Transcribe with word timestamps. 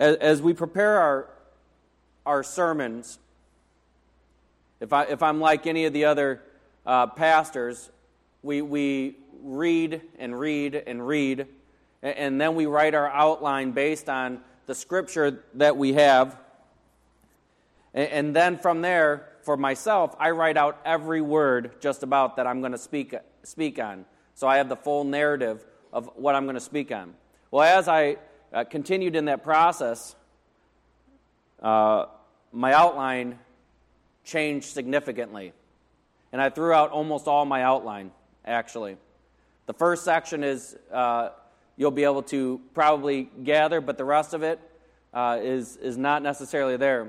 as, 0.00 0.16
as 0.16 0.42
we 0.42 0.54
prepare 0.54 0.98
our, 0.98 1.30
our 2.26 2.42
sermons, 2.42 3.18
if, 4.80 4.92
I, 4.92 5.04
if 5.04 5.22
I'm 5.22 5.38
like 5.40 5.66
any 5.66 5.84
of 5.84 5.92
the 5.92 6.06
other 6.06 6.42
uh, 6.86 7.06
pastors, 7.06 7.90
we, 8.42 8.62
we 8.62 9.16
read 9.42 10.00
and 10.18 10.40
read 10.40 10.74
and 10.86 11.06
read, 11.06 11.46
and, 12.02 12.16
and 12.16 12.40
then 12.40 12.54
we 12.54 12.64
write 12.64 12.94
our 12.94 13.08
outline 13.08 13.72
based 13.72 14.08
on 14.08 14.40
the 14.66 14.74
scripture 14.74 15.44
that 15.54 15.76
we 15.76 15.92
have. 15.92 16.36
And, 17.92 18.08
and 18.08 18.36
then 18.36 18.58
from 18.58 18.80
there, 18.80 19.28
for 19.42 19.56
myself, 19.56 20.16
I 20.18 20.30
write 20.30 20.56
out 20.56 20.80
every 20.84 21.20
word 21.20 21.72
just 21.80 22.02
about 22.02 22.36
that 22.36 22.46
I'm 22.46 22.60
going 22.60 22.72
to 22.72 22.78
speak, 22.78 23.14
speak 23.42 23.78
on. 23.78 24.06
So 24.34 24.48
I 24.48 24.56
have 24.56 24.70
the 24.70 24.76
full 24.76 25.04
narrative 25.04 25.64
of 25.92 26.08
what 26.14 26.34
I'm 26.34 26.44
going 26.44 26.54
to 26.54 26.60
speak 26.60 26.90
on. 26.90 27.14
Well, 27.50 27.64
as 27.64 27.86
I 27.86 28.16
uh, 28.52 28.64
continued 28.64 29.16
in 29.16 29.26
that 29.26 29.42
process, 29.42 30.14
uh, 31.62 32.06
my 32.52 32.72
outline 32.72 33.38
changed 34.24 34.66
significantly. 34.66 35.52
And 36.32 36.40
I 36.40 36.50
threw 36.50 36.72
out 36.72 36.90
almost 36.90 37.26
all 37.26 37.44
my 37.44 37.62
outline, 37.62 38.12
actually. 38.44 38.96
The 39.66 39.74
first 39.74 40.04
section 40.04 40.44
is 40.44 40.76
uh, 40.92 41.30
you'll 41.76 41.90
be 41.90 42.04
able 42.04 42.22
to 42.24 42.60
probably 42.74 43.30
gather, 43.44 43.80
but 43.80 43.98
the 43.98 44.04
rest 44.04 44.34
of 44.34 44.42
it 44.42 44.60
uh, 45.12 45.38
is 45.40 45.76
is, 45.76 45.96
not 45.96 46.22
necessarily 46.22 46.76
there. 46.76 47.08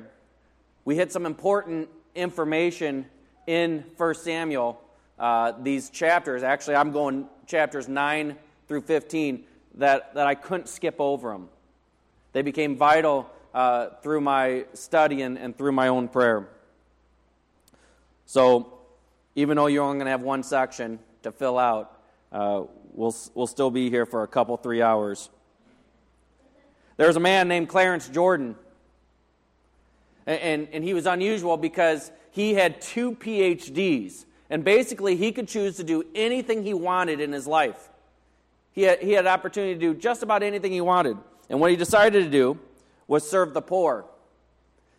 We 0.86 0.96
hit 0.96 1.12
some 1.12 1.26
important 1.26 1.90
information 2.16 3.06
in 3.46 3.84
1 3.98 4.16
Samuel, 4.16 4.82
uh, 5.20 5.54
these 5.62 5.90
chapters. 5.90 6.42
Actually, 6.42 6.76
I'm 6.76 6.92
going 6.92 7.28
chapters 7.46 7.88
9 7.88 8.36
through 8.68 8.82
15 8.82 9.44
that, 9.76 10.14
that 10.16 10.28
I 10.28 10.36
couldn't 10.36 10.68
skip 10.68 10.96
over 11.00 11.32
them. 11.32 11.50
They 12.34 12.42
became 12.42 12.78
vital 12.78 13.30
uh, 13.54 13.88
through 14.02 14.22
my 14.22 14.66
study 14.74 15.22
and, 15.22 15.38
and 15.38 15.58
through 15.58 15.74
my 15.74 15.90
own 15.90 16.08
prayer. 16.08 16.48
So, 18.26 18.78
even 19.36 19.58
though 19.58 19.68
you're 19.68 19.84
only 19.84 19.98
going 19.98 20.06
to 20.06 20.12
have 20.12 20.22
one 20.22 20.44
section 20.44 21.00
to 21.24 21.32
fill 21.32 21.58
out, 21.58 21.98
uh, 22.32 22.64
we'll, 22.94 23.16
we'll 23.34 23.48
still 23.48 23.72
be 23.72 23.90
here 23.90 24.06
for 24.06 24.24
a 24.24 24.28
couple, 24.28 24.56
three 24.58 24.82
hours. 24.82 25.30
There's 26.98 27.16
a 27.16 27.22
man 27.22 27.48
named 27.48 27.68
Clarence 27.68 28.08
Jordan. 28.08 28.56
And, 30.26 30.40
and, 30.40 30.68
and 30.72 30.84
he 30.84 30.94
was 30.94 31.06
unusual 31.06 31.58
because 31.58 32.12
he 32.32 32.54
had 32.54 32.82
two 32.82 33.14
PhDs. 33.14 34.26
And 34.50 34.64
basically, 34.64 35.16
he 35.16 35.32
could 35.32 35.48
choose 35.48 35.78
to 35.78 35.84
do 35.84 36.06
anything 36.14 36.64
he 36.64 36.74
wanted 36.74 37.20
in 37.20 37.32
his 37.32 37.48
life. 37.48 37.90
He 38.74 38.84
had, 38.84 39.00
he 39.00 39.12
had 39.12 39.28
opportunity 39.28 39.74
to 39.74 39.80
do 39.80 39.94
just 39.94 40.24
about 40.24 40.44
anything 40.44 40.72
he 40.72 40.82
wanted. 40.82 41.18
And 41.50 41.60
what 41.60 41.72
he 41.72 41.76
decided 41.76 42.24
to 42.24 42.30
do 42.30 42.60
was 43.08 43.30
serve 43.30 43.54
the 43.54 43.62
poor. 43.62 44.06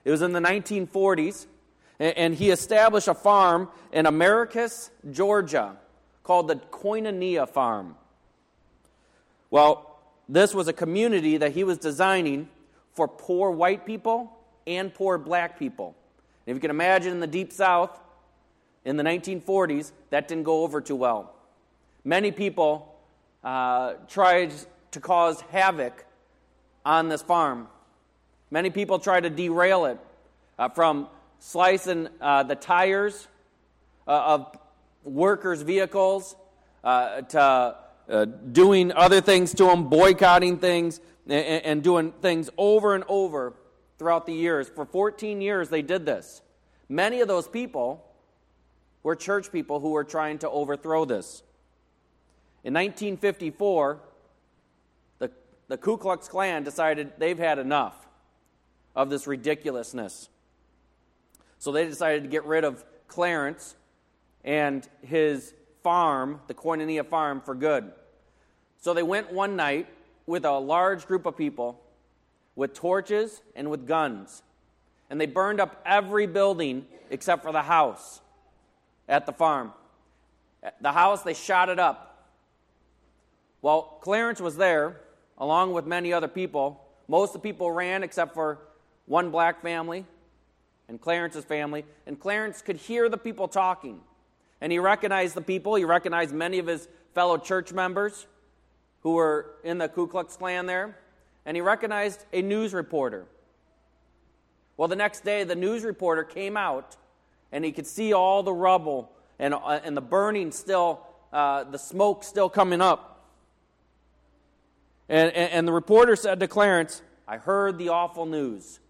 It 0.05 0.11
was 0.11 0.23
in 0.23 0.33
the 0.33 0.41
1940s, 0.41 1.47
and, 1.99 2.17
and 2.17 2.35
he 2.35 2.51
established 2.51 3.09
a 3.09 3.15
farm 3.15 3.69
in 3.93 4.07
Americus, 4.07 4.91
Georgia, 5.11 5.77
called 6.23 6.49
the 6.49 6.57
Koinonia 6.57 7.49
Farm. 7.49 7.97
Well, 9.51 9.99
this 10.29 10.55
was 10.55 10.69
a 10.69 10.73
community 10.73 11.39
that 11.39 11.53
he 11.53 11.65
was 11.65 11.79
designing 11.79 12.49
for 12.93 13.09
poor 13.09 13.51
white 13.51 13.87
people 13.87 14.33
and 14.67 14.93
poor 14.93 15.19
black 15.19 15.59
people. 15.59 15.95
And 16.47 16.53
if 16.53 16.57
you 16.57 16.61
can 16.61 16.71
imagine 16.71 17.13
in 17.13 17.21
the 17.21 17.27
Deep 17.27 17.53
South 17.53 17.99
in 18.85 18.97
the 18.97 19.03
1940s, 19.03 19.93
that 20.11 20.29
didn't 20.29 20.45
go 20.45 20.63
over 20.63 20.81
too 20.81 20.97
well. 20.97 21.35
Many 22.05 22.33
people 22.33 22.92
uh, 23.45 23.95
tried 24.09 24.53
to 24.93 25.01
cause 25.01 25.41
havoc 25.51 26.05
on 26.85 27.09
this 27.09 27.23
farm. 27.23 27.69
Many 28.51 28.71
people 28.71 28.99
tried 28.99 29.23
to 29.23 29.31
derail 29.31 29.87
it 29.87 29.99
uh, 30.59 30.69
from 30.69 31.09
slicing 31.39 32.09
uh, 32.21 32.43
the 32.45 32.55
tires 32.55 33.27
uh, 34.07 34.11
of 34.11 34.59
workers' 35.05 35.63
vehicles 35.63 36.37
uh, 36.85 37.23
to 37.23 37.77
doing 38.53 38.93
other 38.93 39.21
things 39.21 39.55
to 39.55 39.65
them, 39.65 39.89
boycotting 39.89 40.59
things, 40.59 41.01
and, 41.27 41.65
and 41.65 41.83
doing 41.83 42.13
things 42.21 42.51
over 42.59 42.95
and 42.95 43.05
over 43.09 43.55
throughout 43.99 44.27
the 44.27 44.35
years. 44.35 44.69
For 44.69 44.85
14 44.85 45.41
years, 45.41 45.69
they 45.69 45.83
did 45.83 46.05
this. 46.05 46.43
Many 46.89 47.21
of 47.21 47.29
those 47.29 47.49
people 47.49 48.05
were 49.03 49.17
church 49.17 49.51
people 49.51 49.81
who 49.81 49.91
were 49.91 50.05
trying 50.05 50.39
to 50.41 50.51
overthrow 50.51 51.05
this. 51.05 51.43
In 52.65 52.75
1954, 52.75 54.01
the, 55.19 55.31
the 55.69 55.77
Ku 55.77 55.97
Klux 55.97 56.29
Klan 56.29 56.63
decided 56.63 57.13
they've 57.19 57.39
had 57.39 57.59
enough 57.59 57.97
of 58.95 59.11
this 59.11 59.27
ridiculousness. 59.27 60.29
So 61.59 61.73
they 61.73 61.87
decided 61.87 62.23
to 62.23 62.29
get 62.29 62.45
rid 62.45 62.65
of 62.65 62.85
Clarence 63.09 63.75
and 64.45 64.89
his 65.03 65.55
farm, 65.83 66.41
the 66.47 66.55
Koinonia 66.55 67.07
farm, 67.07 67.41
for 67.41 67.55
good. 67.55 67.91
So 68.81 68.95
they 68.95 69.03
went 69.03 69.33
one 69.33 69.57
night 69.57 69.89
with 70.27 70.45
a 70.45 70.59
large 70.59 71.07
group 71.07 71.27
of 71.27 71.37
people 71.37 71.81
with 72.55 72.75
torches 72.75 73.41
and 73.55 73.71
with 73.71 73.87
guns. 73.87 74.43
And 75.11 75.21
they 75.21 75.27
burned 75.27 75.61
up 75.61 75.83
every 75.85 76.27
building 76.27 76.87
except 77.11 77.43
for 77.43 77.53
the 77.53 77.63
house 77.63 78.21
at 79.09 79.27
the 79.27 79.33
farm. 79.33 79.73
The 80.81 80.93
house, 80.93 81.23
they 81.23 81.35
shot 81.35 81.69
it 81.69 81.79
up. 81.79 82.12
Well, 83.63 83.99
Clarence 84.03 84.41
was 84.41 84.57
there, 84.57 85.01
along 85.39 85.73
with 85.73 85.87
many 85.87 86.13
other 86.13 86.29
people. 86.29 86.85
Most 87.09 87.35
of 87.35 87.43
the 87.43 87.49
people 87.49 87.71
ran 87.71 88.03
except 88.03 88.35
for 88.35 88.59
one 89.07 89.31
black 89.31 89.63
family 89.63 90.05
and 90.89 91.01
Clarence's 91.01 91.45
family. 91.45 91.85
And 92.07 92.21
Clarence 92.21 92.61
could 92.61 92.77
hear 92.77 93.09
the 93.09 93.17
people 93.17 93.49
talking. 93.49 94.01
And 94.61 94.71
he 94.71 94.79
recognized 94.79 95.35
the 95.35 95.41
people. 95.41 95.75
He 95.77 95.85
recognized 95.85 96.35
many 96.35 96.59
of 96.59 96.67
his 96.67 96.89
fellow 97.15 97.39
church 97.39 97.73
members 97.73 98.27
who 99.01 99.13
were 99.13 99.55
in 99.65 99.79
the 99.79 99.89
Ku 99.89 100.07
Klux 100.07 100.37
Klan 100.37 100.67
there 100.67 100.97
and 101.45 101.57
he 101.57 101.61
recognized 101.61 102.25
a 102.33 102.43
news 102.43 102.73
reporter. 102.73 103.27
Well, 104.77 104.89
the 104.89 104.97
next 104.97 105.25
day, 105.25 105.45
the 105.45 105.55
news 105.55 105.85
reporter 105.85 106.25
came 106.25 106.57
out 106.57 106.97
and 107.51 107.65
he 107.65 107.73
could 107.73 107.87
see 107.87 108.13
all 108.13 108.43
the 108.43 108.53
rubble 108.53 109.13
and, 109.39 109.55
uh, 109.55 109.81
and 109.85 109.97
the 109.97 110.03
burning 110.03 110.53
still, 110.53 111.05
uh, 111.33 111.65
the 111.65 111.79
smoke 111.79 112.25
still 112.25 112.49
coming 112.49 112.81
up. 112.81 113.12
And, 115.13 115.31
and, 115.35 115.53
and 115.53 115.69
the 115.69 115.73
reporter 115.73 116.17
said 116.17 116.41
to 116.41 116.49
Clarence, 116.49 117.03
I 117.29 117.37
heard 117.37 117.77
the 117.77 117.91
awful 117.91 118.25
news. 118.25 118.81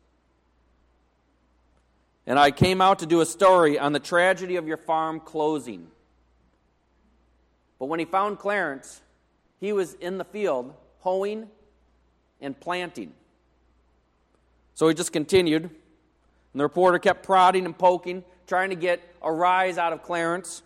And 2.28 2.38
I 2.38 2.52
came 2.52 2.80
out 2.80 3.00
to 3.00 3.06
do 3.06 3.20
a 3.22 3.26
story 3.26 3.76
on 3.76 3.92
the 3.92 3.98
tragedy 3.98 4.54
of 4.54 4.68
your 4.68 4.76
farm 4.76 5.18
closing. 5.18 5.88
But 7.80 7.86
when 7.86 7.98
he 7.98 8.04
found 8.04 8.38
Clarence, 8.38 9.02
he 9.58 9.72
was 9.72 9.94
in 9.94 10.16
the 10.16 10.24
field 10.24 10.72
hoeing 11.00 11.48
and 12.40 12.58
planting. 12.58 13.12
So 14.74 14.86
he 14.86 14.94
just 14.94 15.12
continued, 15.12 15.64
and 15.64 15.72
the 16.54 16.62
reporter 16.62 17.00
kept 17.00 17.24
prodding 17.24 17.64
and 17.64 17.76
poking, 17.76 18.22
trying 18.46 18.70
to 18.70 18.76
get 18.76 19.00
a 19.22 19.32
rise 19.32 19.76
out 19.76 19.92
of 19.92 20.04
Clarence. 20.04 20.62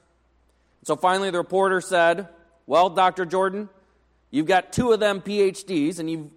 So 0.82 0.96
finally, 0.96 1.30
the 1.30 1.38
reporter 1.38 1.80
said, 1.80 2.28
Well, 2.66 2.90
Dr. 2.90 3.24
Jordan, 3.24 3.70
you've 4.36 4.46
got 4.46 4.72
two 4.72 4.92
of 4.92 5.00
them 5.00 5.20
PhDs, 5.20 5.98
and 5.98 6.10
you've 6.10 6.30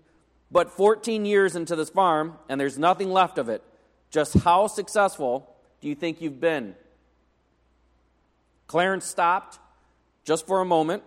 but 0.51 0.71
14 0.71 1.25
years 1.25 1.55
into 1.55 1.75
this 1.75 1.89
farm, 1.89 2.37
and 2.47 2.59
there's 2.59 2.77
nothing 2.77 3.11
left 3.11 3.37
of 3.37 3.49
it. 3.49 3.63
Just 4.09 4.33
how 4.39 4.67
successful 4.67 5.55
do 5.79 5.87
you 5.87 5.95
think 5.95 6.21
you've 6.21 6.39
been? 6.39 6.75
Clarence 8.67 9.05
stopped 9.05 9.59
just 10.23 10.47
for 10.47 10.61
a 10.61 10.65
moment. 10.65 11.03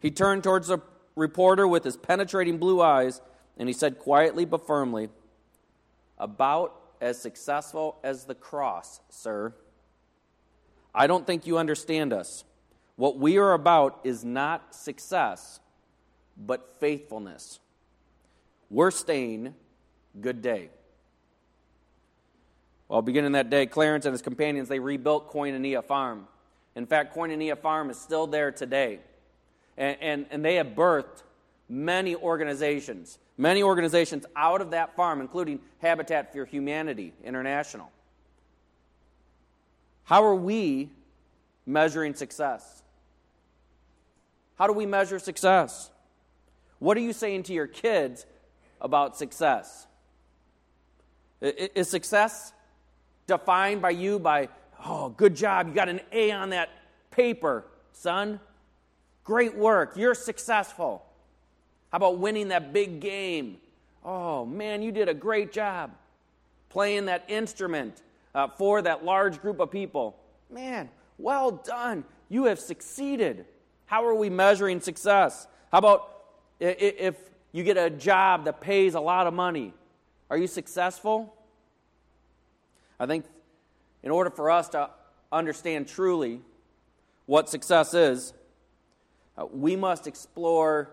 He 0.00 0.10
turned 0.10 0.42
towards 0.42 0.68
the 0.68 0.78
reporter 1.14 1.66
with 1.68 1.84
his 1.84 1.96
penetrating 1.96 2.58
blue 2.58 2.80
eyes 2.80 3.20
and 3.58 3.68
he 3.68 3.72
said 3.72 3.98
quietly 3.98 4.44
but 4.44 4.66
firmly, 4.66 5.08
About 6.18 6.74
as 7.00 7.20
successful 7.20 7.98
as 8.02 8.24
the 8.24 8.34
cross, 8.34 9.00
sir. 9.10 9.54
I 10.94 11.06
don't 11.06 11.26
think 11.26 11.46
you 11.46 11.58
understand 11.58 12.12
us. 12.12 12.44
What 12.96 13.18
we 13.18 13.36
are 13.36 13.52
about 13.52 14.00
is 14.04 14.24
not 14.24 14.74
success, 14.74 15.60
but 16.36 16.76
faithfulness. 16.80 17.58
We're 18.70 18.90
staying 18.90 19.54
good 20.20 20.42
day. 20.42 20.70
Well, 22.88 23.02
beginning 23.02 23.32
that 23.32 23.50
day, 23.50 23.66
Clarence 23.66 24.04
and 24.06 24.12
his 24.12 24.22
companions, 24.22 24.68
they 24.68 24.78
rebuilt 24.78 25.32
Koinonia 25.32 25.84
Farm. 25.84 26.26
In 26.74 26.86
fact, 26.86 27.16
Koinonia 27.16 27.58
Farm 27.58 27.90
is 27.90 27.98
still 27.98 28.26
there 28.26 28.52
today. 28.52 29.00
And, 29.76 29.96
and, 30.00 30.26
and 30.30 30.44
they 30.44 30.56
have 30.56 30.68
birthed 30.68 31.22
many 31.68 32.14
organizations, 32.14 33.18
many 33.36 33.62
organizations 33.62 34.24
out 34.36 34.60
of 34.60 34.70
that 34.70 34.94
farm, 34.94 35.20
including 35.20 35.60
Habitat 35.78 36.32
for 36.32 36.44
Humanity 36.44 37.12
International. 37.24 37.90
How 40.04 40.24
are 40.24 40.34
we 40.36 40.90
measuring 41.66 42.14
success? 42.14 42.82
How 44.56 44.68
do 44.68 44.72
we 44.72 44.86
measure 44.86 45.18
success? 45.18 45.90
What 46.78 46.96
are 46.96 47.00
you 47.00 47.12
saying 47.12 47.44
to 47.44 47.52
your 47.52 47.66
kids 47.66 48.26
about 48.80 49.16
success? 49.16 49.86
Is 51.40 51.88
success 51.88 52.52
defined 53.26 53.82
by 53.82 53.90
you 53.90 54.18
by, 54.18 54.48
oh, 54.84 55.10
good 55.10 55.34
job, 55.34 55.68
you 55.68 55.74
got 55.74 55.88
an 55.88 56.00
A 56.12 56.30
on 56.32 56.50
that 56.50 56.70
paper, 57.10 57.64
son? 57.92 58.40
Great 59.24 59.56
work, 59.56 59.96
you're 59.96 60.14
successful. 60.14 61.04
How 61.90 61.96
about 61.96 62.18
winning 62.18 62.48
that 62.48 62.72
big 62.72 63.00
game? 63.00 63.58
Oh, 64.04 64.44
man, 64.46 64.82
you 64.82 64.92
did 64.92 65.08
a 65.08 65.14
great 65.14 65.52
job 65.52 65.92
playing 66.68 67.06
that 67.06 67.24
instrument 67.28 68.02
uh, 68.34 68.48
for 68.48 68.82
that 68.82 69.04
large 69.04 69.40
group 69.40 69.60
of 69.60 69.70
people. 69.70 70.16
Man, 70.50 70.88
well 71.18 71.50
done. 71.50 72.04
You 72.28 72.44
have 72.44 72.60
succeeded. 72.60 73.46
How 73.86 74.04
are 74.04 74.14
we 74.14 74.30
measuring 74.30 74.80
success? 74.80 75.46
How 75.72 75.78
about 75.78 76.15
if 76.60 77.16
you 77.52 77.64
get 77.64 77.76
a 77.76 77.90
job 77.90 78.44
that 78.44 78.60
pays 78.60 78.94
a 78.94 79.00
lot 79.00 79.26
of 79.26 79.34
money? 79.34 79.72
Are 80.30 80.36
you 80.36 80.46
successful? 80.46 81.34
I 82.98 83.06
think 83.06 83.24
in 84.02 84.10
order 84.10 84.30
for 84.30 84.50
us 84.50 84.68
to 84.70 84.90
understand 85.30 85.88
truly 85.88 86.40
what 87.26 87.48
success 87.48 87.94
is, 87.94 88.32
uh, 89.36 89.46
we 89.46 89.76
must 89.76 90.06
explore 90.06 90.90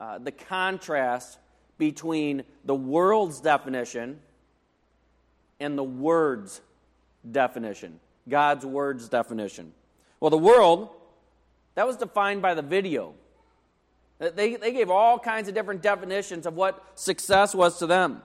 uh, 0.00 0.18
the 0.18 0.32
contrast 0.32 1.38
between 1.78 2.42
the 2.64 2.74
world's 2.74 3.40
definition 3.40 4.18
and 5.60 5.76
the 5.76 5.84
Word's 5.84 6.60
definition, 7.28 8.00
God's 8.28 8.64
Word's 8.64 9.08
definition. 9.08 9.72
Well, 10.20 10.30
the 10.30 10.38
world, 10.38 10.88
that 11.74 11.86
was 11.86 11.96
defined 11.96 12.42
by 12.42 12.54
the 12.54 12.62
video. 12.62 13.14
They, 14.18 14.56
they 14.56 14.72
gave 14.72 14.90
all 14.90 15.18
kinds 15.18 15.48
of 15.48 15.54
different 15.54 15.80
definitions 15.80 16.44
of 16.44 16.54
what 16.54 16.84
success 16.98 17.54
was 17.54 17.78
to 17.78 17.86
them. 17.86 18.22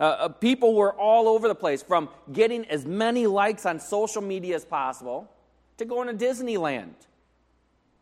Uh, 0.00 0.02
uh, 0.02 0.28
people 0.28 0.74
were 0.74 0.92
all 0.92 1.28
over 1.28 1.46
the 1.46 1.54
place, 1.54 1.82
from 1.82 2.08
getting 2.32 2.64
as 2.64 2.84
many 2.84 3.28
likes 3.28 3.64
on 3.64 3.78
social 3.78 4.20
media 4.20 4.56
as 4.56 4.64
possible 4.64 5.30
to 5.76 5.84
going 5.84 6.08
to 6.08 6.24
Disneyland. 6.24 6.94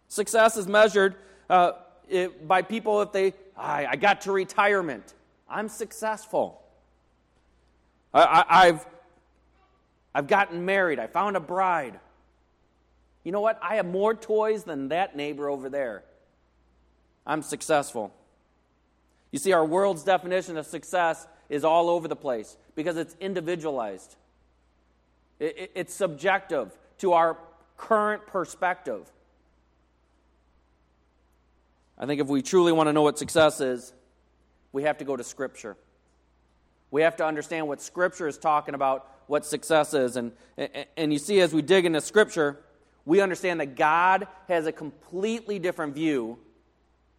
Success 0.08 0.56
is 0.56 0.66
measured 0.66 1.16
uh, 1.50 1.72
it, 2.08 2.48
by 2.48 2.62
people 2.62 3.02
if 3.02 3.12
they, 3.12 3.34
I, 3.56 3.86
I 3.86 3.96
got 3.96 4.22
to 4.22 4.32
retirement. 4.32 5.12
I'm 5.48 5.68
successful. 5.68 6.62
I 8.14 8.44
I, 8.48 8.66
have 8.66 8.86
I've 10.14 10.26
gotten 10.26 10.64
married. 10.64 10.98
I 10.98 11.06
found 11.06 11.36
a 11.36 11.40
bride. 11.40 12.00
You 13.24 13.32
know 13.32 13.40
what? 13.40 13.58
I 13.62 13.76
have 13.76 13.86
more 13.86 14.14
toys 14.14 14.64
than 14.64 14.88
that 14.88 15.14
neighbor 15.14 15.50
over 15.50 15.68
there. 15.68 16.04
I'm 17.26 17.42
successful. 17.42 18.14
You 19.30 19.38
see, 19.38 19.52
our 19.52 19.64
world's 19.64 20.02
definition 20.02 20.56
of 20.56 20.66
success 20.66 21.26
is 21.48 21.64
all 21.64 21.88
over 21.88 22.08
the 22.08 22.16
place 22.16 22.56
because 22.74 22.96
it's 22.96 23.16
individualized, 23.20 24.16
it, 25.38 25.58
it, 25.58 25.72
it's 25.74 25.94
subjective 25.94 26.76
to 26.98 27.12
our 27.12 27.36
current 27.76 28.26
perspective. 28.26 29.10
I 31.98 32.06
think 32.06 32.20
if 32.20 32.28
we 32.28 32.42
truly 32.42 32.72
want 32.72 32.88
to 32.88 32.92
know 32.92 33.02
what 33.02 33.18
success 33.18 33.60
is, 33.60 33.92
we 34.72 34.84
have 34.84 34.98
to 34.98 35.04
go 35.04 35.16
to 35.16 35.24
Scripture. 35.24 35.76
We 36.90 37.02
have 37.02 37.16
to 37.16 37.26
understand 37.26 37.68
what 37.68 37.80
Scripture 37.80 38.26
is 38.26 38.38
talking 38.38 38.74
about, 38.74 39.08
what 39.26 39.44
success 39.44 39.94
is. 39.94 40.16
And, 40.16 40.32
and 40.96 41.12
you 41.12 41.18
see, 41.18 41.40
as 41.40 41.52
we 41.52 41.62
dig 41.62 41.84
into 41.84 42.00
Scripture, 42.00 42.58
we 43.04 43.20
understand 43.20 43.60
that 43.60 43.76
God 43.76 44.28
has 44.48 44.66
a 44.66 44.72
completely 44.72 45.58
different 45.58 45.94
view 45.94 46.38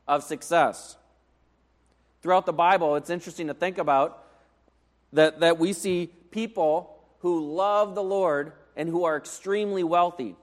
of 0.07 0.23
success. 0.23 0.97
Throughout 2.21 2.45
the 2.45 2.53
Bible, 2.53 2.95
it's 2.95 3.09
interesting 3.09 3.47
to 3.47 3.53
think 3.53 3.77
about 3.77 4.25
that, 5.13 5.39
that 5.39 5.57
we 5.57 5.73
see 5.73 6.09
people 6.31 6.99
who 7.19 7.53
love 7.53 7.95
the 7.95 8.03
Lord 8.03 8.53
and 8.75 8.87
who 8.87 9.03
are 9.03 9.17
extremely 9.17 9.83
wealthy. 9.83 10.35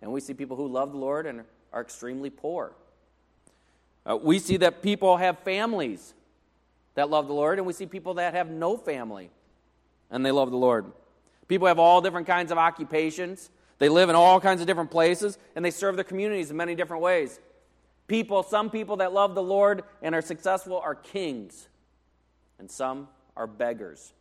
And 0.00 0.12
we 0.12 0.20
see 0.20 0.34
people 0.34 0.56
who 0.56 0.68
love 0.68 0.92
the 0.92 0.98
Lord 0.98 1.26
and 1.26 1.42
are 1.72 1.80
extremely 1.80 2.30
poor. 2.30 2.72
Uh, 4.08 4.16
we 4.16 4.38
see 4.38 4.56
that 4.58 4.82
people 4.82 5.16
have 5.16 5.38
families 5.40 6.14
that 6.94 7.10
love 7.10 7.26
the 7.26 7.34
Lord, 7.34 7.58
and 7.58 7.66
we 7.66 7.72
see 7.72 7.86
people 7.86 8.14
that 8.14 8.34
have 8.34 8.48
no 8.48 8.76
family 8.76 9.30
and 10.10 10.24
they 10.24 10.30
love 10.30 10.50
the 10.50 10.56
Lord. 10.56 10.92
People 11.48 11.66
have 11.66 11.78
all 11.78 12.00
different 12.00 12.26
kinds 12.26 12.50
of 12.50 12.58
occupations. 12.58 13.50
They 13.78 13.88
live 13.88 14.08
in 14.08 14.16
all 14.16 14.40
kinds 14.40 14.60
of 14.60 14.66
different 14.66 14.90
places, 14.90 15.38
and 15.54 15.64
they 15.64 15.70
serve 15.70 15.96
their 15.96 16.04
communities 16.04 16.50
in 16.50 16.56
many 16.56 16.74
different 16.74 17.02
ways. 17.02 17.38
People, 18.06 18.42
some 18.42 18.70
people 18.70 18.96
that 18.98 19.12
love 19.12 19.34
the 19.34 19.42
Lord 19.42 19.82
and 20.00 20.14
are 20.14 20.22
successful 20.22 20.78
are 20.78 20.94
kings, 20.94 21.68
and 22.58 22.70
some 22.70 23.08
are 23.36 23.46
beggars. 23.46 24.12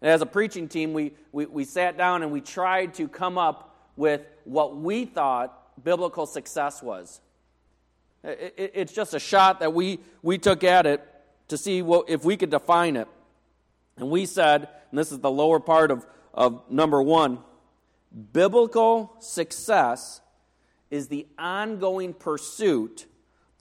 And 0.00 0.10
as 0.10 0.22
a 0.22 0.26
preaching 0.26 0.68
team, 0.68 0.92
we, 0.92 1.12
we, 1.32 1.46
we 1.46 1.64
sat 1.64 1.96
down 1.96 2.22
and 2.22 2.30
we 2.30 2.40
tried 2.40 2.94
to 2.94 3.08
come 3.08 3.38
up 3.38 3.74
with 3.96 4.20
what 4.44 4.76
we 4.76 5.06
thought 5.06 5.82
biblical 5.82 6.26
success 6.26 6.82
was. 6.82 7.20
It's 8.22 8.92
just 8.92 9.12
a 9.14 9.18
shot 9.18 9.60
that 9.60 9.74
we, 9.74 10.00
we 10.22 10.38
took 10.38 10.64
at 10.64 10.86
it 10.86 11.02
to 11.48 11.58
see 11.58 11.82
what, 11.82 12.08
if 12.08 12.24
we 12.24 12.36
could 12.36 12.50
define 12.50 12.96
it. 12.96 13.08
And 13.96 14.10
we 14.10 14.26
said, 14.26 14.68
and 14.90 14.98
this 14.98 15.12
is 15.12 15.18
the 15.18 15.30
lower 15.30 15.60
part 15.60 15.90
of, 15.90 16.06
of 16.32 16.62
number 16.70 17.02
one 17.02 17.38
biblical 18.32 19.16
success 19.18 20.20
is 20.90 21.08
the 21.08 21.26
ongoing 21.38 22.14
pursuit 22.14 23.06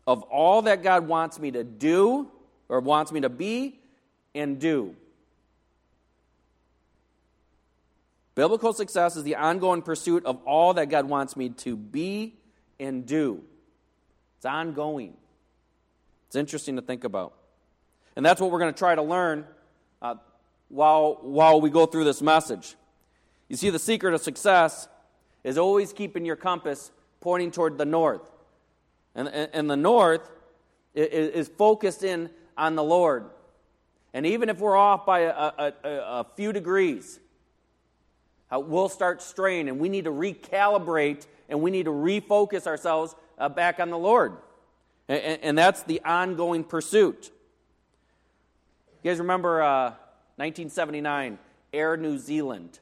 of 0.06 0.24
all 0.24 0.64
that 0.64 0.84
God 0.84 1.08
wants 1.08 1.40
me 1.40 1.52
to 1.52 1.64
do 1.64 2.30
or 2.70 2.80
wants 2.80 3.12
me 3.12 3.22
to 3.22 3.30
be 3.30 3.80
and 4.36 4.60
do. 4.60 4.96
Biblical 8.36 8.74
success 8.74 9.16
is 9.16 9.24
the 9.24 9.36
ongoing 9.36 9.82
pursuit 9.82 10.26
of 10.26 10.42
all 10.46 10.74
that 10.74 10.90
God 10.90 11.08
wants 11.08 11.36
me 11.38 11.50
to 11.50 11.78
be 11.78 12.34
and 12.80 13.06
do. 13.06 13.44
It's 14.38 14.46
ongoing. 14.46 15.14
It's 16.28 16.36
interesting 16.36 16.76
to 16.78 16.82
think 16.82 17.04
about. 17.04 17.34
And 18.16 18.26
that's 18.26 18.42
what 18.42 18.52
we're 18.52 18.60
going 18.60 18.74
to 18.74 18.78
try 18.78 18.96
to 18.96 19.04
learn 19.04 19.46
uh, 20.02 20.16
while, 20.70 21.20
while 21.22 21.62
we 21.62 21.70
go 21.70 21.86
through 21.86 22.06
this 22.06 22.22
message. 22.22 22.76
You 23.50 23.56
see, 23.56 23.70
the 23.70 23.80
secret 23.80 24.16
of 24.16 24.22
success 24.22 24.88
is 25.44 25.58
always 25.58 25.94
keeping 25.94 26.26
your 26.26 26.36
compass 26.36 26.92
pointing 27.24 27.52
toward 27.52 27.78
the 27.78 27.86
north. 27.86 28.30
And, 29.16 29.30
and, 29.30 29.50
and 29.54 29.70
the 29.70 29.78
north 29.78 30.30
is, 30.94 31.48
is, 31.48 31.48
focused 31.48 32.04
in 32.04 32.30
on 32.58 32.76
the 32.76 32.84
Lord. 32.84 33.24
And 34.14 34.26
even 34.26 34.50
if 34.50 34.60
we're 34.60 34.76
off 34.76 35.06
by 35.06 35.22
a, 35.22 35.32
a, 35.32 35.74
a, 35.84 35.90
a 35.90 36.26
few 36.36 36.52
degrees, 36.52 37.22
uh, 38.54 38.60
we'll 38.60 38.90
start 38.90 39.22
straying 39.22 39.70
and 39.70 39.80
we 39.80 39.88
need 39.88 40.04
to 40.04 40.12
recalibrate 40.12 41.26
and 41.48 41.62
we 41.62 41.72
need 41.72 41.86
to 41.86 41.92
refocus 41.92 42.68
ourselves 42.68 43.16
uh, 43.38 43.48
back 43.48 43.80
on 43.80 43.90
the 43.90 43.98
Lord. 43.98 44.34
And, 45.08 45.40
and, 45.42 45.58
that's 45.58 45.84
the 45.84 46.02
ongoing 46.04 46.64
pursuit. 46.66 47.32
You 49.02 49.12
guys 49.12 49.20
remember 49.20 49.62
uh, 49.62 49.84
1979, 50.36 51.40
Air 51.72 51.96
New 51.96 52.18
Zealand? 52.18 52.80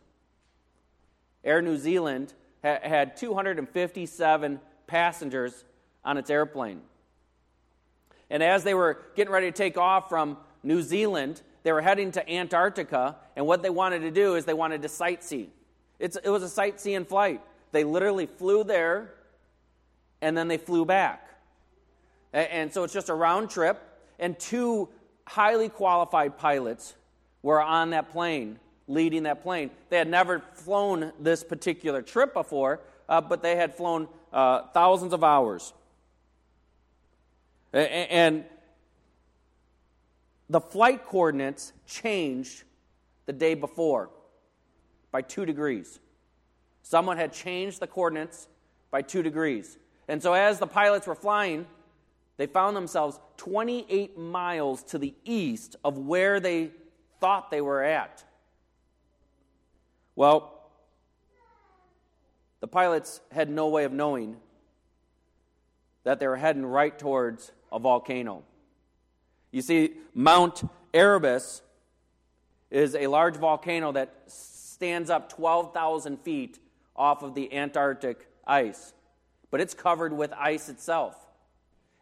Air 1.43 1.61
New 1.61 1.77
Zealand 1.77 2.33
had 2.63 3.17
257 3.17 4.59
passengers 4.87 5.63
on 6.03 6.17
its 6.17 6.29
airplane. 6.29 6.81
And 8.29 8.41
as 8.41 8.63
they 8.63 8.73
were 8.73 8.99
getting 9.15 9.33
ready 9.33 9.51
to 9.51 9.57
take 9.57 9.77
off 9.77 10.09
from 10.09 10.37
New 10.63 10.81
Zealand, 10.81 11.41
they 11.63 11.71
were 11.71 11.81
heading 11.81 12.11
to 12.13 12.29
Antarctica, 12.29 13.17
and 13.35 13.45
what 13.45 13.61
they 13.61 13.69
wanted 13.69 13.99
to 13.99 14.11
do 14.11 14.35
is 14.35 14.45
they 14.45 14.53
wanted 14.53 14.81
to 14.83 14.87
sightsee. 14.87 15.47
It's, 15.99 16.15
it 16.15 16.29
was 16.29 16.43
a 16.43 16.49
sightseeing 16.49 17.05
flight. 17.05 17.41
They 17.71 17.83
literally 17.83 18.25
flew 18.25 18.63
there, 18.63 19.13
and 20.21 20.35
then 20.35 20.47
they 20.47 20.57
flew 20.57 20.85
back. 20.85 21.27
And 22.33 22.73
so 22.73 22.83
it's 22.83 22.93
just 22.93 23.09
a 23.09 23.13
round 23.13 23.49
trip, 23.49 23.81
and 24.17 24.39
two 24.39 24.89
highly 25.27 25.69
qualified 25.69 26.37
pilots 26.37 26.95
were 27.41 27.61
on 27.61 27.91
that 27.91 28.11
plane, 28.11 28.59
leading 28.91 29.23
that 29.23 29.43
plane. 29.43 29.71
They 29.89 29.97
had 29.97 30.09
never 30.09 30.41
flown 30.53 31.11
this 31.19 31.43
particular 31.43 32.01
trip 32.01 32.33
before, 32.33 32.79
uh, 33.07 33.21
but 33.21 33.41
they 33.41 33.55
had 33.55 33.75
flown 33.75 34.07
uh, 34.33 34.67
thousands 34.73 35.13
of 35.13 35.23
hours. 35.23 35.73
And 37.73 38.43
the 40.49 40.59
flight 40.59 41.05
coordinates 41.05 41.71
changed 41.87 42.63
the 43.25 43.33
day 43.33 43.53
before 43.53 44.09
by 45.11 45.21
two 45.21 45.45
degrees. 45.45 45.99
Someone 46.83 47.17
had 47.17 47.31
changed 47.31 47.79
the 47.79 47.87
coordinates 47.87 48.47
by 48.89 49.01
two 49.01 49.23
degrees. 49.23 49.77
And 50.09 50.21
so, 50.21 50.33
as 50.33 50.59
the 50.59 50.67
pilots 50.67 51.07
were 51.07 51.15
flying, 51.15 51.65
they 52.37 52.47
found 52.47 52.75
themselves 52.75 53.19
28 53.37 54.17
miles 54.17 54.83
to 54.83 54.97
the 54.97 55.13
east 55.23 55.77
of 55.85 55.97
where 55.97 56.39
they 56.39 56.71
thought 57.19 57.51
they 57.51 57.61
were 57.61 57.83
at. 57.83 58.23
Well, 60.15 60.69
the 62.59 62.67
pilots 62.67 63.21
had 63.31 63.49
no 63.49 63.67
way 63.67 63.85
of 63.85 63.91
knowing 63.91 64.37
that 66.03 66.19
they 66.19 66.27
were 66.27 66.37
heading 66.37 66.65
right 66.65 66.97
towards 66.97 67.51
a 67.71 67.79
volcano. 67.79 68.43
You 69.51 69.61
see, 69.61 69.93
Mount 70.13 70.63
Erebus 70.93 71.61
is 72.69 72.95
a 72.95 73.07
large 73.07 73.35
volcano 73.35 73.91
that 73.91 74.13
stands 74.27 75.09
up 75.09 75.29
12,000 75.29 76.17
feet 76.21 76.59
off 76.95 77.21
of 77.23 77.35
the 77.35 77.53
Antarctic 77.53 78.27
ice, 78.47 78.93
but 79.49 79.61
it's 79.61 79.73
covered 79.73 80.13
with 80.13 80.31
ice 80.33 80.69
itself. 80.69 81.15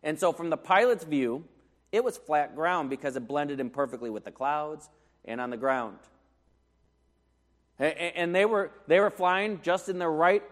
And 0.04 0.20
so, 0.20 0.32
from 0.32 0.50
the 0.50 0.58
pilot's 0.58 1.04
view, 1.04 1.44
it 1.92 2.04
was 2.04 2.18
flat 2.18 2.56
ground 2.56 2.90
because 2.90 3.16
it 3.16 3.28
blended 3.28 3.60
in 3.60 3.70
perfectly 3.70 4.10
with 4.10 4.24
the 4.24 4.32
clouds 4.32 4.90
and 5.26 5.42
on 5.42 5.50
the 5.50 5.58
ground. 5.58 5.98
And 7.80 8.36
they 8.36 8.46
were, 8.46 8.72
they 8.88 9.00
were 9.00 9.10
flying 9.10 9.62
just 9.62 9.88
in 9.88 10.00
the 10.00 10.08
right 10.08 10.44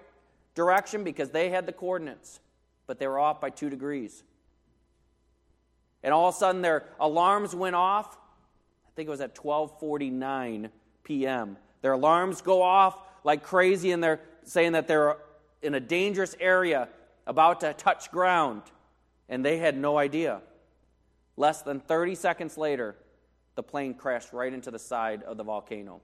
direction 0.56 1.04
because 1.04 1.30
they 1.30 1.50
had 1.50 1.66
the 1.66 1.74
coordinates, 1.74 2.40
but 2.88 3.00
they 3.00 3.08
were 3.08 3.20
off 3.20 3.42
by 3.42 3.50
two 3.50 3.70
degrees. 3.70 4.24
And 6.04 6.14
all 6.14 6.30
of 6.30 6.36
a 6.36 6.38
sudden, 6.38 6.62
their 6.62 6.86
alarms 7.00 7.54
went 7.54 7.76
off. 7.76 8.18
I 8.88 8.92
think 8.96 9.08
it 9.08 9.12
was 9.12 9.22
at 9.22 9.36
12:49 9.36 10.70
p.m. 11.04 11.58
Their 11.82 11.94
alarms 11.94 12.42
go 12.42 12.62
off 12.62 12.98
like 13.24 13.44
crazy, 13.44 13.92
and 13.92 14.02
they're 14.02 14.22
saying 14.44 14.72
that 14.72 14.88
they're 14.88 15.18
in 15.62 15.74
a 15.74 15.80
dangerous 15.80 16.36
area, 16.40 16.88
about 17.26 17.60
to 17.60 17.74
touch 17.74 18.10
ground, 18.10 18.62
and 19.28 19.44
they 19.44 19.58
had 19.58 19.78
no 19.78 19.98
idea. 19.98 20.40
Less 21.36 21.62
than 21.62 21.82
30 21.82 22.16
seconds 22.16 22.58
later, 22.58 22.96
the 23.56 23.64
plane 23.64 23.94
crashed 23.94 24.32
right 24.34 24.54
into 24.54 24.72
the 24.72 24.80
side 24.80 25.24
of 25.24 25.38
the 25.38 25.44
volcano. 25.44 26.02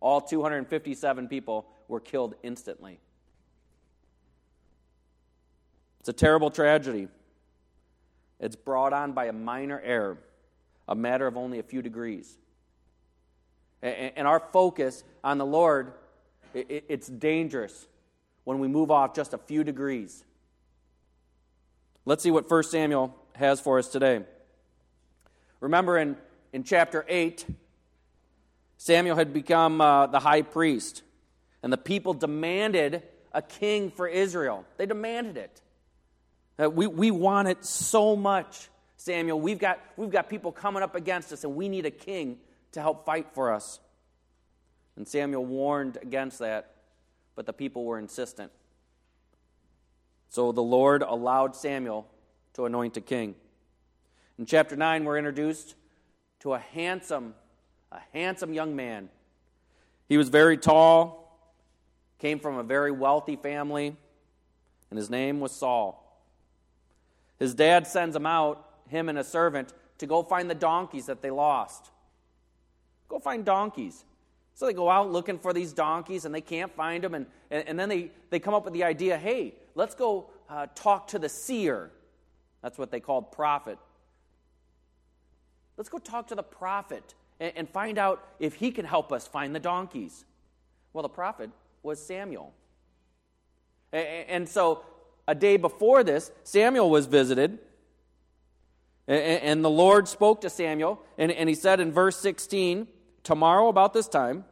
All 0.00 0.20
257 0.20 1.28
people 1.28 1.66
were 1.88 2.00
killed 2.00 2.34
instantly. 2.42 3.00
It's 6.00 6.08
a 6.08 6.12
terrible 6.12 6.50
tragedy. 6.50 7.08
It's 8.38 8.56
brought 8.56 8.92
on 8.92 9.12
by 9.12 9.26
a 9.26 9.32
minor 9.32 9.80
error, 9.80 10.18
a 10.86 10.94
matter 10.94 11.26
of 11.26 11.36
only 11.36 11.58
a 11.58 11.62
few 11.62 11.82
degrees. 11.82 12.36
And 13.82 14.26
our 14.26 14.40
focus 14.40 15.04
on 15.24 15.38
the 15.38 15.46
Lord, 15.46 15.92
it's 16.54 17.08
dangerous 17.08 17.86
when 18.44 18.58
we 18.58 18.68
move 18.68 18.90
off 18.90 19.14
just 19.14 19.34
a 19.34 19.38
few 19.38 19.64
degrees. 19.64 20.24
Let's 22.04 22.22
see 22.22 22.30
what 22.30 22.48
1 22.48 22.62
Samuel 22.62 23.14
has 23.34 23.60
for 23.60 23.78
us 23.78 23.88
today. 23.88 24.22
Remember 25.60 25.98
in, 25.98 26.16
in 26.52 26.62
chapter 26.62 27.04
8, 27.08 27.44
Samuel 28.78 29.16
had 29.16 29.32
become 29.32 29.80
uh, 29.80 30.06
the 30.06 30.20
high 30.20 30.42
priest, 30.42 31.02
and 31.62 31.72
the 31.72 31.78
people 31.78 32.14
demanded 32.14 33.02
a 33.32 33.42
king 33.42 33.90
for 33.90 34.06
Israel. 34.06 34.64
They 34.76 34.86
demanded 34.86 35.36
it. 35.36 35.62
Uh, 36.62 36.70
we, 36.70 36.86
we 36.86 37.10
want 37.10 37.48
it 37.48 37.64
so 37.64 38.16
much, 38.16 38.68
Samuel. 38.96 39.40
We've 39.40 39.58
got, 39.58 39.80
we've 39.96 40.10
got 40.10 40.30
people 40.30 40.52
coming 40.52 40.82
up 40.82 40.94
against 40.94 41.32
us, 41.32 41.44
and 41.44 41.54
we 41.54 41.68
need 41.68 41.86
a 41.86 41.90
king 41.90 42.38
to 42.72 42.80
help 42.80 43.04
fight 43.04 43.28
for 43.34 43.52
us. 43.52 43.80
And 44.96 45.06
Samuel 45.06 45.44
warned 45.44 45.98
against 46.00 46.38
that, 46.38 46.74
but 47.34 47.46
the 47.46 47.52
people 47.52 47.84
were 47.84 47.98
insistent. 47.98 48.50
So 50.28 50.52
the 50.52 50.62
Lord 50.62 51.02
allowed 51.02 51.54
Samuel 51.54 52.06
to 52.54 52.66
anoint 52.66 52.96
a 52.96 53.00
king. 53.00 53.34
In 54.38 54.46
chapter 54.46 54.76
9, 54.76 55.04
we're 55.04 55.18
introduced 55.18 55.74
to 56.40 56.54
a 56.54 56.58
handsome, 56.58 57.34
a 57.96 58.02
handsome 58.12 58.52
young 58.52 58.76
man. 58.76 59.08
He 60.08 60.16
was 60.16 60.28
very 60.28 60.56
tall, 60.56 61.38
came 62.18 62.38
from 62.38 62.58
a 62.58 62.62
very 62.62 62.92
wealthy 62.92 63.36
family, 63.36 63.96
and 64.90 64.98
his 64.98 65.10
name 65.10 65.40
was 65.40 65.52
Saul. 65.52 66.02
His 67.38 67.54
dad 67.54 67.86
sends 67.86 68.14
him 68.14 68.26
out, 68.26 68.64
him 68.88 69.08
and 69.08 69.18
a 69.18 69.24
servant, 69.24 69.72
to 69.98 70.06
go 70.06 70.22
find 70.22 70.48
the 70.48 70.54
donkeys 70.54 71.06
that 71.06 71.22
they 71.22 71.30
lost. 71.30 71.90
Go 73.08 73.18
find 73.18 73.44
donkeys. 73.44 74.04
So 74.54 74.66
they 74.66 74.72
go 74.72 74.88
out 74.88 75.10
looking 75.10 75.38
for 75.38 75.52
these 75.52 75.72
donkeys 75.72 76.24
and 76.24 76.34
they 76.34 76.40
can't 76.40 76.74
find 76.74 77.04
them. 77.04 77.14
And, 77.14 77.26
and, 77.50 77.68
and 77.68 77.78
then 77.78 77.88
they, 77.88 78.10
they 78.30 78.38
come 78.38 78.54
up 78.54 78.64
with 78.64 78.72
the 78.72 78.84
idea 78.84 79.18
hey, 79.18 79.54
let's 79.74 79.94
go 79.94 80.30
uh, 80.48 80.66
talk 80.74 81.08
to 81.08 81.18
the 81.18 81.28
seer. 81.28 81.90
That's 82.62 82.78
what 82.78 82.90
they 82.90 83.00
called 83.00 83.32
prophet. 83.32 83.78
Let's 85.76 85.90
go 85.90 85.98
talk 85.98 86.28
to 86.28 86.34
the 86.34 86.42
prophet 86.42 87.14
and, 87.40 87.52
and 87.56 87.68
find 87.68 87.98
out 87.98 88.26
if 88.38 88.54
he 88.54 88.70
can 88.70 88.84
help 88.84 89.12
us 89.12 89.26
find 89.26 89.54
the 89.54 89.60
donkeys. 89.60 90.24
Well, 90.92 91.02
the 91.02 91.08
prophet 91.08 91.50
was 91.82 92.04
Samuel. 92.04 92.52
And, 93.92 94.06
and 94.28 94.48
so 94.48 94.84
a 95.28 95.34
day 95.34 95.56
before 95.56 96.04
this, 96.04 96.30
Samuel 96.44 96.90
was 96.90 97.06
visited. 97.06 97.58
And 99.08 99.64
the 99.64 99.70
Lord 99.70 100.08
spoke 100.08 100.40
to 100.40 100.50
Samuel, 100.50 101.00
and 101.16 101.48
he 101.48 101.54
said 101.54 101.78
in 101.78 101.92
verse 101.92 102.18
16, 102.18 102.88
Tomorrow, 103.22 103.68
about 103.68 103.92
this 103.92 104.08
time, 104.08 104.44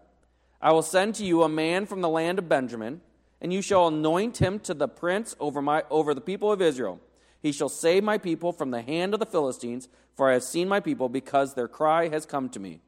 I 0.63 0.71
will 0.71 0.83
send 0.83 1.17
to 1.17 1.25
you 1.25 1.43
a 1.43 1.49
man 1.49 1.87
from 1.87 2.03
the 2.03 2.09
land 2.09 2.39
of 2.39 2.49
Benjamin, 2.49 3.01
and 3.41 3.53
you 3.53 3.61
shall 3.61 3.89
anoint 3.89 4.39
him 4.39 4.61
to 4.61 4.73
the 4.73 4.87
prince 4.87 5.35
over, 5.41 5.61
my, 5.61 5.83
over 5.91 6.15
the 6.15 6.21
people 6.21 6.53
of 6.53 6.63
Israel. 6.63 7.01
He 7.45 7.53
shall 7.53 7.69
save 7.69 8.03
my 8.03 8.17
people 8.17 8.53
from 8.53 8.71
the 8.71 8.81
hand 8.81 9.13
of 9.13 9.21
the 9.21 9.27
Philistines, 9.27 9.87
for 10.17 10.31
I 10.31 10.33
have 10.33 10.43
seen 10.43 10.67
my 10.67 10.81
people, 10.81 11.11
because 11.11 11.53
their 11.53 11.69
cry 11.69 12.09
has 12.09 12.25
come 12.25 12.49
to 12.49 12.59
me. 12.59 12.81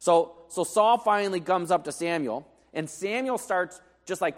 So, 0.00 0.32
so 0.48 0.64
Saul 0.64 0.98
finally 0.98 1.38
comes 1.38 1.70
up 1.70 1.84
to 1.84 1.92
Samuel, 1.92 2.44
and 2.74 2.90
Samuel 2.90 3.38
starts 3.38 3.80
just 4.04 4.20
like 4.20 4.36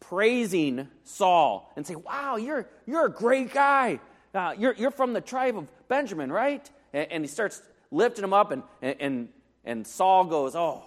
praising 0.00 0.88
Saul 1.04 1.70
and 1.76 1.86
say, 1.86 1.96
Wow, 1.96 2.36
you're, 2.36 2.66
you're 2.86 3.04
a 3.04 3.12
great 3.12 3.52
guy. 3.52 4.00
Uh, 4.34 4.54
you're, 4.56 4.72
you're 4.72 4.90
from 4.90 5.12
the 5.12 5.20
tribe 5.20 5.58
of 5.58 5.68
Benjamin, 5.88 6.32
right? 6.32 6.66
And, 6.94 7.12
and 7.12 7.24
he 7.24 7.28
starts 7.28 7.60
lifting 7.90 8.24
him 8.24 8.32
up, 8.32 8.52
and, 8.52 8.62
and, 8.80 9.28
and 9.66 9.86
Saul 9.86 10.24
goes, 10.24 10.56
Oh, 10.56 10.84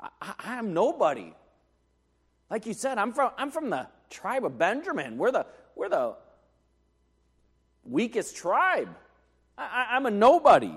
I, 0.00 0.34
I'm 0.40 0.74
nobody. 0.74 1.32
Like 2.50 2.66
you 2.66 2.74
said, 2.74 2.98
I'm 2.98 3.12
from, 3.12 3.30
I'm 3.38 3.52
from 3.52 3.70
the 3.70 3.86
tribe 4.10 4.44
of 4.44 4.58
Benjamin. 4.58 5.16
We're 5.16 5.30
the, 5.30 5.46
we're 5.76 5.88
the 5.88 6.16
weakest 7.84 8.36
tribe. 8.36 8.88
I, 9.58 9.96
am 9.96 10.06
a 10.06 10.10
nobody. 10.10 10.74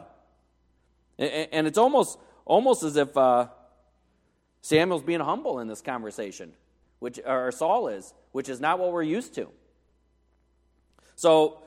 And, 1.18 1.66
it's 1.66 1.78
almost, 1.78 2.20
almost 2.46 2.84
as 2.84 2.98
if 2.98 3.16
uh, 3.16 3.48
Samuel's 4.62 5.04
being 5.04 5.22
humble 5.22 5.60
in 5.60 5.68
this 5.68 5.82
conversation 5.82 6.52
which 7.00 7.20
or 7.26 7.52
Saul 7.52 7.90
is, 7.90 8.14
which 8.32 8.50
is 8.50 8.60
not 8.60 8.80
what 8.80 8.92
we're 8.92 9.04
used 9.04 9.36
to. 9.36 9.48
So 11.16 11.60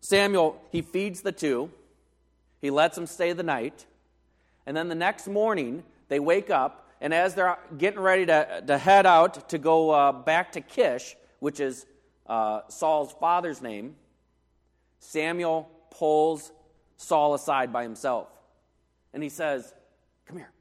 Samuel, 0.00 0.60
he 0.72 0.82
feeds 0.82 1.20
the 1.20 1.32
two. 1.32 1.70
He 2.60 2.70
lets 2.70 2.96
them 2.96 3.06
stay 3.06 3.32
the 3.32 3.42
night. 3.42 3.86
And 4.66 4.76
then 4.76 4.88
the 4.88 4.94
next 4.94 5.28
morning, 5.28 5.82
they 6.08 6.20
wake 6.20 6.50
up, 6.50 6.88
and 7.00 7.14
as 7.14 7.34
they're 7.34 7.58
getting 7.76 8.00
ready 8.00 8.26
to, 8.26 8.62
to 8.66 8.78
head 8.78 9.06
out 9.06 9.50
to 9.50 9.58
go 9.58 9.90
uh, 9.90 10.12
back 10.12 10.52
to 10.52 10.60
Kish, 10.60 11.16
which 11.40 11.60
is 11.60 11.86
uh, 12.26 12.62
Saul's 12.68 13.12
father's 13.20 13.60
name, 13.62 13.96
Samuel 15.00 15.68
pulls 15.90 16.52
Saul 16.96 17.34
aside 17.34 17.72
by 17.72 17.82
himself. 17.82 18.28
And 19.12 19.22
he 19.22 19.28
says, 19.28 19.74
Come 20.26 20.36
here. 20.36 20.52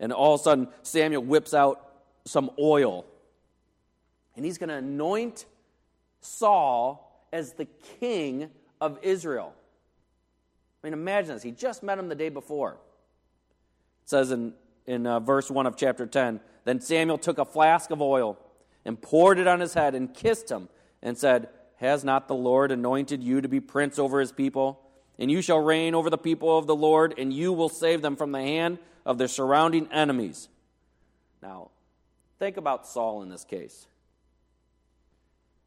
And 0.00 0.12
all 0.12 0.34
of 0.34 0.40
a 0.40 0.44
sudden, 0.44 0.68
Samuel 0.82 1.22
whips 1.22 1.52
out 1.52 1.86
some 2.24 2.50
oil. 2.58 3.04
And 4.34 4.44
he's 4.44 4.58
going 4.58 4.68
to 4.68 4.76
anoint 4.76 5.44
Saul 6.20 7.26
as 7.32 7.54
the 7.54 7.66
king 8.00 8.50
of 8.80 8.98
Israel. 9.02 9.52
I 10.82 10.86
mean, 10.86 10.92
imagine 10.92 11.34
this. 11.34 11.42
He 11.42 11.52
just 11.52 11.82
met 11.82 11.98
him 11.98 12.08
the 12.08 12.14
day 12.14 12.28
before. 12.28 12.72
It 14.04 14.10
says 14.10 14.30
in, 14.30 14.52
in 14.86 15.06
uh, 15.06 15.20
verse 15.20 15.50
1 15.50 15.66
of 15.66 15.76
chapter 15.76 16.06
10 16.06 16.40
Then 16.64 16.80
Samuel 16.80 17.18
took 17.18 17.38
a 17.38 17.44
flask 17.44 17.90
of 17.90 18.00
oil 18.00 18.38
and 18.84 19.00
poured 19.00 19.38
it 19.38 19.46
on 19.46 19.60
his 19.60 19.74
head 19.74 19.94
and 19.94 20.12
kissed 20.14 20.50
him 20.50 20.68
and 21.02 21.16
said, 21.16 21.48
Has 21.76 22.04
not 22.04 22.28
the 22.28 22.34
Lord 22.34 22.72
anointed 22.72 23.22
you 23.22 23.40
to 23.40 23.48
be 23.48 23.60
prince 23.60 23.98
over 23.98 24.20
his 24.20 24.32
people? 24.32 24.80
And 25.18 25.30
you 25.30 25.42
shall 25.42 25.58
reign 25.58 25.94
over 25.94 26.10
the 26.10 26.18
people 26.18 26.58
of 26.58 26.66
the 26.66 26.76
Lord, 26.76 27.14
and 27.18 27.32
you 27.32 27.52
will 27.52 27.68
save 27.68 28.02
them 28.02 28.16
from 28.16 28.32
the 28.32 28.42
hand 28.42 28.78
of 29.04 29.18
their 29.18 29.28
surrounding 29.28 29.90
enemies. 29.92 30.48
Now, 31.42 31.70
Think 32.38 32.56
about 32.56 32.86
Saul 32.86 33.22
in 33.22 33.28
this 33.28 33.44
case. 33.44 33.86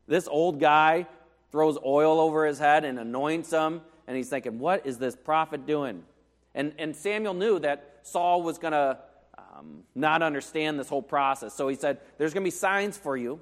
This 0.07 0.27
old 0.27 0.59
guy 0.59 1.07
throws 1.51 1.77
oil 1.83 2.19
over 2.19 2.45
his 2.45 2.59
head 2.59 2.85
and 2.85 2.99
anoints 2.99 3.51
him, 3.51 3.81
and 4.07 4.15
he's 4.15 4.29
thinking, 4.29 4.59
What 4.59 4.85
is 4.85 4.97
this 4.97 5.15
prophet 5.15 5.65
doing? 5.65 6.03
And, 6.53 6.73
and 6.77 6.95
Samuel 6.95 7.33
knew 7.33 7.59
that 7.59 7.99
Saul 8.03 8.41
was 8.41 8.57
going 8.57 8.73
to 8.73 8.97
um, 9.37 9.83
not 9.95 10.21
understand 10.21 10.79
this 10.79 10.89
whole 10.89 11.01
process. 11.01 11.53
So 11.53 11.67
he 11.67 11.75
said, 11.75 11.99
There's 12.17 12.33
going 12.33 12.43
to 12.43 12.47
be 12.47 12.51
signs 12.51 12.97
for 12.97 13.17
you 13.17 13.39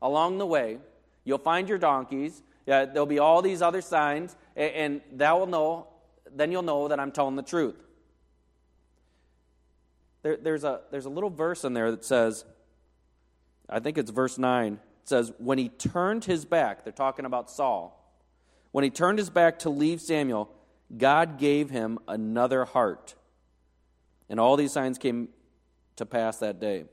along 0.00 0.38
the 0.38 0.46
way. 0.46 0.78
You'll 1.24 1.38
find 1.38 1.68
your 1.68 1.78
donkeys. 1.78 2.42
Yeah, 2.66 2.84
there'll 2.84 3.06
be 3.06 3.18
all 3.18 3.42
these 3.42 3.62
other 3.62 3.80
signs, 3.80 4.36
and, 4.56 4.72
and 4.72 5.00
that 5.18 5.38
will 5.38 5.46
know, 5.46 5.88
then 6.34 6.50
you'll 6.50 6.62
know 6.62 6.88
that 6.88 6.98
I'm 6.98 7.12
telling 7.12 7.36
the 7.36 7.42
truth 7.42 7.76
there, 10.24 10.38
there's, 10.38 10.64
a, 10.64 10.80
there's 10.90 11.04
a 11.04 11.10
little 11.10 11.30
verse 11.30 11.64
in 11.64 11.74
there 11.74 11.92
that 11.92 12.04
says, 12.04 12.44
I 13.68 13.78
think 13.78 13.98
it's 13.98 14.10
verse 14.10 14.38
9. 14.38 14.72
It 14.72 14.80
says, 15.04 15.32
When 15.38 15.58
he 15.58 15.68
turned 15.68 16.24
his 16.24 16.44
back, 16.44 16.82
they're 16.82 16.92
talking 16.92 17.26
about 17.26 17.50
Saul. 17.50 18.00
When 18.72 18.82
he 18.82 18.90
turned 18.90 19.18
his 19.18 19.30
back 19.30 19.60
to 19.60 19.70
leave 19.70 20.00
Samuel, 20.00 20.50
God 20.96 21.38
gave 21.38 21.70
him 21.70 21.98
another 22.08 22.64
heart. 22.64 23.14
And 24.28 24.40
all 24.40 24.56
these 24.56 24.72
signs 24.72 24.98
came 24.98 25.28
to 25.96 26.06
pass 26.06 26.38
that 26.38 26.58
day. 26.58 26.86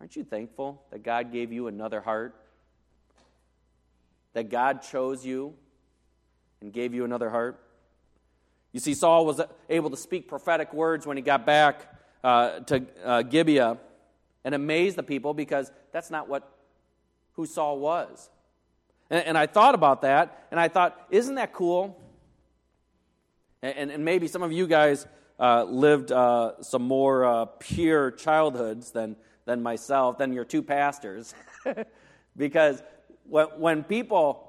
Aren't 0.00 0.16
you 0.16 0.24
thankful 0.24 0.82
that 0.90 1.02
God 1.02 1.30
gave 1.30 1.52
you 1.52 1.66
another 1.66 2.00
heart? 2.00 2.34
That 4.32 4.48
God 4.48 4.82
chose 4.82 5.26
you 5.26 5.54
and 6.60 6.72
gave 6.72 6.94
you 6.94 7.04
another 7.04 7.28
heart? 7.28 7.60
You 8.72 8.80
see, 8.80 8.94
Saul 8.94 9.26
was 9.26 9.40
able 9.68 9.90
to 9.90 9.96
speak 9.96 10.28
prophetic 10.28 10.72
words 10.72 11.06
when 11.06 11.16
he 11.16 11.22
got 11.22 11.44
back 11.44 11.86
uh, 12.22 12.60
to 12.60 12.86
uh, 13.04 13.22
Gibeah 13.22 13.78
and 14.44 14.54
amaze 14.54 14.94
the 14.94 15.02
people 15.02 15.34
because 15.34 15.70
that's 15.92 16.10
not 16.10 16.28
what 16.28 16.50
who 17.34 17.46
Saul 17.46 17.78
was. 17.78 18.30
And, 19.10 19.24
and 19.26 19.38
I 19.38 19.46
thought 19.46 19.74
about 19.74 20.02
that, 20.02 20.46
and 20.50 20.58
I 20.58 20.68
thought, 20.68 20.98
isn't 21.10 21.34
that 21.34 21.52
cool? 21.52 22.00
And, 23.62 23.90
and 23.90 24.04
maybe 24.04 24.28
some 24.28 24.42
of 24.42 24.52
you 24.52 24.66
guys 24.66 25.06
uh, 25.38 25.64
lived 25.64 26.12
uh, 26.12 26.62
some 26.62 26.82
more 26.82 27.24
uh, 27.24 27.44
pure 27.58 28.10
childhoods 28.10 28.92
than, 28.92 29.16
than 29.50 29.64
myself, 29.64 30.16
than 30.16 30.32
your 30.32 30.44
two 30.44 30.62
pastors. 30.62 31.34
because 32.36 32.84
when, 33.24 33.82
people 33.82 34.48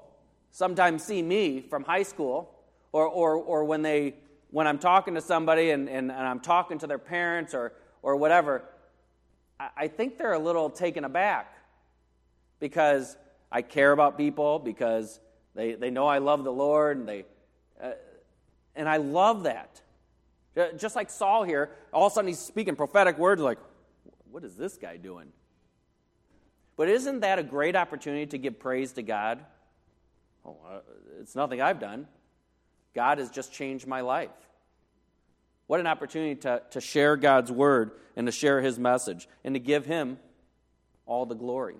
sometimes 0.52 1.02
see 1.02 1.20
me 1.20 1.60
from 1.60 1.82
high 1.82 2.04
school, 2.04 2.54
or, 2.92 3.08
or, 3.08 3.34
or 3.34 3.64
when, 3.64 3.82
they, 3.82 4.14
when 4.52 4.68
I'm 4.68 4.78
talking 4.78 5.14
to 5.16 5.20
somebody 5.20 5.70
and, 5.70 5.88
and, 5.88 6.12
and 6.12 6.20
I'm 6.20 6.38
talking 6.38 6.78
to 6.78 6.86
their 6.86 7.00
parents 7.00 7.52
or, 7.52 7.72
or 8.00 8.14
whatever, 8.14 8.62
I, 9.58 9.70
I 9.76 9.88
think 9.88 10.18
they're 10.18 10.34
a 10.34 10.38
little 10.38 10.70
taken 10.70 11.02
aback 11.02 11.52
because 12.60 13.16
I 13.50 13.62
care 13.62 13.90
about 13.90 14.16
people 14.16 14.60
because 14.60 15.18
they, 15.56 15.74
they 15.74 15.90
know 15.90 16.06
I 16.06 16.18
love 16.18 16.44
the 16.44 16.52
Lord, 16.52 16.96
and, 16.96 17.08
they, 17.08 17.24
uh, 17.82 17.90
and 18.76 18.88
I 18.88 18.98
love 18.98 19.42
that. 19.42 19.80
Just 20.78 20.94
like 20.94 21.10
Saul 21.10 21.42
here, 21.42 21.70
all 21.92 22.06
of 22.06 22.12
a 22.12 22.14
sudden 22.14 22.28
he's 22.28 22.38
speaking 22.38 22.76
prophetic 22.76 23.18
words 23.18 23.42
like, 23.42 23.58
what 24.32 24.44
is 24.44 24.56
this 24.56 24.76
guy 24.76 24.96
doing? 24.96 25.28
But 26.76 26.88
isn't 26.88 27.20
that 27.20 27.38
a 27.38 27.42
great 27.42 27.76
opportunity 27.76 28.26
to 28.26 28.38
give 28.38 28.58
praise 28.58 28.92
to 28.92 29.02
God? 29.02 29.44
Oh, 30.44 30.56
uh, 30.68 30.78
it's 31.20 31.36
nothing 31.36 31.60
I've 31.60 31.78
done. 31.78 32.08
God 32.94 33.18
has 33.18 33.30
just 33.30 33.52
changed 33.52 33.86
my 33.86 34.00
life. 34.00 34.30
What 35.66 35.78
an 35.78 35.86
opportunity 35.86 36.34
to, 36.40 36.62
to 36.70 36.80
share 36.80 37.16
God's 37.16 37.52
word 37.52 37.92
and 38.16 38.26
to 38.26 38.32
share 38.32 38.60
his 38.60 38.78
message 38.78 39.28
and 39.44 39.54
to 39.54 39.60
give 39.60 39.86
him 39.86 40.18
all 41.06 41.26
the 41.26 41.34
glory 41.34 41.76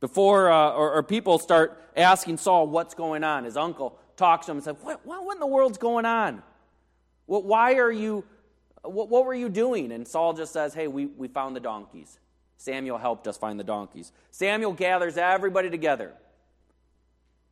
before 0.00 0.50
uh, 0.50 0.70
or, 0.70 0.94
or, 0.94 1.02
people 1.02 1.38
start 1.38 1.80
asking 1.96 2.38
Saul 2.38 2.66
what's 2.66 2.94
going 2.94 3.22
on. 3.22 3.44
His 3.44 3.56
uncle 3.56 3.98
talks 4.16 4.46
to 4.46 4.52
him 4.52 4.58
and 4.58 4.64
says, 4.64 4.76
"What, 4.80 5.04
what 5.04 5.34
in 5.34 5.40
the 5.40 5.46
world's 5.46 5.78
going 5.78 6.06
on? 6.06 6.42
What, 7.26 7.44
why 7.44 7.74
are 7.74 7.92
you? 7.92 8.24
What, 8.82 9.08
what 9.08 9.24
were 9.24 9.34
you 9.34 9.48
doing?" 9.48 9.92
And 9.92 10.06
Saul 10.06 10.32
just 10.32 10.52
says, 10.52 10.74
"Hey, 10.74 10.88
we, 10.88 11.06
we 11.06 11.28
found 11.28 11.56
the 11.56 11.60
donkeys. 11.60 12.18
Samuel 12.56 12.98
helped 12.98 13.26
us 13.26 13.36
find 13.36 13.58
the 13.58 13.64
donkeys." 13.64 14.12
Samuel 14.30 14.72
gathers 14.72 15.16
everybody 15.16 15.70
together, 15.70 16.12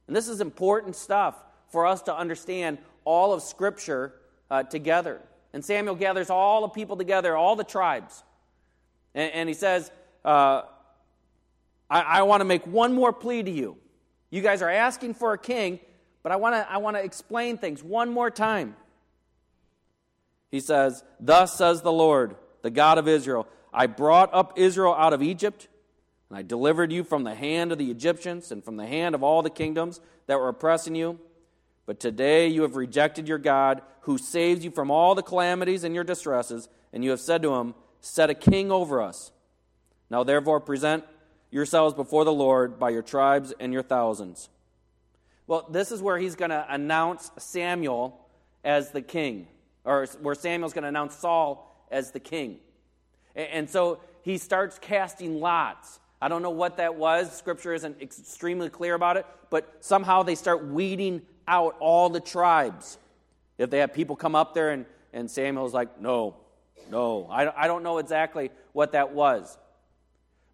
and 0.07 0.17
this 0.17 0.29
is 0.29 0.41
important 0.41 0.97
stuff 0.97 1.37
for 1.71 1.87
us 1.87 2.03
to 2.03 2.17
understand 2.17 2.79
all 3.05 3.33
of 3.33 3.43
Scripture 3.43 4.15
uh, 4.51 4.63
together. 4.63 5.21
And 5.53 5.65
Samuel 5.65 5.95
gathers 5.95 6.31
all 6.31 6.63
the 6.63 6.69
people 6.69 6.97
together, 6.97 7.37
all 7.37 7.57
the 7.57 7.65
tribes, 7.65 8.23
and, 9.15 9.33
and 9.33 9.49
he 9.49 9.55
says. 9.55 9.91
Uh, 10.25 10.63
I, 11.91 12.01
I 12.03 12.23
want 12.23 12.41
to 12.41 12.45
make 12.45 12.67
one 12.67 12.95
more 12.95 13.13
plea 13.13 13.43
to 13.43 13.51
you. 13.51 13.77
You 14.31 14.43
guys 14.43 14.63
are 14.63 14.69
asking 14.69 15.15
for 15.15 15.33
a 15.33 15.39
king, 15.39 15.81
but 16.23 16.33
I 16.33 16.37
want 16.37 16.55
to 16.55 16.71
I 16.71 16.77
want 16.79 16.97
to 16.97 17.03
explain 17.03 17.57
things 17.57 17.83
one 17.83 18.11
more 18.11 18.31
time. 18.31 18.77
He 20.51 20.61
says, 20.61 21.05
Thus 21.21 21.57
says 21.57 21.83
the 21.83 21.93
Lord, 21.93 22.37
the 22.63 22.71
God 22.71 22.99
of 22.99 23.09
Israel 23.09 23.47
I 23.73 23.87
brought 23.87 24.33
up 24.33 24.55
Israel 24.57 24.95
out 24.95 25.13
of 25.13 25.23
Egypt, 25.23 25.69
and 26.29 26.39
I 26.39 26.43
delivered 26.43 26.91
you 26.91 27.05
from 27.05 27.25
the 27.25 27.35
hand 27.35 27.71
of 27.73 27.79
the 27.79 27.91
Egyptians 27.91 28.51
and 28.51 28.65
from 28.65 28.77
the 28.77 28.87
hand 28.87 29.15
of 29.15 29.23
all 29.23 29.43
the 29.43 29.51
kingdoms 29.51 30.01
that 30.27 30.39
were 30.39 30.49
oppressing 30.49 30.95
you. 30.95 31.19
But 31.87 32.01
today 32.01 32.49
you 32.49 32.63
have 32.63 32.77
rejected 32.77 33.29
your 33.29 33.39
God, 33.39 33.83
who 34.03 34.19
saves 34.19 34.65
you 34.65 34.71
from 34.71 34.91
all 34.91 35.15
the 35.15 35.23
calamities 35.23 35.85
and 35.85 35.95
your 35.95 36.05
distresses, 36.05 36.69
and 36.93 37.05
you 37.05 37.11
have 37.11 37.21
said 37.21 37.43
to 37.43 37.55
him, 37.55 37.75
Set 38.01 38.31
a 38.31 38.35
king 38.35 38.71
over 38.71 39.03
us. 39.03 39.33
Now 40.11 40.23
therefore 40.25 40.61
present 40.61 41.05
yourselves 41.51 41.95
before 41.95 42.25
the 42.25 42.33
Lord 42.33 42.79
by 42.79 42.91
your 42.91 43.03
tribes 43.03 43.53
and 43.59 43.73
your 43.73 43.83
thousands. 43.83 44.49
Well, 45.47 45.67
this 45.71 45.91
is 45.91 46.03
where 46.03 46.19
he's 46.19 46.37
going 46.37 46.51
to 46.51 46.67
announce 46.69 47.31
Samuel 47.39 48.21
as 48.63 48.91
the 48.91 49.03
king, 49.03 49.49
or 49.88 50.07
where 50.20 50.35
Samuel's 50.35 50.74
going 50.74 50.83
to 50.83 50.88
announce 50.88 51.16
Saul 51.16 51.74
as 51.90 52.11
the 52.11 52.20
king. 52.20 52.59
And 53.35 53.70
so 53.70 54.01
he 54.20 54.37
starts 54.37 54.79
casting 54.79 55.40
lots. 55.40 55.98
I 56.20 56.29
don't 56.29 56.42
know 56.42 56.51
what 56.51 56.77
that 56.77 56.96
was. 56.96 57.35
Scripture 57.35 57.72
isn't 57.72 58.03
extremely 58.03 58.68
clear 58.68 58.94
about 58.94 59.16
it, 59.16 59.24
but 59.48 59.79
somehow 59.81 60.22
they 60.22 60.35
start 60.35 60.66
weeding 60.66 61.22
out 61.46 61.74
all 61.81 62.11
the 62.11 62.20
tribes. 62.20 62.98
If 63.57 63.70
they 63.70 63.79
have 63.79 63.94
people 63.94 64.14
come 64.14 64.35
up 64.35 64.53
there 64.53 64.70
and, 64.70 64.85
and 65.14 65.31
Samuel's 65.31 65.72
like, 65.72 65.98
no, 65.98 66.37
no, 66.90 67.27
I, 67.31 67.64
I 67.64 67.66
don't 67.66 67.83
know 67.83 67.96
exactly 67.96 68.51
what 68.72 68.92
that 68.92 69.12
was. 69.12 69.57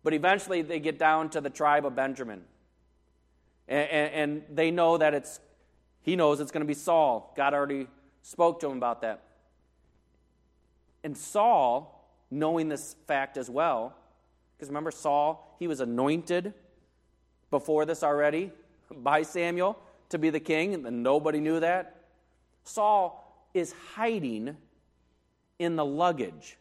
But 0.04 0.14
eventually 0.14 0.62
they 0.62 0.78
get 0.78 0.96
down 0.96 1.30
to 1.30 1.40
the 1.40 1.50
tribe 1.50 1.84
of 1.84 1.96
Benjamin. 1.96 2.42
And, 3.66 3.90
and, 3.90 4.14
and 4.14 4.56
they 4.56 4.70
know 4.70 4.96
that 4.98 5.12
it's, 5.12 5.40
he 6.02 6.14
knows 6.14 6.38
it's 6.38 6.52
going 6.52 6.60
to 6.60 6.68
be 6.68 6.74
Saul. 6.74 7.32
God 7.36 7.52
already 7.52 7.88
spoke 8.24 8.58
to 8.60 8.68
him 8.68 8.76
about 8.76 9.02
that. 9.02 9.22
And 11.04 11.16
Saul, 11.16 12.08
knowing 12.30 12.68
this 12.68 12.96
fact 13.06 13.36
as 13.36 13.48
well, 13.48 13.94
because 14.56 14.68
remember, 14.68 14.90
Saul, 14.90 15.56
he 15.60 15.68
was 15.68 15.80
anointed 15.80 16.52
before 17.50 17.86
this 17.86 18.02
already 18.02 18.50
by 18.90 19.22
Samuel 19.22 19.78
to 20.08 20.18
be 20.18 20.30
the 20.30 20.40
king, 20.40 20.74
and 20.74 21.02
nobody 21.02 21.38
knew 21.38 21.60
that. 21.60 22.02
Saul 22.64 23.48
is 23.54 23.72
hiding 23.94 24.56
in 25.60 25.76
the 25.76 25.84
luggage 25.84 26.56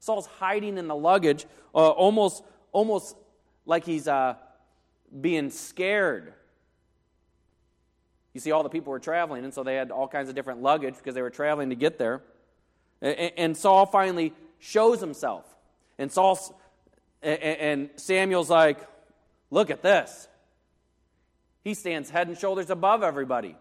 Saul's 0.00 0.26
hiding 0.26 0.78
in 0.78 0.88
the 0.88 0.96
luggage, 0.96 1.44
uh, 1.74 1.90
almost, 1.90 2.42
almost 2.72 3.16
like 3.66 3.84
he's 3.84 4.08
uh, 4.08 4.34
being 5.20 5.50
scared. 5.50 6.32
You 8.32 8.40
see, 8.40 8.52
all 8.52 8.62
the 8.62 8.68
people 8.68 8.92
were 8.92 9.00
traveling, 9.00 9.44
and 9.44 9.52
so 9.52 9.62
they 9.62 9.74
had 9.74 9.90
all 9.90 10.06
kinds 10.08 10.28
of 10.28 10.34
different 10.34 10.62
luggage 10.62 10.96
because 10.96 11.14
they 11.14 11.22
were 11.22 11.30
traveling 11.30 11.70
to 11.70 11.76
get 11.76 11.98
there. 11.98 12.22
And, 13.02 13.56
Saul 13.56 13.86
finally 13.86 14.32
shows 14.58 15.00
himself. 15.00 15.44
And 15.98 16.12
Saul 16.12 16.38
and 17.22 17.90
Samuel's 17.96 18.50
like, 18.50 18.86
"Look 19.50 19.70
at 19.70 19.82
this." 19.82 20.28
He 21.62 21.74
stands 21.74 22.10
head 22.10 22.28
and 22.28 22.38
shoulders 22.38 22.70
above 22.70 23.02
everybody. 23.02 23.56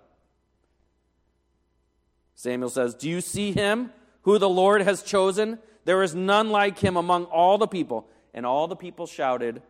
Samuel 2.36 2.70
says, 2.70 2.96
"Do 2.96 3.10
you 3.10 3.22
see 3.22 3.52
him 3.52 3.92
who 4.22 4.38
the 4.38 4.50
Lord 4.50 4.82
has 4.82 5.04
chosen 5.04 5.60
there 5.90 6.04
is 6.04 6.14
none 6.14 6.52
like 6.52 6.78
him 6.78 6.98
among 6.98 7.26
all 7.26 7.58
the 7.58 7.68
people. 7.68 8.08
And 8.32 8.46
all 8.46 8.68
the 8.68 8.76
people 8.76 9.08
shouted, 9.08 9.64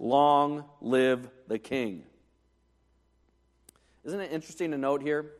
Long 0.00 0.64
live 0.80 1.30
the 1.46 1.60
king. 1.60 2.02
Isn't 4.04 4.20
it 4.20 4.32
interesting 4.32 4.70
to 4.72 4.78
note 4.78 5.02
here 5.02 5.32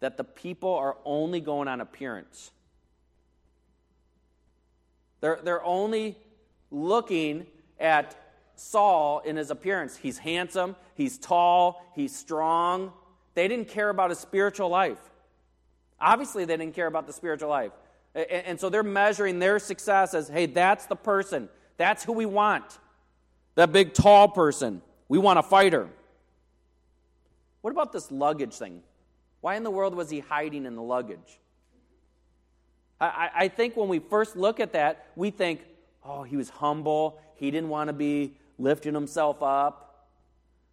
that 0.00 0.16
the 0.16 0.24
people 0.24 0.74
are 0.74 0.96
only 1.04 1.40
going 1.40 1.68
on 1.68 1.80
appearance? 1.80 2.50
They're, 5.20 5.40
they're 5.42 5.64
only 5.64 6.16
looking 6.70 7.46
at 7.80 8.16
Saul 8.54 9.20
in 9.20 9.36
his 9.36 9.50
appearance. 9.50 9.96
He's 9.96 10.18
handsome, 10.18 10.76
he's 10.94 11.18
tall, 11.18 11.84
he's 11.94 12.14
strong. 12.14 12.92
They 13.34 13.48
didn't 13.48 13.68
care 13.68 13.90
about 13.90 14.10
his 14.10 14.18
spiritual 14.18 14.68
life. 14.68 14.98
Obviously, 16.00 16.44
they 16.44 16.56
didn't 16.56 16.74
care 16.74 16.86
about 16.86 17.06
the 17.06 17.12
spiritual 17.12 17.50
life. 17.50 17.72
And 18.14 18.58
so 18.58 18.70
they're 18.70 18.82
measuring 18.82 19.38
their 19.38 19.58
success 19.58 20.14
as 20.14 20.28
hey, 20.28 20.46
that's 20.46 20.86
the 20.86 20.96
person. 20.96 21.50
That's 21.76 22.02
who 22.02 22.12
we 22.12 22.24
want. 22.24 22.78
That 23.56 23.72
big, 23.72 23.92
tall 23.92 24.28
person. 24.28 24.80
We 25.08 25.18
want 25.18 25.38
a 25.38 25.42
fighter. 25.42 25.88
What 27.60 27.70
about 27.70 27.92
this 27.92 28.10
luggage 28.10 28.54
thing? 28.54 28.82
Why 29.40 29.56
in 29.56 29.62
the 29.62 29.70
world 29.70 29.94
was 29.94 30.10
he 30.10 30.20
hiding 30.20 30.66
in 30.66 30.74
the 30.74 30.82
luggage? 30.82 31.40
I, 33.00 33.30
I 33.34 33.48
think 33.48 33.76
when 33.76 33.88
we 33.88 33.98
first 33.98 34.36
look 34.36 34.58
at 34.58 34.72
that, 34.72 35.06
we 35.16 35.30
think, 35.30 35.60
oh, 36.04 36.22
he 36.22 36.36
was 36.36 36.48
humble. 36.48 37.20
He 37.34 37.50
didn't 37.50 37.68
want 37.68 37.88
to 37.88 37.92
be 37.92 38.34
lifting 38.58 38.94
himself 38.94 39.42
up. 39.42 40.06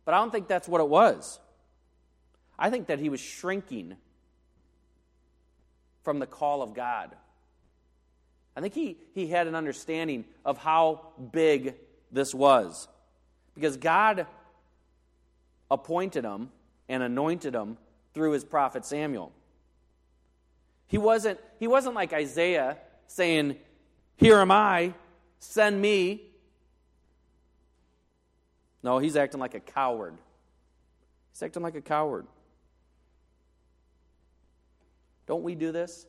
But 0.06 0.14
I 0.14 0.20
don't 0.20 0.32
think 0.32 0.48
that's 0.48 0.68
what 0.68 0.80
it 0.80 0.88
was. 0.88 1.40
I 2.58 2.70
think 2.70 2.88
that 2.88 3.00
he 3.00 3.10
was 3.10 3.20
shrinking 3.20 3.98
from 6.04 6.20
the 6.20 6.28
call 6.28 6.62
of 6.62 6.74
God. 6.74 7.16
I 8.56 8.62
think 8.62 8.74
he, 8.74 8.98
he 9.14 9.28
had 9.28 9.48
an 9.48 9.56
understanding 9.56 10.26
of 10.46 10.58
how 10.58 11.08
big 11.32 11.76
this 12.12 12.34
was. 12.34 12.88
Because 13.56 13.78
God 13.78 14.28
appointed 15.72 16.24
him 16.24 16.50
and 16.90 17.04
anointed 17.04 17.56
him 17.56 17.78
through 18.14 18.32
his 18.32 18.44
prophet 18.44 18.86
Samuel. 18.86 19.32
He 20.88 20.98
wasn't, 20.98 21.40
he 21.60 21.68
wasn't 21.68 21.96
like 21.96 22.14
Isaiah 22.14 22.78
saying, 23.08 23.56
Here 24.16 24.38
am 24.38 24.52
I, 24.52 24.94
send 25.40 25.82
me. 25.82 26.22
No, 28.84 29.00
he's 29.00 29.16
acting 29.16 29.40
like 29.40 29.56
a 29.56 29.60
coward. 29.60 30.16
He's 31.32 31.42
acting 31.42 31.64
like 31.64 31.76
a 31.76 31.82
coward. 31.82 32.28
Don't 35.26 35.44
we 35.44 35.56
do 35.56 35.72
this? 35.72 36.06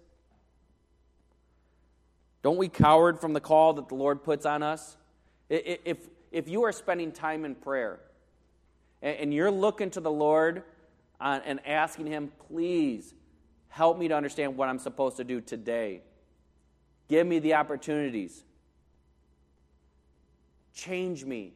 Don't 2.42 2.58
we 2.58 2.68
coward 2.68 3.20
from 3.20 3.32
the 3.32 3.40
call 3.40 3.74
that 3.74 3.88
the 3.88 3.94
Lord 3.94 4.22
puts 4.22 4.44
on 4.44 4.62
us? 4.62 4.96
If, 5.48 5.98
if 6.30 6.48
you 6.48 6.64
are 6.64 6.72
spending 6.72 7.12
time 7.12 7.44
in 7.44 7.54
prayer 7.54 8.00
and 9.04 9.34
you're 9.34 9.50
looking 9.50 9.90
to 9.90 10.00
the 10.00 10.10
Lord 10.10 10.62
uh, 11.20 11.40
and 11.44 11.64
asking 11.66 12.06
Him, 12.06 12.32
please 12.48 13.14
help 13.68 13.98
me 13.98 14.08
to 14.08 14.16
understand 14.16 14.56
what 14.56 14.68
I'm 14.68 14.78
supposed 14.78 15.16
to 15.18 15.24
do 15.24 15.40
today, 15.40 16.00
give 17.08 17.26
me 17.26 17.38
the 17.38 17.54
opportunities, 17.54 18.44
change 20.74 21.24
me, 21.24 21.52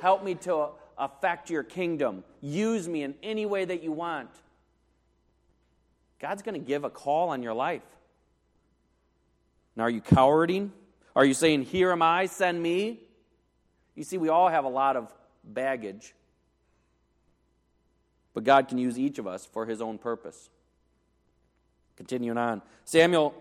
help 0.00 0.24
me 0.24 0.34
to 0.36 0.68
affect 0.96 1.50
your 1.50 1.62
kingdom, 1.62 2.24
use 2.40 2.88
me 2.88 3.02
in 3.02 3.14
any 3.22 3.46
way 3.46 3.64
that 3.64 3.82
you 3.82 3.92
want. 3.92 4.30
God's 6.20 6.42
going 6.42 6.54
to 6.54 6.64
give 6.64 6.84
a 6.84 6.90
call 6.90 7.30
on 7.30 7.42
your 7.42 7.54
life. 7.54 7.82
Now, 9.74 9.84
are 9.84 9.90
you 9.90 10.02
cowarding? 10.02 10.70
Are 11.16 11.24
you 11.24 11.34
saying, 11.34 11.62
Here 11.62 11.90
am 11.90 12.02
I, 12.02 12.26
send 12.26 12.62
me? 12.62 13.00
You 13.94 14.04
see, 14.04 14.18
we 14.18 14.28
all 14.28 14.48
have 14.48 14.64
a 14.64 14.68
lot 14.68 14.96
of 14.96 15.12
baggage, 15.42 16.14
but 18.34 18.44
God 18.44 18.68
can 18.68 18.78
use 18.78 18.98
each 18.98 19.18
of 19.18 19.26
us 19.26 19.46
for 19.46 19.66
his 19.66 19.80
own 19.80 19.98
purpose. 19.98 20.50
Continuing 21.96 22.38
on, 22.38 22.62
Samuel 22.84 23.34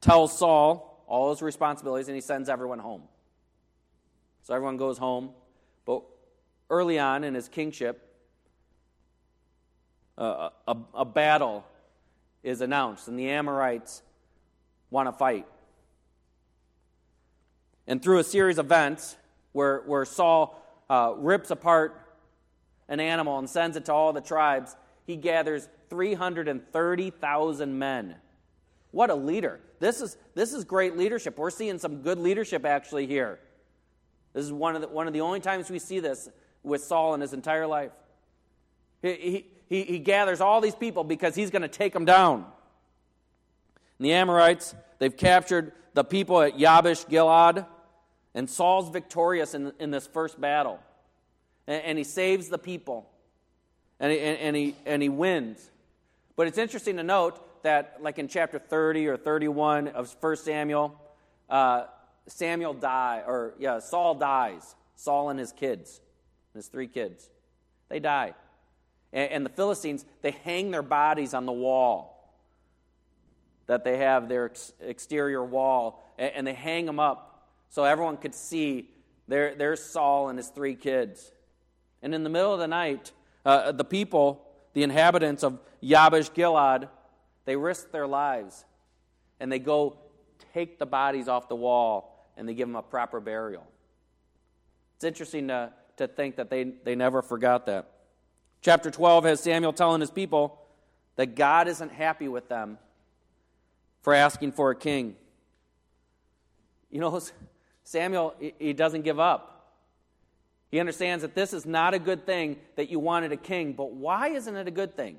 tells 0.00 0.36
Saul 0.36 1.04
all 1.06 1.30
his 1.30 1.42
responsibilities 1.42 2.08
and 2.08 2.14
he 2.14 2.20
sends 2.20 2.48
everyone 2.48 2.78
home. 2.78 3.02
So 4.42 4.54
everyone 4.54 4.76
goes 4.76 4.96
home, 4.96 5.30
but 5.84 6.02
early 6.70 6.98
on 6.98 7.24
in 7.24 7.34
his 7.34 7.48
kingship, 7.48 8.06
uh, 10.16 10.50
a, 10.66 10.76
a 10.94 11.04
battle 11.04 11.64
is 12.42 12.60
announced, 12.60 13.08
and 13.08 13.18
the 13.18 13.28
Amorites 13.28 14.02
want 14.90 15.08
to 15.08 15.12
fight. 15.12 15.46
And 17.86 18.02
through 18.02 18.18
a 18.18 18.24
series 18.24 18.58
of 18.58 18.66
events 18.66 19.16
where, 19.52 19.80
where 19.80 20.04
Saul 20.04 20.60
uh, 20.88 21.14
rips 21.16 21.50
apart 21.50 21.99
an 22.90 23.00
animal 23.00 23.38
and 23.38 23.48
sends 23.48 23.78
it 23.78 23.86
to 23.86 23.94
all 23.94 24.12
the 24.12 24.20
tribes, 24.20 24.76
he 25.06 25.16
gathers 25.16 25.66
330,000 25.88 27.78
men. 27.78 28.16
What 28.90 29.08
a 29.08 29.14
leader. 29.14 29.60
This 29.78 30.02
is, 30.02 30.18
this 30.34 30.52
is 30.52 30.64
great 30.64 30.98
leadership. 30.98 31.38
We're 31.38 31.50
seeing 31.50 31.78
some 31.78 32.02
good 32.02 32.18
leadership 32.18 32.66
actually 32.66 33.06
here. 33.06 33.38
This 34.34 34.44
is 34.44 34.52
one 34.52 34.74
of 34.74 34.82
the, 34.82 34.88
one 34.88 35.06
of 35.06 35.12
the 35.12 35.22
only 35.22 35.40
times 35.40 35.70
we 35.70 35.78
see 35.78 36.00
this 36.00 36.28
with 36.62 36.82
Saul 36.82 37.14
in 37.14 37.20
his 37.20 37.32
entire 37.32 37.66
life. 37.66 37.92
He, 39.02 39.46
he, 39.68 39.82
he 39.84 39.98
gathers 39.98 40.40
all 40.40 40.60
these 40.60 40.74
people 40.74 41.04
because 41.04 41.34
he's 41.34 41.50
going 41.50 41.62
to 41.62 41.68
take 41.68 41.92
them 41.92 42.04
down. 42.04 42.44
And 43.98 44.06
the 44.06 44.12
Amorites, 44.12 44.74
they've 44.98 45.16
captured 45.16 45.72
the 45.94 46.04
people 46.04 46.40
at 46.42 46.58
Yabesh 46.58 47.08
Gilead. 47.08 47.64
And 48.34 48.48
Saul's 48.48 48.90
victorious 48.90 49.54
in, 49.54 49.72
in 49.80 49.90
this 49.90 50.06
first 50.06 50.40
battle. 50.40 50.80
And, 51.70 51.84
and 51.84 51.98
he 51.98 52.04
saves 52.04 52.48
the 52.48 52.58
people. 52.58 53.08
And 54.00 54.10
he, 54.10 54.18
and, 54.18 54.38
and, 54.38 54.56
he, 54.56 54.74
and 54.84 55.00
he 55.00 55.08
wins. 55.08 55.70
But 56.34 56.48
it's 56.48 56.58
interesting 56.58 56.96
to 56.96 57.04
note 57.04 57.62
that, 57.62 57.98
like 58.00 58.18
in 58.18 58.26
chapter 58.26 58.58
30 58.58 59.06
or 59.06 59.16
31 59.16 59.88
of 59.88 60.12
1 60.20 60.36
Samuel, 60.36 61.00
uh, 61.48 61.84
Samuel 62.26 62.74
die 62.74 63.22
or 63.24 63.54
yeah, 63.60 63.78
Saul 63.78 64.16
dies. 64.16 64.74
Saul 64.96 65.30
and 65.30 65.38
his 65.38 65.52
kids, 65.52 66.00
his 66.54 66.66
three 66.66 66.88
kids, 66.88 67.30
they 67.88 68.00
die. 68.00 68.34
And, 69.12 69.30
and 69.30 69.46
the 69.46 69.50
Philistines, 69.50 70.04
they 70.22 70.32
hang 70.32 70.72
their 70.72 70.82
bodies 70.82 71.34
on 71.34 71.46
the 71.46 71.52
wall 71.52 72.16
that 73.66 73.84
they 73.84 73.98
have 73.98 74.28
their 74.28 74.46
ex- 74.46 74.72
exterior 74.80 75.44
wall, 75.44 76.02
and, 76.18 76.32
and 76.34 76.46
they 76.46 76.52
hang 76.52 76.84
them 76.84 76.98
up 76.98 77.48
so 77.68 77.84
everyone 77.84 78.16
could 78.16 78.34
see 78.34 78.90
there, 79.28 79.54
there's 79.54 79.80
Saul 79.80 80.28
and 80.28 80.36
his 80.36 80.48
three 80.48 80.74
kids. 80.74 81.30
And 82.02 82.14
in 82.14 82.24
the 82.24 82.30
middle 82.30 82.52
of 82.52 82.60
the 82.60 82.68
night, 82.68 83.12
uh, 83.44 83.72
the 83.72 83.84
people, 83.84 84.46
the 84.72 84.82
inhabitants 84.82 85.42
of 85.42 85.58
Yabesh 85.82 86.32
Gilead, 86.32 86.88
they 87.44 87.56
risk 87.56 87.90
their 87.90 88.06
lives 88.06 88.64
and 89.38 89.50
they 89.50 89.58
go 89.58 89.96
take 90.54 90.78
the 90.78 90.86
bodies 90.86 91.28
off 91.28 91.48
the 91.48 91.56
wall 91.56 92.30
and 92.36 92.48
they 92.48 92.54
give 92.54 92.68
them 92.68 92.76
a 92.76 92.82
proper 92.82 93.20
burial. 93.20 93.66
It's 94.96 95.04
interesting 95.04 95.48
to, 95.48 95.72
to 95.96 96.06
think 96.06 96.36
that 96.36 96.50
they, 96.50 96.64
they 96.64 96.94
never 96.94 97.22
forgot 97.22 97.66
that. 97.66 97.90
Chapter 98.62 98.90
12 98.90 99.24
has 99.24 99.40
Samuel 99.40 99.72
telling 99.72 100.00
his 100.00 100.10
people 100.10 100.60
that 101.16 101.34
God 101.34 101.68
isn't 101.68 101.92
happy 101.92 102.28
with 102.28 102.48
them 102.48 102.78
for 104.02 104.14
asking 104.14 104.52
for 104.52 104.70
a 104.70 104.76
king. 104.76 105.16
You 106.90 107.00
know, 107.00 107.20
Samuel, 107.84 108.34
he 108.58 108.72
doesn't 108.72 109.02
give 109.02 109.18
up. 109.18 109.59
He 110.70 110.78
understands 110.78 111.22
that 111.22 111.34
this 111.34 111.52
is 111.52 111.66
not 111.66 111.94
a 111.94 111.98
good 111.98 112.24
thing 112.24 112.56
that 112.76 112.90
you 112.90 113.00
wanted 113.00 113.32
a 113.32 113.36
king, 113.36 113.72
but 113.72 113.92
why 113.92 114.28
isn't 114.28 114.56
it 114.56 114.68
a 114.68 114.70
good 114.70 114.96
thing? 114.96 115.16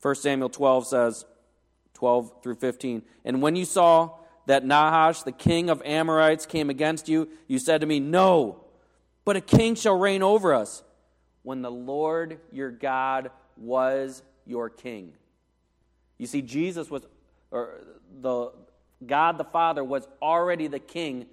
1 0.00 0.14
Samuel 0.14 0.48
12 0.48 0.86
says, 0.86 1.24
12 1.94 2.42
through 2.42 2.54
15, 2.54 3.02
And 3.24 3.42
when 3.42 3.56
you 3.56 3.64
saw 3.64 4.10
that 4.46 4.64
Nahash, 4.64 5.22
the 5.22 5.32
king 5.32 5.68
of 5.68 5.82
Amorites, 5.84 6.46
came 6.46 6.70
against 6.70 7.08
you, 7.08 7.28
you 7.46 7.58
said 7.58 7.80
to 7.82 7.86
me, 7.86 8.00
No, 8.00 8.64
but 9.24 9.36
a 9.36 9.40
king 9.40 9.74
shall 9.74 9.98
reign 9.98 10.22
over 10.22 10.54
us, 10.54 10.82
when 11.42 11.60
the 11.60 11.70
Lord 11.70 12.38
your 12.52 12.70
God 12.70 13.30
was 13.56 14.22
your 14.46 14.70
king. 14.70 15.12
You 16.16 16.26
see, 16.26 16.40
Jesus 16.40 16.90
was, 16.90 17.06
or 17.50 17.80
the, 18.20 18.52
God 19.04 19.36
the 19.36 19.44
Father 19.44 19.84
was 19.84 20.08
already 20.22 20.68
the 20.68 20.78
king 20.78 21.26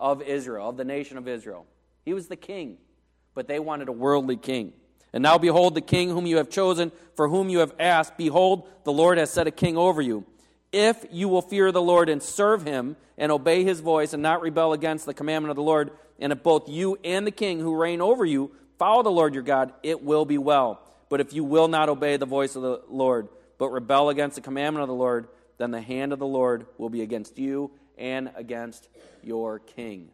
of 0.00 0.22
Israel, 0.22 0.70
of 0.70 0.76
the 0.76 0.84
nation 0.84 1.18
of 1.18 1.28
Israel. 1.28 1.66
He 2.04 2.14
was 2.14 2.26
the 2.26 2.36
king, 2.36 2.78
but 3.34 3.46
they 3.46 3.60
wanted 3.60 3.88
a 3.88 3.92
worldly 3.92 4.36
king. 4.36 4.72
And 5.12 5.22
now 5.22 5.38
behold, 5.38 5.74
the 5.74 5.80
king 5.80 6.08
whom 6.08 6.26
you 6.26 6.38
have 6.38 6.48
chosen, 6.48 6.90
for 7.14 7.28
whom 7.28 7.48
you 7.48 7.58
have 7.58 7.74
asked, 7.78 8.16
behold, 8.16 8.68
the 8.84 8.92
Lord 8.92 9.18
has 9.18 9.30
set 9.30 9.46
a 9.46 9.52
king 9.52 9.76
over 9.76 10.00
you. 10.00 10.24
If 10.72 11.04
you 11.10 11.28
will 11.28 11.42
fear 11.42 11.72
the 11.72 11.82
Lord 11.82 12.08
and 12.08 12.22
serve 12.22 12.64
him 12.64 12.96
and 13.18 13.30
obey 13.30 13.64
his 13.64 13.80
voice 13.80 14.12
and 14.12 14.22
not 14.22 14.40
rebel 14.40 14.72
against 14.72 15.04
the 15.04 15.14
commandment 15.14 15.50
of 15.50 15.56
the 15.56 15.62
Lord, 15.62 15.90
and 16.18 16.32
if 16.32 16.42
both 16.42 16.68
you 16.68 16.98
and 17.04 17.26
the 17.26 17.32
king 17.32 17.58
who 17.58 17.74
reign 17.74 18.00
over 18.00 18.24
you 18.24 18.52
follow 18.78 19.02
the 19.02 19.10
Lord 19.10 19.34
your 19.34 19.42
God, 19.42 19.72
it 19.82 20.02
will 20.02 20.24
be 20.24 20.38
well. 20.38 20.80
But 21.08 21.20
if 21.20 21.32
you 21.32 21.44
will 21.44 21.68
not 21.68 21.88
obey 21.88 22.16
the 22.16 22.24
voice 22.24 22.54
of 22.56 22.62
the 22.62 22.82
Lord, 22.88 23.28
but 23.58 23.70
rebel 23.70 24.08
against 24.08 24.36
the 24.36 24.42
commandment 24.42 24.82
of 24.82 24.88
the 24.88 24.94
Lord, 24.94 25.28
then 25.58 25.72
the 25.72 25.82
hand 25.82 26.12
of 26.12 26.18
the 26.18 26.26
Lord 26.26 26.66
will 26.78 26.88
be 26.88 27.02
against 27.02 27.36
you 27.36 27.72
and 28.00 28.30
against 28.34 28.88
your 29.22 29.60
king. 29.60 30.08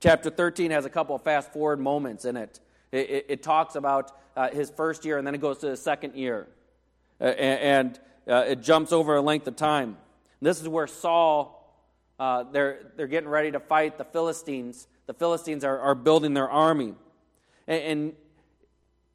Chapter 0.00 0.30
13 0.30 0.70
has 0.70 0.84
a 0.84 0.90
couple 0.90 1.14
of 1.14 1.22
fast 1.22 1.52
forward 1.52 1.78
moments 1.78 2.24
in 2.24 2.36
it. 2.36 2.60
It, 2.90 3.10
it, 3.10 3.26
it 3.28 3.42
talks 3.42 3.76
about 3.76 4.10
uh, 4.36 4.50
his 4.50 4.70
first 4.70 5.04
year 5.04 5.18
and 5.18 5.26
then 5.26 5.34
it 5.34 5.40
goes 5.40 5.58
to 5.58 5.68
the 5.68 5.76
second 5.76 6.14
year. 6.14 6.48
Uh, 7.20 7.24
and 7.24 7.98
uh, 8.28 8.44
it 8.48 8.62
jumps 8.62 8.92
over 8.92 9.16
a 9.16 9.20
length 9.20 9.46
of 9.46 9.56
time. 9.56 9.96
This 10.42 10.60
is 10.60 10.68
where 10.68 10.86
Saul, 10.86 11.80
uh, 12.18 12.44
they're, 12.52 12.92
they're 12.96 13.06
getting 13.06 13.28
ready 13.28 13.52
to 13.52 13.60
fight 13.60 13.98
the 13.98 14.04
Philistines. 14.04 14.88
The 15.06 15.14
Philistines 15.14 15.64
are, 15.64 15.78
are 15.78 15.94
building 15.94 16.34
their 16.34 16.50
army. 16.50 16.94
And, 17.66 17.82
and 17.82 18.12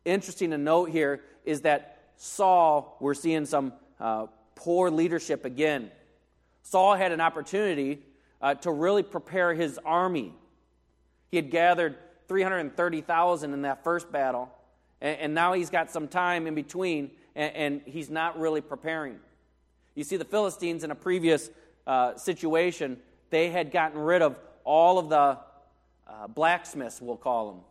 interesting 0.05 0.51
to 0.51 0.57
note 0.57 0.89
here 0.89 1.21
is 1.45 1.61
that 1.61 1.97
Saul, 2.17 2.97
we're 2.99 3.13
seeing 3.13 3.45
some 3.45 3.73
uh, 3.99 4.27
poor 4.55 4.89
leadership 4.89 5.45
again. 5.45 5.91
Saul 6.63 6.95
had 6.95 7.11
an 7.11 7.21
opportunity 7.21 7.99
uh, 8.41 8.55
to 8.55 8.71
really 8.71 9.03
prepare 9.03 9.53
his 9.53 9.79
army. 9.83 10.33
He 11.29 11.37
had 11.37 11.51
gathered 11.51 11.97
330,000 12.27 13.53
in 13.53 13.61
that 13.63 13.83
first 13.83 14.11
battle, 14.11 14.49
and, 15.01 15.19
and, 15.19 15.33
now 15.33 15.53
he's 15.53 15.69
got 15.69 15.89
some 15.89 16.07
time 16.07 16.45
in 16.47 16.55
between, 16.55 17.11
and, 17.35 17.55
and, 17.55 17.81
he's 17.85 18.09
not 18.09 18.39
really 18.39 18.61
preparing. 18.61 19.17
You 19.95 20.03
see, 20.03 20.17
the 20.17 20.25
Philistines 20.25 20.83
in 20.83 20.91
a 20.91 20.95
previous 20.95 21.49
uh, 21.87 22.15
situation, 22.15 22.97
they 23.29 23.49
had 23.49 23.71
gotten 23.71 23.99
rid 23.99 24.21
of 24.21 24.37
all 24.63 24.99
of 24.99 25.09
the 25.09 25.37
uh, 26.07 26.27
blacksmiths, 26.27 27.01
we'll 27.01 27.17
call 27.17 27.51
them, 27.51 27.61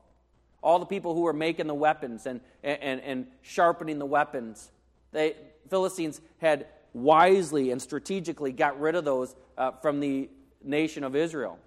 all 0.62 0.78
the 0.78 0.86
people 0.86 1.14
who 1.14 1.20
were 1.20 1.32
making 1.32 1.66
the 1.66 1.74
weapons 1.74 2.26
and, 2.26 2.40
and, 2.62 3.00
and 3.00 3.26
sharpening 3.42 3.98
the 3.98 4.06
weapons. 4.06 4.70
They, 5.12 5.36
Philistines 5.70 6.20
had 6.38 6.66
wisely 6.92 7.70
and 7.70 7.80
strategically 7.80 8.52
got 8.52 8.80
rid 8.80 8.94
of 8.94 9.04
those 9.04 9.34
uh, 9.56 9.72
from 9.82 10.00
the 10.00 10.28
nation 10.62 11.04
of 11.04 11.14
Israel. 11.14 11.58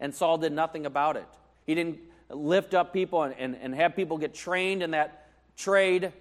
and 0.00 0.14
Saul 0.14 0.38
did 0.38 0.52
nothing 0.52 0.86
about 0.86 1.16
it. 1.16 1.26
He 1.66 1.74
didn't 1.74 1.98
lift 2.28 2.74
up 2.74 2.92
people 2.92 3.22
and, 3.22 3.34
and, 3.38 3.56
and 3.56 3.74
have 3.74 3.94
people 3.94 4.18
get 4.18 4.34
trained 4.34 4.82
in 4.82 4.92
that 4.92 5.28
trade. 5.56 6.12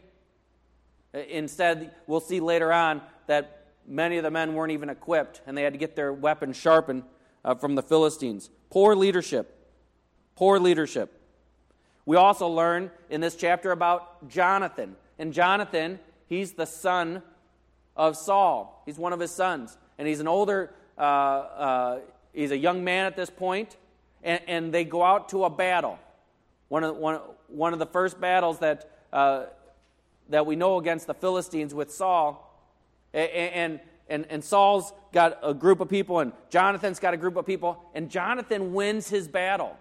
Instead, 1.13 1.91
we'll 2.07 2.19
see 2.19 2.39
later 2.39 2.71
on 2.71 3.01
that 3.27 3.67
many 3.87 4.17
of 4.17 4.23
the 4.23 4.31
men 4.31 4.53
weren't 4.53 4.71
even 4.71 4.89
equipped 4.89 5.41
and 5.45 5.57
they 5.57 5.63
had 5.63 5.73
to 5.73 5.79
get 5.79 5.95
their 5.95 6.13
weapons 6.13 6.57
sharpened 6.57 7.03
uh, 7.43 7.55
from 7.55 7.75
the 7.75 7.81
Philistines. 7.81 8.49
Poor 8.69 8.95
leadership. 8.95 9.57
Poor 10.35 10.59
leadership. 10.59 11.19
We 12.05 12.17
also 12.17 12.47
learn 12.47 12.91
in 13.09 13.21
this 13.21 13.35
chapter 13.35 13.71
about 13.71 14.27
Jonathan. 14.27 14.95
And 15.19 15.33
Jonathan, 15.33 15.99
he's 16.27 16.53
the 16.53 16.65
son 16.65 17.21
of 17.95 18.17
Saul. 18.17 18.83
He's 18.85 18.97
one 18.97 19.13
of 19.13 19.19
his 19.19 19.31
sons. 19.31 19.77
And 19.97 20.07
he's 20.07 20.19
an 20.19 20.27
older, 20.27 20.73
uh, 20.97 21.01
uh, 21.01 21.99
he's 22.33 22.51
a 22.51 22.57
young 22.57 22.83
man 22.83 23.05
at 23.05 23.15
this 23.15 23.29
point, 23.29 23.77
and, 24.23 24.41
and, 24.47 24.73
they 24.73 24.83
go 24.83 25.03
out 25.03 25.29
to 25.29 25.45
a 25.45 25.49
battle. 25.49 25.99
One 26.69 26.83
of, 26.83 26.95
one, 26.95 27.19
one 27.47 27.73
of 27.73 27.79
the 27.79 27.85
first 27.85 28.19
battles 28.19 28.59
that, 28.59 28.89
uh, 29.11 29.45
that 30.29 30.45
we 30.45 30.55
know 30.55 30.77
against 30.77 31.07
the 31.07 31.13
Philistines 31.13 31.73
with 31.73 31.91
Saul. 31.91 32.47
And, 33.13 33.79
and, 34.07 34.25
and 34.29 34.43
Saul's 34.43 34.93
got 35.11 35.39
a 35.43 35.53
group 35.53 35.79
of 35.79 35.89
people, 35.89 36.19
and 36.19 36.33
Jonathan's 36.49 36.99
got 36.99 37.13
a 37.13 37.17
group 37.17 37.35
of 37.35 37.45
people, 37.45 37.83
and 37.93 38.09
Jonathan 38.09 38.73
wins 38.73 39.09
his 39.09 39.27
battle. 39.27 39.77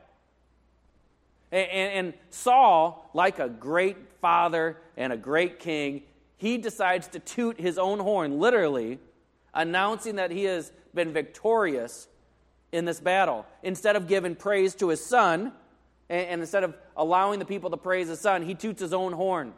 And, 1.52 1.68
and, 1.70 2.14
Saul, 2.30 3.10
like 3.12 3.38
a 3.38 3.48
great 3.48 3.96
father 4.20 4.76
and 4.96 5.12
a 5.12 5.16
great 5.16 5.58
king, 5.58 6.02
he 6.40 6.56
decides 6.56 7.06
to 7.08 7.18
toot 7.18 7.60
his 7.60 7.76
own 7.76 7.98
horn, 7.98 8.38
literally, 8.38 8.98
announcing 9.52 10.16
that 10.16 10.30
he 10.30 10.44
has 10.44 10.72
been 10.94 11.12
victorious 11.12 12.08
in 12.72 12.86
this 12.86 12.98
battle. 12.98 13.44
Instead 13.62 13.94
of 13.94 14.08
giving 14.08 14.34
praise 14.34 14.74
to 14.76 14.88
his 14.88 15.04
son, 15.04 15.52
and, 16.08 16.40
instead 16.40 16.64
of 16.64 16.74
allowing 16.96 17.40
the 17.40 17.44
people 17.44 17.68
to 17.68 17.76
praise 17.76 18.08
his 18.08 18.20
son, 18.20 18.40
he 18.40 18.54
toots 18.54 18.80
his 18.80 18.94
own 18.94 19.12
horn. 19.12 19.52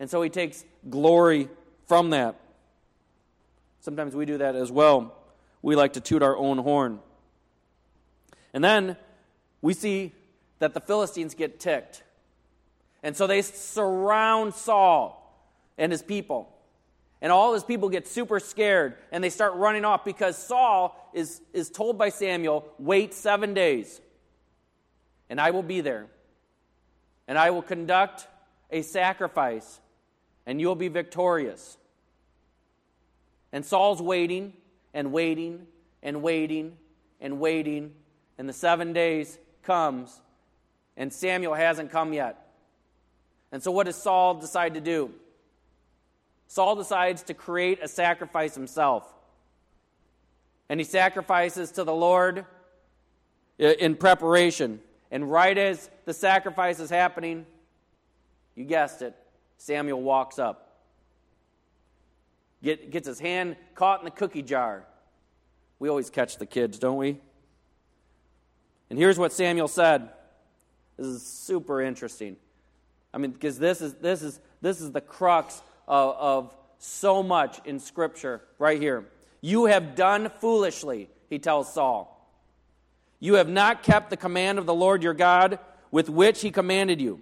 And 0.00 0.08
so 0.08 0.22
he 0.22 0.30
takes 0.30 0.64
glory 0.88 1.50
from 1.86 2.10
that. 2.10 2.40
Sometimes 3.82 4.16
we 4.16 4.24
do 4.24 4.38
that 4.38 4.56
as 4.56 4.72
well. 4.72 5.14
We 5.60 5.76
like 5.76 5.92
to 5.92 6.00
toot 6.00 6.22
our 6.22 6.34
own 6.34 6.56
horn. 6.56 6.98
And 8.54 8.64
then 8.64 8.96
we 9.60 9.74
see 9.74 10.12
that 10.60 10.72
the 10.72 10.80
Philistines 10.80 11.34
get 11.34 11.60
ticked. 11.60 12.02
And 13.02 13.14
so 13.14 13.26
they 13.26 13.42
surround 13.42 14.54
Saul 14.54 15.20
and 15.78 15.92
his 15.92 16.02
people. 16.02 16.50
And 17.20 17.32
all 17.32 17.54
his 17.54 17.64
people 17.64 17.88
get 17.88 18.06
super 18.06 18.38
scared 18.38 18.96
and 19.10 19.24
they 19.24 19.30
start 19.30 19.54
running 19.54 19.84
off 19.84 20.04
because 20.04 20.36
Saul 20.36 21.10
is, 21.14 21.40
is 21.52 21.70
told 21.70 21.96
by 21.96 22.10
Samuel, 22.10 22.66
wait 22.78 23.14
seven 23.14 23.54
days 23.54 24.00
and 25.30 25.40
I 25.40 25.50
will 25.50 25.62
be 25.62 25.80
there. 25.80 26.06
And 27.26 27.38
I 27.38 27.50
will 27.50 27.62
conduct 27.62 28.28
a 28.70 28.82
sacrifice 28.82 29.80
and 30.46 30.60
you'll 30.60 30.74
be 30.74 30.88
victorious. 30.88 31.78
And 33.52 33.64
Saul's 33.64 34.02
waiting 34.02 34.52
and 34.92 35.12
waiting 35.12 35.66
and 36.02 36.22
waiting 36.22 36.76
and 37.20 37.40
waiting. 37.40 37.92
And 38.36 38.48
the 38.48 38.52
seven 38.52 38.92
days 38.92 39.38
comes 39.62 40.20
and 40.96 41.12
Samuel 41.12 41.54
hasn't 41.54 41.90
come 41.90 42.12
yet. 42.12 42.40
And 43.50 43.62
so, 43.62 43.70
what 43.70 43.86
does 43.86 43.96
Saul 43.96 44.34
decide 44.34 44.74
to 44.74 44.80
do? 44.80 45.10
Saul 46.46 46.76
decides 46.76 47.22
to 47.24 47.34
create 47.34 47.80
a 47.82 47.88
sacrifice 47.88 48.54
himself. 48.54 49.04
And 50.68 50.80
he 50.80 50.84
sacrifices 50.84 51.72
to 51.72 51.84
the 51.84 51.92
Lord 51.92 52.46
uh, 53.60 53.64
in 53.64 53.96
preparation. 53.96 54.80
And 55.10 55.30
right 55.30 55.56
as 55.56 55.90
the 56.04 56.14
sacrifice 56.14 56.80
is 56.80 56.90
happening, 56.90 57.46
you 58.54 58.64
guessed 58.64 59.02
it, 59.02 59.14
Samuel 59.58 60.02
walks 60.02 60.38
up. 60.38 60.80
Get, 62.62 62.90
gets 62.90 63.06
his 63.06 63.20
hand 63.20 63.56
caught 63.74 64.00
in 64.00 64.04
the 64.06 64.10
cookie 64.10 64.42
jar. 64.42 64.84
We 65.78 65.88
always 65.88 66.08
catch 66.08 66.38
the 66.38 66.46
kids, 66.46 66.78
don't 66.78 66.96
we? 66.96 67.20
And 68.88 68.98
here's 68.98 69.18
what 69.18 69.32
Samuel 69.32 69.68
said. 69.68 70.08
This 70.96 71.06
is 71.06 71.22
super 71.22 71.82
interesting. 71.82 72.36
I 73.12 73.18
mean, 73.18 73.32
because 73.32 73.58
this 73.58 73.80
is, 73.80 73.94
this 73.94 74.22
is, 74.22 74.40
this 74.60 74.80
is 74.80 74.92
the 74.92 75.00
crux 75.00 75.62
of, 75.86 76.16
of 76.16 76.56
so 76.78 77.22
much 77.22 77.60
in 77.64 77.78
Scripture 77.78 78.42
right 78.58 78.80
here. 78.80 79.06
You 79.40 79.66
have 79.66 79.94
done 79.94 80.30
foolishly, 80.40 81.08
he 81.28 81.38
tells 81.38 81.72
Saul. 81.72 82.10
You 83.20 83.34
have 83.34 83.48
not 83.48 83.82
kept 83.82 84.10
the 84.10 84.16
command 84.16 84.58
of 84.58 84.66
the 84.66 84.74
Lord 84.74 85.02
your 85.02 85.14
God 85.14 85.58
with 85.90 86.08
which 86.08 86.42
he 86.42 86.50
commanded 86.50 87.00
you. 87.00 87.20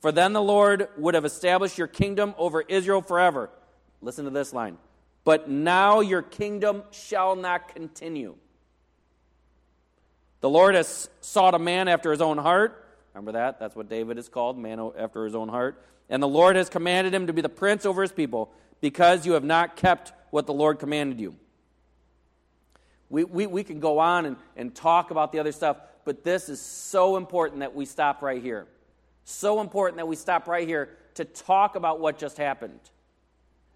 For 0.00 0.12
then 0.12 0.32
the 0.32 0.42
Lord 0.42 0.88
would 0.96 1.14
have 1.14 1.24
established 1.24 1.76
your 1.76 1.86
kingdom 1.86 2.34
over 2.38 2.62
Israel 2.62 3.02
forever. 3.02 3.50
Listen 4.00 4.24
to 4.24 4.30
this 4.30 4.52
line. 4.52 4.78
But 5.24 5.50
now 5.50 6.00
your 6.00 6.22
kingdom 6.22 6.82
shall 6.90 7.36
not 7.36 7.74
continue. 7.74 8.36
The 10.40 10.48
Lord 10.48 10.74
has 10.74 11.10
sought 11.20 11.54
a 11.54 11.58
man 11.58 11.88
after 11.88 12.10
his 12.10 12.22
own 12.22 12.38
heart 12.38 12.86
Remember 13.14 13.32
that? 13.32 13.58
That's 13.58 13.74
what 13.74 13.88
David 13.88 14.18
is 14.18 14.28
called, 14.28 14.58
man 14.58 14.92
after 14.98 15.24
his 15.24 15.34
own 15.34 15.48
heart. 15.48 15.82
And 16.08 16.22
the 16.22 16.28
Lord 16.28 16.56
has 16.56 16.68
commanded 16.68 17.14
him 17.14 17.26
to 17.26 17.32
be 17.32 17.42
the 17.42 17.48
prince 17.48 17.86
over 17.86 18.02
his 18.02 18.12
people 18.12 18.50
because 18.80 19.26
you 19.26 19.32
have 19.32 19.44
not 19.44 19.76
kept 19.76 20.12
what 20.30 20.46
the 20.46 20.52
Lord 20.52 20.78
commanded 20.78 21.20
you. 21.20 21.36
We, 23.08 23.24
we, 23.24 23.46
we 23.46 23.64
can 23.64 23.80
go 23.80 23.98
on 23.98 24.24
and, 24.24 24.36
and 24.56 24.74
talk 24.74 25.10
about 25.10 25.32
the 25.32 25.40
other 25.40 25.52
stuff, 25.52 25.76
but 26.04 26.22
this 26.22 26.48
is 26.48 26.60
so 26.60 27.16
important 27.16 27.60
that 27.60 27.74
we 27.74 27.84
stop 27.84 28.22
right 28.22 28.42
here. 28.42 28.66
So 29.24 29.60
important 29.60 29.96
that 29.96 30.06
we 30.06 30.16
stop 30.16 30.46
right 30.46 30.66
here 30.66 30.90
to 31.14 31.24
talk 31.24 31.76
about 31.76 32.00
what 32.00 32.18
just 32.18 32.36
happened. 32.36 32.80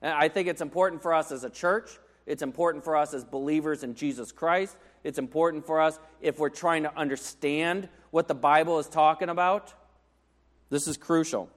And 0.00 0.12
I 0.12 0.28
think 0.28 0.48
it's 0.48 0.60
important 0.60 1.02
for 1.02 1.12
us 1.12 1.32
as 1.32 1.44
a 1.44 1.50
church, 1.50 1.90
it's 2.26 2.42
important 2.42 2.84
for 2.84 2.96
us 2.96 3.12
as 3.12 3.24
believers 3.24 3.82
in 3.82 3.94
Jesus 3.94 4.32
Christ, 4.32 4.76
it's 5.02 5.18
important 5.18 5.66
for 5.66 5.80
us 5.80 5.98
if 6.20 6.38
we're 6.38 6.48
trying 6.48 6.84
to 6.84 6.96
understand 6.96 7.88
what 8.14 8.28
the 8.28 8.34
Bible 8.34 8.78
is 8.78 8.86
talking 8.86 9.28
about. 9.28 9.74
This 10.70 10.86
is 10.86 10.96
crucial. 10.96 11.50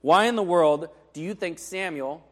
Why 0.00 0.24
in 0.24 0.36
the 0.36 0.42
world 0.42 0.88
do 1.12 1.20
you 1.20 1.34
think 1.34 1.58
Samuel 1.58 2.26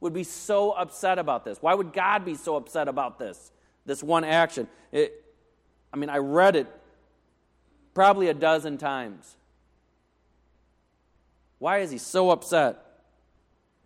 would 0.00 0.14
be 0.14 0.24
so 0.24 0.70
upset 0.70 1.18
about 1.18 1.44
this? 1.44 1.58
Why 1.60 1.74
would 1.74 1.92
God 1.92 2.24
be 2.24 2.36
so 2.36 2.56
upset 2.56 2.88
about 2.88 3.18
this? 3.18 3.52
This 3.84 4.02
one 4.02 4.24
action. 4.24 4.66
It, 4.92 5.12
I 5.92 5.98
mean, 5.98 6.08
I 6.08 6.16
read 6.16 6.56
it 6.56 6.66
probably 7.92 8.28
a 8.28 8.34
dozen 8.34 8.78
times. 8.78 9.36
Why 11.58 11.80
is 11.80 11.90
he 11.90 11.98
so 11.98 12.30
upset? 12.30 12.78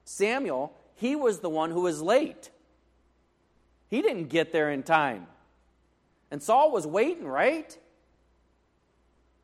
Samuel, 0.04 0.72
he 0.94 1.16
was 1.16 1.40
the 1.40 1.50
one 1.50 1.72
who 1.72 1.80
was 1.80 2.00
late. 2.00 2.50
He 3.90 4.02
didn't 4.02 4.28
get 4.28 4.52
there 4.52 4.70
in 4.70 4.84
time. 4.84 5.26
And 6.30 6.40
Saul 6.40 6.70
was 6.70 6.86
waiting, 6.86 7.26
right? 7.26 7.76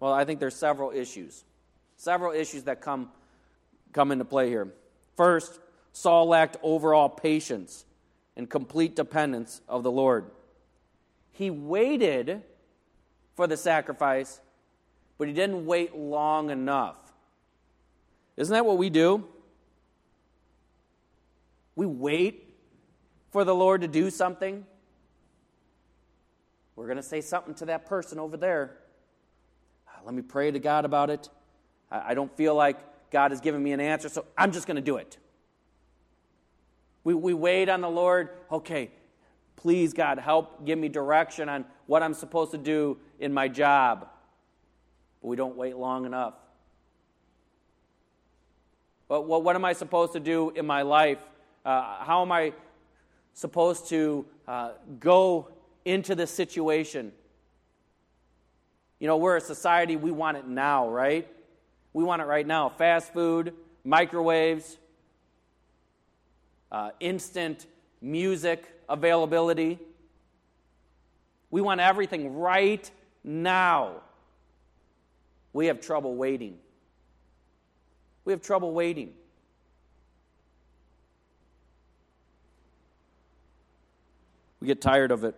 Well, 0.05 0.13
I 0.13 0.27
think 0.27 0.39
there's 0.39 0.55
several 0.55 0.91
issues. 0.91 1.45
Several 1.97 2.31
issues 2.31 2.65
that 2.65 2.83
come, 2.83 3.09
come 3.95 4.13
into 4.13 4.27
play 4.27 4.51
here. 4.51 4.69
First, 5.17 5.59
Saul 5.95 6.27
lacked 6.29 6.59
overall 6.63 7.09
patience 7.09 7.87
and 8.37 8.51
complete 8.51 8.95
dependence 8.97 9.63
of 9.67 9.83
the 9.83 9.91
Lord. 9.91 10.27
He 11.33 11.49
waited 11.49 12.43
for 13.35 13.47
the 13.47 13.57
sacrifice, 13.57 14.43
but 15.17 15.27
he 15.27 15.33
didn't 15.33 15.65
wait 15.65 15.97
long 15.97 16.51
enough. 16.51 16.97
Isn't 18.37 18.53
that 18.53 18.67
what 18.67 18.77
we 18.77 18.91
do? 18.91 19.27
We 21.77 21.87
wait 21.87 22.55
for 23.31 23.43
the 23.43 23.55
Lord 23.55 23.81
to 23.81 23.89
do 23.89 24.11
something, 24.11 24.67
we're 26.77 26.89
going 26.89 26.99
to 26.99 27.03
say 27.03 27.23
something 27.23 27.55
to 27.55 27.65
that 27.65 27.87
person 27.87 28.19
over 28.19 28.37
there. 28.37 28.77
Let 30.05 30.15
me 30.15 30.23
pray 30.23 30.51
to 30.51 30.59
God 30.59 30.85
about 30.85 31.11
it. 31.11 31.29
I 31.91 32.15
don't 32.15 32.35
feel 32.37 32.55
like 32.55 32.79
God 33.11 33.31
has 33.31 33.41
given 33.41 33.63
me 33.63 33.73
an 33.73 33.81
answer, 33.81 34.09
so 34.09 34.25
I'm 34.37 34.53
just 34.53 34.67
going 34.67 34.77
to 34.77 34.83
do 34.83 34.97
it. 34.97 35.19
We, 37.05 37.15
we 37.15 37.35
wait 37.35 37.69
on 37.69 37.81
the 37.81 37.91
Lord. 37.91 38.31
Okay, 38.51 38.91
please, 39.57 39.93
God, 39.93 40.19
help 40.19 40.65
give 40.65 40.79
me 40.79 40.89
direction 40.89 41.49
on 41.49 41.65
what 41.87 42.03
I'm 42.03 42.15
supposed 42.15 42.53
to 42.53 42.59
do 42.59 42.99
in 43.19 43.33
my 43.33 43.49
job. 43.49 44.09
But 45.23 45.29
we 45.29 45.37
don't 45.37 45.57
wait 45.57 45.77
long 45.77 46.07
enough. 46.07 46.35
But 49.07 49.27
what, 49.27 49.45
what 49.45 49.55
am 49.55 49.65
I 49.65 49.75
supposed 49.75 50.15
to 50.15 50.21
do 50.21 50.51
in 50.51 50.67
my 50.67 50.83
life? 50.83 51.19
Uh, 51.65 52.05
how 52.05 52.23
am 52.23 52.33
I 52.33 52.53
supposed 53.35 53.89
to 53.89 54.25
uh, 54.47 54.71
go 55.01 55.49
into 55.85 56.15
this 56.15 56.31
situation. 56.31 57.13
You 58.99 59.09
know, 59.09 59.17
we're 59.17 59.37
a 59.37 59.41
society, 59.41 59.97
we 59.97 60.11
want 60.11 60.37
it 60.37 60.47
now, 60.47 60.89
right? 60.89 61.29
We 61.93 62.05
want 62.05 62.23
it 62.23 62.27
right 62.27 62.47
now. 62.47 62.69
Fast 62.69 63.13
food, 63.13 63.55
microwaves, 63.85 64.79
uh, 66.73 66.91
instant 67.01 67.67
music 68.01 68.65
availability. 68.89 69.79
We 71.51 71.61
want 71.61 71.81
everything 71.81 72.37
right 72.37 72.89
now. 73.23 74.03
We 75.53 75.67
have 75.67 75.81
trouble 75.81 76.17
waiting. 76.17 76.59
We 78.25 78.33
have 78.33 78.43
trouble 78.43 78.73
waiting. 78.73 79.13
We 84.61 84.67
get 84.67 84.81
tired 84.81 85.13
of 85.13 85.25
it. 85.25 85.35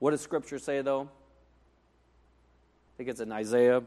What 0.00 0.10
does 0.10 0.20
Scripture 0.20 0.58
say, 0.58 0.82
though? 0.82 1.08
Think 3.00 3.08
it's 3.08 3.20
in 3.22 3.32
Isaiah. 3.32 3.82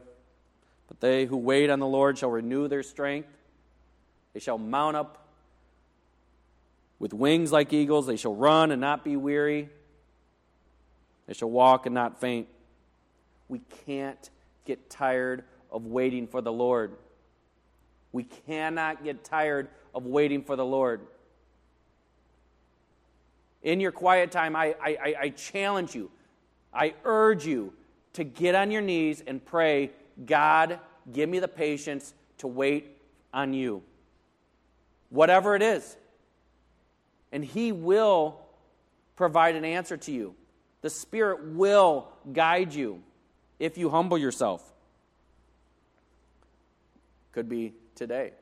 But 0.88 0.98
they 0.98 1.24
who 1.24 1.36
wait 1.36 1.70
on 1.70 1.78
the 1.78 1.86
Lord 1.86 2.18
shall 2.18 2.32
renew 2.32 2.66
their 2.66 2.82
strength. 2.82 3.28
They 4.32 4.40
shall 4.40 4.58
mount 4.58 4.96
up 4.96 5.28
with 6.98 7.14
wings 7.14 7.52
like 7.52 7.72
eagles. 7.72 8.08
They 8.08 8.16
shall 8.16 8.34
run 8.34 8.72
and 8.72 8.80
not 8.80 9.04
be 9.04 9.14
weary. 9.14 9.68
They 11.28 11.34
shall 11.34 11.48
walk 11.48 11.86
and 11.86 11.94
not 11.94 12.20
faint. 12.20 12.48
We 13.48 13.60
can't 13.86 14.30
get 14.64 14.90
tired 14.90 15.44
of 15.70 15.86
waiting 15.86 16.26
for 16.26 16.40
the 16.40 16.52
Lord. 16.52 16.96
We 18.10 18.24
cannot 18.24 19.04
get 19.04 19.22
tired 19.22 19.68
of 19.94 20.06
waiting 20.06 20.42
for 20.42 20.56
the 20.56 20.64
Lord 20.64 21.02
in 23.62 23.78
your 23.78 23.92
quiet 23.92 24.32
time, 24.32 24.56
I, 24.56 24.74
I, 24.82 25.14
I 25.20 25.28
challenge 25.28 25.94
you, 25.94 26.10
I 26.72 26.94
urge 27.04 27.46
you 27.46 27.72
to 28.14 28.24
get 28.24 28.54
on 28.54 28.70
your 28.70 28.82
knees 28.82 29.22
and 29.26 29.44
pray, 29.44 29.90
God, 30.24 30.78
give 31.12 31.28
me 31.28 31.38
the 31.38 31.48
patience 31.48 32.14
to 32.38 32.46
wait 32.46 32.96
on 33.32 33.52
you. 33.52 33.82
Whatever 35.10 35.54
it 35.54 35.62
is. 35.62 35.96
And 37.30 37.44
He 37.44 37.72
will 37.72 38.40
provide 39.16 39.56
an 39.56 39.64
answer 39.64 39.96
to 39.96 40.12
you. 40.12 40.34
The 40.80 40.90
Spirit 40.90 41.54
will 41.54 42.08
guide 42.32 42.72
you 42.72 43.02
if 43.58 43.78
you 43.78 43.90
humble 43.90 44.18
yourself. 44.18 44.62
Could 47.32 47.48
be 47.48 47.74
today, 47.94 48.32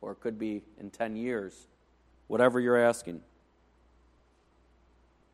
or 0.00 0.12
it 0.12 0.20
could 0.20 0.38
be 0.38 0.62
in 0.78 0.90
10 0.90 1.16
years, 1.16 1.66
whatever 2.28 2.60
you're 2.60 2.76
asking. 2.76 3.20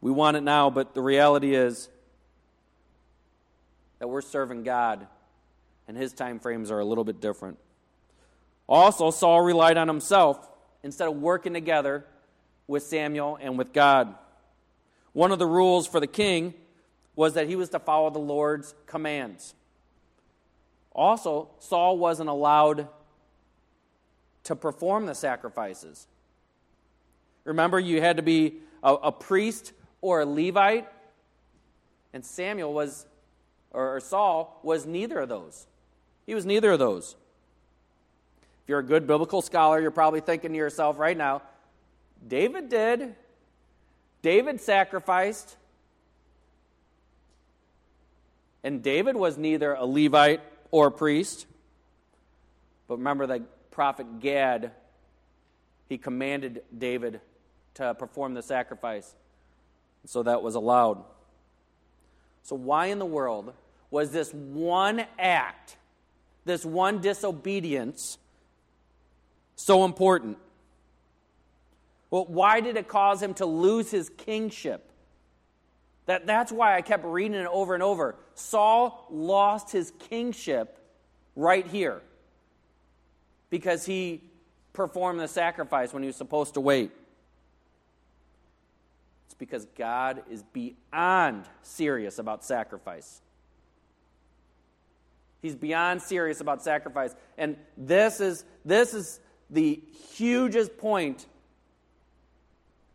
We 0.00 0.11
want 0.11 0.37
it 0.37 0.42
now, 0.42 0.70
but 0.70 0.94
the 0.94 1.02
reality 1.02 1.54
is 1.54 1.88
that 4.05 4.09
we're 4.09 4.21
serving 4.21 4.64
God, 4.64 5.07
and 5.88 5.97
his 5.97 6.12
time 6.12 6.38
frames 6.38 6.71
are 6.71 6.79
a 6.79 6.85
little 6.85 7.05
bit 7.05 7.23
different. 7.23 7.57
Also, 8.69 9.11
Saul 9.11 9.40
relied 9.40 9.79
on 9.79 9.88
himself 9.88 10.47
instead 10.83 11.09
of 11.09 11.17
working 11.17 11.55
together 11.55 12.05
with 12.67 12.83
Samuel 12.83 13.38
and 13.40 13.57
with 13.57 13.73
God. 13.73 14.14
One 15.14 15.33
of 15.33 15.38
the 15.38 15.47
rules 15.47 15.87
for 15.87 16.01
the 16.01 16.07
king 16.07 16.53
was 17.17 17.33
that 17.33 17.49
he 17.49 17.57
was 17.57 17.71
to 17.71 17.79
follow 17.79 18.11
the 18.11 18.19
Lord's 18.19 18.75
commands. 18.85 19.55
Also, 20.93 21.49
Saul 21.59 21.97
wasn't 21.97 22.29
allowed 22.29 22.88
to 24.43 24.55
perform 24.55 25.07
the 25.07 25.14
sacrifices. 25.14 26.07
Remember, 27.45 27.81
you 27.81 28.03
had 28.03 28.19
to 28.19 28.23
be 28.23 28.57
a, 28.83 28.93
a 28.93 29.12
priest 29.12 29.73
or 30.03 30.21
a 30.21 30.27
Levite. 30.27 30.88
And 32.12 32.23
Samuel 32.23 32.75
was, 32.75 33.07
or 33.75 34.01
Saul 34.01 34.61
was 34.63 34.87
neither 34.87 35.19
of 35.19 35.29
those. 35.29 35.67
He 36.27 36.35
was 36.35 36.47
neither 36.47 36.71
of 36.73 36.79
those. 36.79 37.17
If 38.63 38.69
you're 38.69 38.79
a 38.79 38.85
good 38.85 39.07
biblical 39.07 39.43
scholar, 39.43 39.81
you're 39.81 39.91
probably 39.91 40.21
thinking 40.21 40.53
to 40.53 40.57
yourself 40.57 40.99
right 40.99 41.17
now, 41.17 41.43
David 42.27 42.71
did. 42.71 43.15
David 44.23 44.61
sacrificed. 44.61 45.57
And 48.63 48.83
David 48.83 49.17
was 49.17 49.37
neither 49.37 49.75
a 49.75 49.85
Levite 49.85 50.41
or 50.71 50.87
a 50.87 50.91
priest. 50.91 51.47
But 52.89 52.99
remember 52.99 53.27
that 53.27 53.71
prophet 53.71 54.21
Gad, 54.21 54.71
he 55.89 55.99
commanded 55.99 56.63
David 56.77 57.21
to 57.75 57.93
perform 57.93 58.33
the 58.35 58.43
sacrifice. 58.43 59.15
So 60.07 60.23
that 60.23 60.43
was 60.43 60.55
allowed. 60.55 61.05
So, 62.45 62.57
why 62.57 62.87
in 62.87 62.99
the 62.99 63.07
world 63.07 63.55
was 63.94 64.11
this 64.11 64.35
one 64.35 65.07
act, 65.20 65.76
this 66.44 66.64
one 66.64 67.00
disobedience, 67.00 68.18
so 69.54 69.85
important? 69.85 70.37
Well, 72.11 72.24
why 72.24 72.61
did 72.61 72.76
it 72.76 72.88
cause 72.88 73.22
him 73.22 73.35
to 73.35 73.46
lose 73.46 73.92
his 73.92 74.09
kingship? 74.09 74.90
That, 76.07 76.26
that's 76.26 76.50
why 76.50 76.74
I 76.74 76.83
kept 76.83 77.04
reading 77.04 77.38
it 77.38 77.46
over 77.46 77.72
and 77.72 77.85
over. 77.85 78.16
Saul 78.35 79.07
lost 79.12 79.70
his 79.70 79.92
kingship 80.11 80.76
right 81.37 81.64
here 81.64 82.02
because 83.48 83.87
he 83.87 84.24
performed 84.72 85.20
the 85.20 85.28
sacrifice 85.28 85.92
when 85.92 86.02
he 86.02 86.09
was 86.09 86.16
supposed 86.16 86.54
to 86.54 86.61
wait. 86.61 86.90
It's 89.26 89.35
because 89.35 89.66
God 89.78 90.24
is 90.28 90.42
beyond 90.42 91.44
serious 91.62 92.18
about 92.18 92.44
sacrifice. 92.44 93.20
He's 95.44 95.54
beyond 95.54 96.00
serious 96.00 96.40
about 96.40 96.62
sacrifice. 96.62 97.14
And 97.37 97.59
this 97.76 98.18
is, 98.18 98.46
this 98.64 98.94
is 98.94 99.20
the 99.50 99.78
hugest 100.14 100.78
point 100.78 101.26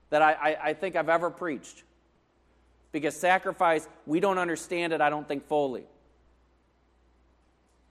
that 0.10 0.24
I, 0.24 0.32
I, 0.32 0.58
I 0.70 0.74
think 0.74 0.96
I've 0.96 1.10
ever 1.10 1.30
preached. 1.30 1.84
Because 2.92 3.16
sacrifice, 3.16 3.88
we 4.08 4.20
don't 4.20 4.40
understand 4.40 4.94
it, 4.94 5.00
I 5.00 5.12
don't 5.12 5.28
think, 5.28 5.48
fully. 5.48 5.84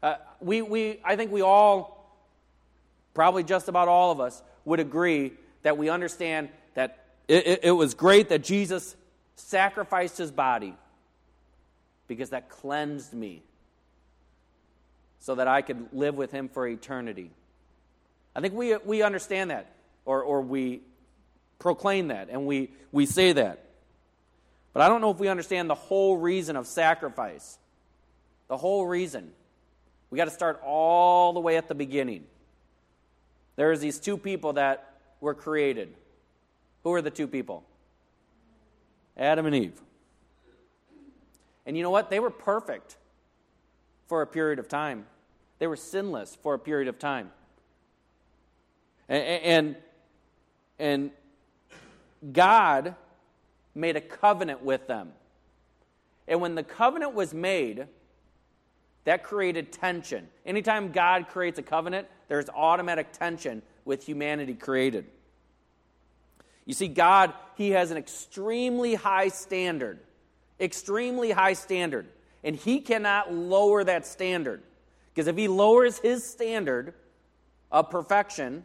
Uh, 0.03 0.17
we, 0.41 0.61
we, 0.63 0.99
I 1.05 1.15
think 1.15 1.31
we 1.31 1.41
all, 1.41 2.19
probably 3.15 3.45
just 3.45 3.69
about 3.69 3.87
all 3.87 4.11
of 4.11 4.19
us, 4.19 4.43
would 4.65 4.81
agree 4.81 5.35
that 5.63 5.79
we 5.79 5.89
understand 5.89 6.49
that 6.75 7.05
it, 7.29 7.47
it, 7.47 7.61
it 7.63 7.71
was 7.71 7.95
great 7.95 8.29
that 8.31 8.43
Jesus 8.43 8.97
sacrificed 9.37 10.19
his 10.19 10.33
body 10.33 10.75
because 12.09 12.31
that 12.31 12.49
cleansed 12.49 13.15
me 13.15 13.45
so 15.21 15.35
that 15.35 15.49
I 15.49 15.63
could 15.63 15.89
live 15.93 16.17
with 16.17 16.31
him 16.31 16.49
for 16.49 16.67
eternity. 16.67 17.31
I 18.35 18.41
think 18.41 18.55
we, 18.55 18.77
we 18.77 19.03
understand 19.03 19.51
that, 19.51 19.73
or, 20.05 20.23
or 20.23 20.41
we 20.41 20.83
proclaim 21.59 22.09
that, 22.09 22.29
and 22.31 22.47
we, 22.47 22.71
we 22.93 23.07
say 23.07 23.33
that. 23.33 23.65
But 24.73 24.83
I 24.83 24.89
don't 24.89 25.01
know 25.01 25.11
if 25.11 25.19
we 25.19 25.29
understand 25.29 25.69
the 25.69 25.75
whole 25.75 26.17
reason 26.17 26.57
of 26.57 26.67
sacrifice. 26.67 27.59
The 28.49 28.57
whole 28.57 28.87
reason. 28.87 29.33
We 30.11 30.17
got 30.17 30.27
to 30.27 30.31
start 30.31 30.61
all 30.65 31.33
the 31.33 31.41
way 31.41 31.57
at 31.57 31.69
the 31.69 31.75
beginning. 31.75 32.25
There's 33.57 33.81
these 33.81 33.99
two 33.99 34.17
people 34.17 34.53
that 34.55 34.95
were 35.21 35.35
created 35.35 35.95
who 36.85 36.95
are 36.95 37.03
the 37.03 37.11
two 37.11 37.27
people? 37.27 37.65
Adam 39.17 39.47
and 39.47 39.55
Eve. 39.55 39.81
And 41.67 41.77
you 41.77 41.83
know 41.83 41.91
what? 41.91 42.09
They 42.09 42.21
were 42.21 42.31
perfect 42.31 42.97
for 44.09 44.23
a 44.23 44.27
period 44.27 44.59
of 44.59 44.69
time. 44.69 45.07
They 45.59 45.67
were 45.67 45.77
sinless 45.77 46.37
for 46.37 46.55
a 46.55 46.59
period 46.59 46.89
of 46.89 46.99
time. 46.99 47.31
And, 49.09 49.23
and, 49.23 49.77
and 50.79 51.11
God 52.33 52.95
made 53.75 53.97
a 53.97 54.01
covenant 54.01 54.63
with 54.63 54.87
them. 54.87 55.13
And 56.27 56.41
when 56.41 56.55
the 56.55 56.63
covenant 56.63 57.15
was 57.15 57.33
made, 57.33 57.87
that 59.05 59.23
created 59.23 59.73
tension. 59.73 60.29
Anytime 60.45 60.93
God 60.93 61.29
creates 61.29 61.59
a 61.59 61.63
covenant, 61.63 62.09
there's 62.29 62.49
automatic 62.51 63.13
tension 63.13 63.63
with 63.85 64.05
humanity 64.05 64.55
created. 64.55 65.07
You 66.67 66.75
see, 66.75 66.89
God, 66.89 67.33
He 67.57 67.71
has 67.71 67.91
an 67.91 67.97
extremely 67.97 68.95
high 68.95 69.29
standard, 69.29 70.01
extremely 70.61 71.31
high 71.31 71.55
standard, 71.55 72.07
and 72.49 72.57
He 72.57 72.81
cannot 72.81 73.31
lower 73.31 73.85
that 73.85 74.07
standard. 74.07 74.63
Because 75.13 75.27
if 75.27 75.37
He 75.37 75.49
lowers 75.49 75.99
His 75.99 76.25
standard 76.25 76.95
of 77.71 77.91
perfection, 77.91 78.65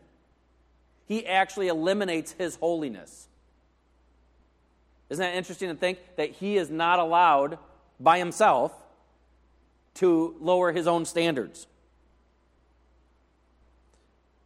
He 1.06 1.28
actually 1.28 1.68
eliminates 1.68 2.32
His 2.32 2.56
holiness. 2.56 3.28
Isn't 5.10 5.22
that 5.22 5.36
interesting 5.36 5.68
to 5.68 5.76
think 5.76 6.00
that 6.16 6.30
He 6.30 6.56
is 6.56 6.70
not 6.70 7.00
allowed 7.00 7.60
by 8.00 8.20
Himself 8.20 8.72
to 9.96 10.38
lower 10.40 10.72
His 10.72 10.88
own 10.88 11.04
standards? 11.04 11.68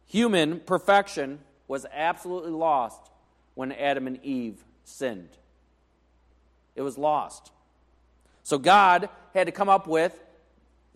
Human 0.08 0.58
perfection 0.58 1.38
was 1.68 1.86
absolutely 1.94 2.50
lost 2.50 3.08
when 3.54 3.70
Adam 3.70 4.08
and 4.08 4.18
Eve 4.24 4.64
sinned. 4.82 5.30
It 6.74 6.82
was 6.82 6.98
lost. 6.98 7.52
So 8.48 8.56
God 8.56 9.10
had 9.34 9.46
to 9.46 9.52
come 9.52 9.68
up 9.68 9.86
with, 9.86 10.18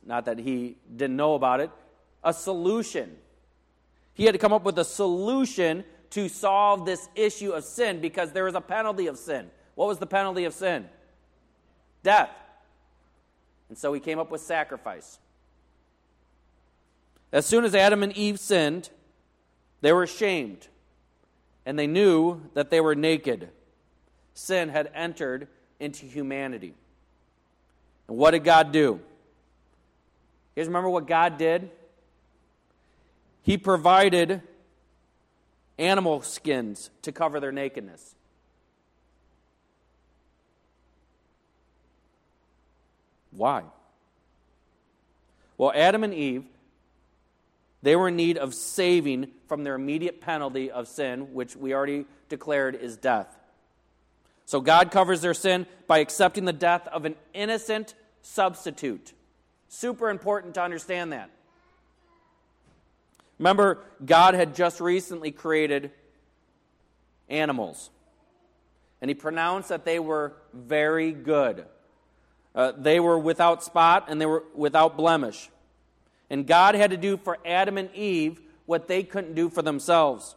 not 0.07 0.24
that 0.24 0.38
he 0.38 0.78
didn't 0.96 1.16
know 1.16 1.34
about 1.34 1.61
it, 1.61 1.68
a 2.24 2.32
solution. 2.32 3.14
He 4.14 4.24
had 4.24 4.32
to 4.32 4.38
come 4.38 4.55
up 4.55 4.64
with 4.64 4.78
a 4.78 4.86
solution 4.86 5.84
to 6.12 6.30
solve 6.30 6.86
this 6.86 7.11
issue 7.14 7.50
of 7.50 7.64
sin 7.64 8.00
because 8.00 8.32
there 8.32 8.44
was 8.44 8.55
a 8.55 8.62
penalty 8.62 9.07
of 9.07 9.18
sin. 9.18 9.50
What 9.74 9.86
was 9.86 9.98
the 9.98 10.07
penalty 10.07 10.44
of 10.44 10.55
sin? 10.55 10.88
death. 12.03 12.30
And 13.68 13.76
so 13.76 13.92
he 13.92 14.00
came 14.00 14.18
up 14.18 14.30
with 14.30 14.40
sacrifice. 14.40 15.18
As 17.32 17.44
soon 17.44 17.66
as 17.66 17.74
Adam 17.74 18.03
and 18.03 18.16
Eve 18.16 18.40
sinned, 18.40 18.88
they 19.82 19.92
were 19.92 20.05
ashamed, 20.05 20.68
and 21.66 21.78
they 21.78 21.86
knew 21.86 22.40
that 22.55 22.70
they 22.70 22.80
were 22.80 22.94
naked. 22.94 23.50
Sin 24.32 24.70
had 24.70 24.90
entered 24.94 25.48
into 25.78 26.07
humanity. 26.07 26.72
And 28.12 28.18
what 28.18 28.32
did 28.32 28.44
God 28.44 28.72
do? 28.72 28.78
You 28.78 29.00
guys 30.54 30.66
remember 30.66 30.90
what 30.90 31.06
God 31.06 31.38
did? 31.38 31.70
He 33.40 33.56
provided 33.56 34.42
animal 35.78 36.20
skins 36.20 36.90
to 37.00 37.10
cover 37.10 37.40
their 37.40 37.52
nakedness. 37.52 38.14
Why? 43.30 43.62
Well, 45.56 45.72
Adam 45.74 46.04
and 46.04 46.12
Eve, 46.12 46.44
they 47.82 47.96
were 47.96 48.08
in 48.08 48.16
need 48.16 48.36
of 48.36 48.52
saving 48.52 49.28
from 49.48 49.64
their 49.64 49.74
immediate 49.74 50.20
penalty 50.20 50.70
of 50.70 50.86
sin, 50.86 51.32
which 51.32 51.56
we 51.56 51.72
already 51.72 52.04
declared 52.28 52.74
is 52.74 52.98
death. 52.98 53.34
So 54.44 54.60
God 54.60 54.90
covers 54.90 55.22
their 55.22 55.32
sin 55.32 55.64
by 55.86 56.00
accepting 56.00 56.44
the 56.44 56.52
death 56.52 56.86
of 56.88 57.06
an 57.06 57.14
innocent 57.32 57.94
substitute. 58.23 59.12
Super 59.68 60.09
important 60.11 60.55
to 60.55 60.62
understand 60.62 61.12
that. 61.12 61.31
Remember, 63.39 63.79
God 64.05 64.35
had 64.35 64.55
just 64.55 64.81
recently 64.81 65.33
created 65.33 65.91
animals, 67.29 67.91
and 69.01 69.09
He 69.09 69.14
pronounced 69.14 69.68
that 69.68 69.85
they 69.85 69.99
were 69.99 70.35
very 70.53 71.12
good. 71.12 71.64
Uh, 72.55 72.73
they 72.77 73.01
were 73.01 73.18
without 73.18 73.64
spot 73.64 74.07
and 74.09 74.20
they 74.20 74.27
were 74.27 74.45
without 74.55 74.97
blemish. 74.97 75.49
And 76.29 76.47
God 76.47 76.75
had 76.75 76.91
to 76.91 76.97
do 76.97 77.16
for 77.16 77.39
Adam 77.45 77.79
and 77.79 77.95
Eve 77.95 78.41
what 78.66 78.89
they 78.89 79.03
couldn't 79.03 79.35
do 79.35 79.49
for 79.49 79.62
themselves. 79.62 80.35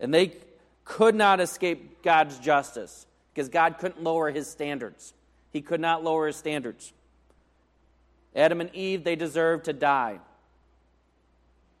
And 0.00 0.14
they 0.14 0.36
could 0.84 1.14
not 1.14 1.40
escape 1.40 2.02
God's 2.02 2.38
justice 2.38 3.06
because 3.34 3.48
God 3.48 3.78
couldn't 3.78 4.02
lower 4.02 4.30
his 4.30 4.48
standards. 4.48 5.12
He 5.52 5.60
could 5.60 5.80
not 5.80 6.04
lower 6.04 6.26
his 6.26 6.36
standards. 6.36 6.92
Adam 8.36 8.60
and 8.60 8.74
Eve, 8.74 9.04
they 9.04 9.16
deserved 9.16 9.64
to 9.64 9.72
die. 9.72 10.20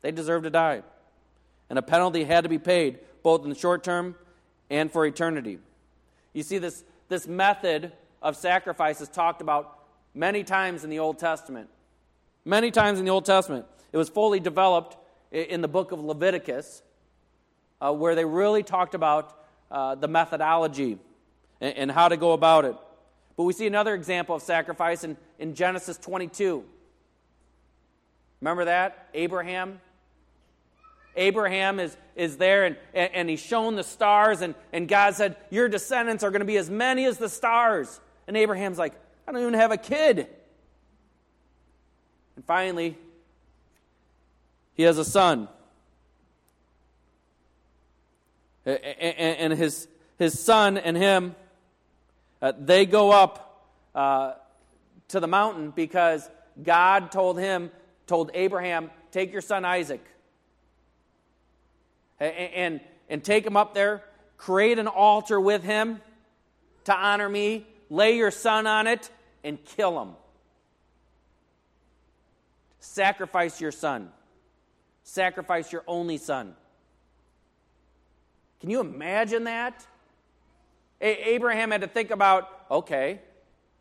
They 0.02 0.10
deserved 0.10 0.44
to 0.44 0.50
die. 0.50 0.82
And 1.70 1.78
a 1.78 1.82
penalty 1.82 2.24
had 2.24 2.44
to 2.44 2.48
be 2.48 2.58
paid, 2.58 2.98
both 3.22 3.42
in 3.44 3.50
the 3.50 3.54
short 3.54 3.84
term 3.84 4.14
and 4.70 4.90
for 4.90 5.04
eternity. 5.04 5.58
You 6.32 6.42
see, 6.42 6.58
this, 6.58 6.84
this 7.08 7.26
method 7.26 7.92
of 8.22 8.36
sacrifice 8.36 9.00
is 9.00 9.08
talked 9.08 9.40
about 9.40 9.78
many 10.14 10.44
times 10.44 10.84
in 10.84 10.90
the 10.90 10.98
Old 10.98 11.18
Testament. 11.18 11.68
Many 12.44 12.70
times 12.70 12.98
in 12.98 13.04
the 13.04 13.10
Old 13.10 13.24
Testament. 13.24 13.66
It 13.92 13.96
was 13.96 14.08
fully 14.08 14.40
developed 14.40 14.96
in 15.30 15.60
the 15.60 15.68
book 15.68 15.92
of 15.92 16.00
Leviticus, 16.00 16.82
uh, 17.80 17.92
where 17.92 18.14
they 18.14 18.24
really 18.24 18.62
talked 18.62 18.94
about 18.94 19.36
uh, 19.70 19.94
the 19.94 20.08
methodology 20.08 20.98
and, 21.60 21.76
and, 21.76 21.90
how 21.90 22.08
to 22.08 22.16
go 22.16 22.32
about 22.32 22.64
it. 22.64 22.74
But 23.38 23.44
we 23.44 23.52
see 23.54 23.68
another 23.68 23.94
example 23.94 24.34
of 24.34 24.42
sacrifice 24.42 25.04
in, 25.04 25.16
in 25.38 25.54
Genesis 25.54 25.96
22. 25.96 26.64
Remember 28.40 28.66
that? 28.66 29.08
Abraham 29.14 29.80
Abraham 31.18 31.80
is, 31.80 31.96
is 32.14 32.36
there 32.36 32.64
and, 32.64 32.76
and, 32.94 33.28
he's 33.28 33.40
shown 33.40 33.74
the 33.74 33.82
stars, 33.82 34.40
and, 34.40 34.54
and 34.72 34.86
God 34.88 35.16
said, 35.16 35.36
Your 35.50 35.68
descendants 35.68 36.22
are 36.22 36.30
going 36.30 36.40
to 36.40 36.46
be 36.46 36.56
as 36.56 36.70
many 36.70 37.04
as 37.06 37.18
the 37.18 37.28
stars. 37.28 38.00
And 38.28 38.36
Abraham's 38.36 38.78
like, 38.78 38.94
I 39.26 39.32
don't 39.32 39.40
even 39.40 39.54
have 39.54 39.72
a 39.72 39.76
kid. 39.76 40.28
And 42.36 42.44
finally, 42.44 42.96
he 44.74 44.84
has 44.84 44.96
a 44.96 45.04
son. 45.04 45.48
And 48.64 49.52
his, 49.54 49.88
his 50.18 50.38
son 50.38 50.78
and 50.78 50.96
him, 50.96 51.34
uh, 52.40 52.52
they 52.58 52.86
go 52.86 53.10
up 53.10 53.66
uh, 53.94 54.34
to 55.08 55.20
the 55.20 55.26
mountain 55.26 55.70
because 55.70 56.28
God 56.62 57.10
told 57.10 57.38
him, 57.38 57.70
told 58.06 58.30
Abraham, 58.34 58.90
take 59.10 59.32
your 59.32 59.40
son 59.42 59.64
Isaac 59.64 60.04
and, 62.20 62.32
and, 62.32 62.80
and 63.08 63.24
take 63.24 63.46
him 63.46 63.56
up 63.56 63.74
there, 63.74 64.02
create 64.36 64.78
an 64.78 64.86
altar 64.86 65.40
with 65.40 65.62
him 65.62 66.00
to 66.84 66.94
honor 66.94 67.28
me, 67.28 67.66
lay 67.90 68.16
your 68.16 68.30
son 68.30 68.66
on 68.66 68.86
it, 68.86 69.10
and 69.44 69.62
kill 69.64 70.00
him. 70.00 70.10
Sacrifice 72.80 73.60
your 73.60 73.72
son. 73.72 74.10
Sacrifice 75.02 75.72
your 75.72 75.84
only 75.86 76.18
son. 76.18 76.54
Can 78.60 78.70
you 78.70 78.80
imagine 78.80 79.44
that? 79.44 79.86
A- 81.00 81.30
Abraham 81.30 81.70
had 81.70 81.82
to 81.82 81.86
think 81.86 82.10
about 82.10 82.48
okay, 82.70 83.20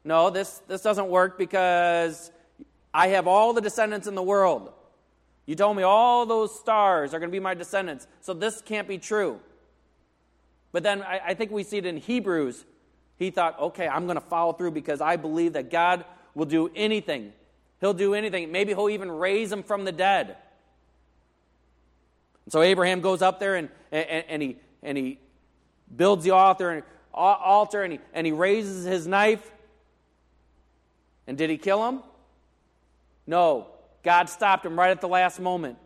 no, 0.03 0.29
this, 0.29 0.61
this 0.69 0.81
doesn't 0.81 1.09
work 1.09 1.37
because 1.37 2.31
I 2.93 3.09
have 3.09 3.27
all 3.27 3.51
the 3.51 3.59
descendants 3.59 4.07
in 4.07 4.15
the 4.15 4.23
world. 4.23 4.71
You 5.45 5.55
told 5.55 5.75
me 5.75 5.83
all 5.83 6.25
those 6.25 6.57
stars 6.57 7.13
are 7.13 7.19
going 7.19 7.29
to 7.29 7.35
be 7.35 7.41
my 7.41 7.53
descendants, 7.53 8.07
so 8.21 8.33
this 8.33 8.61
can't 8.61 8.87
be 8.87 8.97
true. 8.97 9.41
But 10.71 10.83
then 10.83 11.01
I, 11.01 11.19
I 11.27 11.33
think 11.33 11.51
we 11.51 11.63
see 11.63 11.77
it 11.77 11.85
in 11.85 11.97
Hebrews 11.97 12.63
he 13.17 13.31
thought, 13.31 13.59
okay, 13.59 13.87
I'm 13.87 14.05
going 14.05 14.15
to 14.15 14.21
follow 14.21 14.53
through 14.53 14.71
because 14.71 15.01
I 15.01 15.15
believe 15.15 15.53
that 15.53 15.71
God 15.71 16.05
will 16.35 16.45
do 16.45 16.69
anything. 16.75 17.33
He'll 17.81 17.93
do 17.93 18.13
anything. 18.13 18.51
Maybe 18.51 18.73
he'll 18.73 18.89
even 18.89 19.11
raise 19.11 19.51
him 19.51 19.63
from 19.63 19.85
the 19.85 19.91
dead. 19.91 20.37
So 22.49 22.61
Abraham 22.61 23.01
goes 23.01 23.21
up 23.21 23.39
there 23.39 23.55
and, 23.55 23.69
and, 23.91 24.23
and 24.29 24.41
he, 24.41 24.57
and 24.83 24.97
he 24.97 25.19
builds 25.93 26.23
the 26.23 26.31
altar 26.31 26.69
and, 26.69 26.83
altar 27.17 27.83
and 27.83 27.93
he, 27.93 27.99
and 28.13 28.25
he 28.25 28.33
raises 28.33 28.85
his 28.85 29.07
knife. 29.07 29.51
And 31.25 31.37
did 31.37 31.49
he 31.49 31.57
kill 31.57 31.87
him? 31.87 32.01
No. 33.25 33.67
God 34.03 34.29
stopped 34.29 34.65
him 34.65 34.77
right 34.77 34.91
at 34.91 35.01
the 35.01 35.07
last 35.07 35.39
moment. 35.39 35.77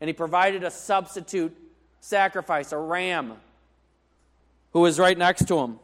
And 0.00 0.08
he 0.08 0.14
provided 0.14 0.64
a 0.64 0.70
substitute 0.70 1.56
sacrifice, 2.00 2.72
a 2.72 2.78
ram, 2.78 3.34
who 4.72 4.80
was 4.80 4.98
right 4.98 5.16
next 5.16 5.46
to 5.48 5.58
him. 5.58 5.78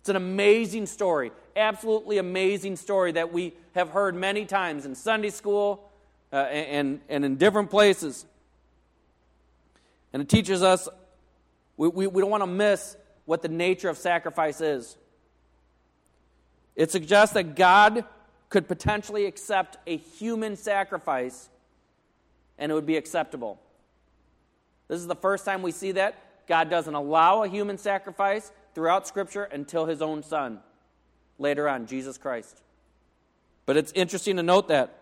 It's 0.00 0.08
an 0.08 0.16
amazing 0.16 0.86
story, 0.86 1.30
absolutely 1.54 2.18
amazing 2.18 2.76
story 2.76 3.12
that 3.12 3.32
we 3.32 3.52
have 3.74 3.90
heard 3.90 4.14
many 4.14 4.46
times 4.46 4.86
in 4.86 4.94
Sunday 4.94 5.30
school 5.30 5.88
uh, 6.32 6.36
and, 6.36 7.00
and 7.08 7.24
in 7.24 7.36
different 7.36 7.70
places. 7.70 8.24
And 10.12 10.22
it 10.22 10.28
teaches 10.28 10.62
us 10.62 10.88
we, 11.76 11.88
we, 11.88 12.06
we 12.08 12.20
don't 12.20 12.30
want 12.30 12.42
to 12.42 12.46
miss 12.46 12.96
what 13.24 13.42
the 13.42 13.48
nature 13.48 13.88
of 13.88 13.98
sacrifice 13.98 14.60
is. 14.60 14.96
It 16.76 16.90
suggests 16.90 17.34
that 17.34 17.54
God 17.56 18.04
could 18.48 18.66
potentially 18.66 19.26
accept 19.26 19.76
a 19.86 19.96
human 19.96 20.56
sacrifice 20.56 21.48
and 22.58 22.70
it 22.70 22.74
would 22.74 22.86
be 22.86 22.96
acceptable. 22.96 23.58
This 24.88 25.00
is 25.00 25.06
the 25.06 25.14
first 25.14 25.44
time 25.44 25.62
we 25.62 25.72
see 25.72 25.92
that. 25.92 26.16
God 26.46 26.68
doesn't 26.68 26.94
allow 26.94 27.42
a 27.42 27.48
human 27.48 27.78
sacrifice, 27.78 28.50
throughout 28.74 29.06
Scripture 29.06 29.44
until 29.44 29.86
his 29.86 30.02
own 30.02 30.22
son, 30.22 30.60
later 31.38 31.68
on, 31.68 31.86
Jesus 31.86 32.18
Christ. 32.18 32.60
But 33.66 33.76
it's 33.76 33.92
interesting 33.92 34.36
to 34.36 34.42
note 34.42 34.68
that. 34.68 34.96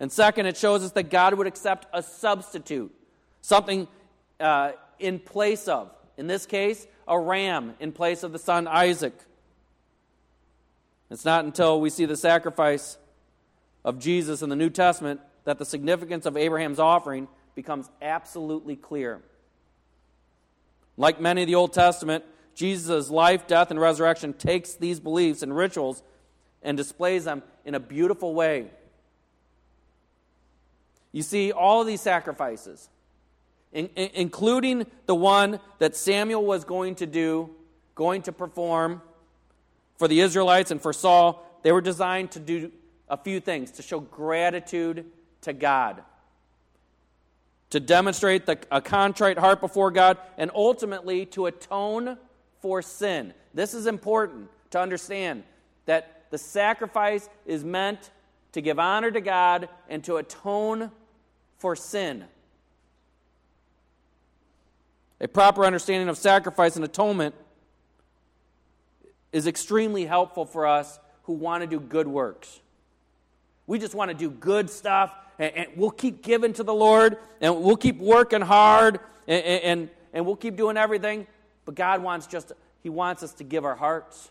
And 0.00 0.10
second, 0.10 0.46
it 0.46 0.56
shows 0.56 0.84
us 0.84 0.92
that 0.92 1.10
God 1.10 1.34
would 1.34 1.46
accept 1.46 1.86
a 1.92 2.02
substitute, 2.02 2.92
something 3.40 3.88
uh, 4.40 4.72
in 4.98 5.18
place 5.18 5.68
of, 5.68 5.90
in 6.16 6.26
this 6.26 6.46
case, 6.46 6.86
a 7.06 7.18
ram 7.18 7.74
in 7.80 7.92
place 7.92 8.22
of 8.22 8.32
the 8.32 8.38
son 8.38 8.66
Isaac. 8.66 9.14
It's 11.10 11.24
not 11.24 11.44
until 11.44 11.80
we 11.80 11.90
see 11.90 12.06
the 12.06 12.16
sacrifice 12.16 12.96
of 13.84 13.98
Jesus 13.98 14.42
in 14.42 14.48
the 14.48 14.56
New 14.56 14.70
Testament 14.70 15.20
that 15.44 15.58
the 15.58 15.64
significance 15.64 16.26
of 16.26 16.36
Abraham's 16.36 16.78
offering 16.78 17.28
becomes 17.54 17.88
absolutely 18.00 18.76
clear. 18.76 19.20
Like 20.96 21.20
many 21.20 21.42
of 21.42 21.46
the 21.46 21.54
Old 21.54 21.72
Testament, 21.72 22.24
Jesus' 22.54 23.10
life, 23.10 23.46
death, 23.46 23.70
and 23.70 23.80
resurrection 23.80 24.32
takes 24.32 24.74
these 24.74 25.00
beliefs 25.00 25.42
and 25.42 25.54
rituals 25.54 26.02
and 26.62 26.76
displays 26.76 27.24
them 27.24 27.42
in 27.64 27.74
a 27.74 27.80
beautiful 27.80 28.34
way. 28.34 28.70
You 31.12 31.22
see, 31.22 31.52
all 31.52 31.80
of 31.80 31.86
these 31.86 32.00
sacrifices, 32.00 32.88
in, 33.74 33.88
in, 33.88 34.10
including 34.14 34.86
the 35.04 35.14
one 35.14 35.60
that 35.78 35.94
Samuel 35.94 36.44
was 36.44 36.64
going 36.64 36.94
to 36.96 37.06
do, 37.06 37.50
going 37.94 38.22
to 38.22 38.32
perform 38.32 39.02
for 39.98 40.08
the 40.08 40.20
Israelites 40.20 40.70
and 40.70 40.80
for 40.80 40.94
Saul, 40.94 41.44
they 41.62 41.72
were 41.72 41.82
designed 41.82 42.30
to 42.32 42.40
do 42.40 42.72
a 43.08 43.18
few 43.18 43.40
things 43.40 43.72
to 43.72 43.82
show 43.82 44.00
gratitude 44.00 45.04
to 45.42 45.52
God 45.52 46.02
to 47.74 47.80
demonstrate 47.80 48.46
the, 48.46 48.56
a 48.70 48.80
contrite 48.80 49.36
heart 49.36 49.60
before 49.60 49.90
God, 49.90 50.16
and 50.38 50.48
ultimately 50.54 51.26
to 51.26 51.46
atone 51.46 52.16
for 52.60 52.80
sin. 52.82 53.34
This 53.52 53.74
is 53.74 53.88
important 53.88 54.48
to 54.70 54.78
understand 54.78 55.42
that 55.86 56.26
the 56.30 56.38
sacrifice 56.38 57.28
is 57.44 57.64
meant 57.64 58.10
to 58.52 58.60
give 58.60 58.78
honor 58.78 59.10
to 59.10 59.20
God 59.20 59.68
and 59.88 60.04
to 60.04 60.18
atone 60.18 60.92
for 61.58 61.74
sin. 61.74 62.24
A 65.20 65.28
proper 65.28 65.64
understanding 65.64 66.08
of 66.08 66.18
sacrifice 66.18 66.76
and 66.76 66.84
atonement 66.84 67.34
is 69.32 69.46
extremely 69.46 70.06
helpful 70.06 70.44
for 70.44 70.66
us 70.66 70.98
who 71.24 71.32
want 71.32 71.62
to 71.62 71.66
do 71.66 71.80
good 71.80 72.06
works. 72.06 72.60
We 73.66 73.78
just 73.78 73.94
want 73.94 74.10
to 74.10 74.16
do 74.16 74.30
good 74.30 74.70
stuff, 74.70 75.14
and, 75.38 75.54
and 75.56 75.68
we'll 75.76 75.90
keep 75.90 76.22
giving 76.22 76.52
to 76.54 76.62
the 76.62 76.74
Lord, 76.74 77.16
and 77.40 77.62
we'll 77.62 77.76
keep 77.76 77.98
working 77.98 78.42
hard, 78.42 79.00
and, 79.26 79.44
and, 79.44 79.90
and 80.12 80.26
we'll 80.26 80.36
keep 80.36 80.56
doing 80.56 80.76
everything. 80.76 81.26
But 81.64 81.74
God 81.74 82.02
wants 82.02 82.26
just, 82.26 82.52
He 82.82 82.90
wants 82.90 83.22
us 83.22 83.32
to 83.34 83.44
give 83.44 83.64
our 83.64 83.74
hearts. 83.74 84.30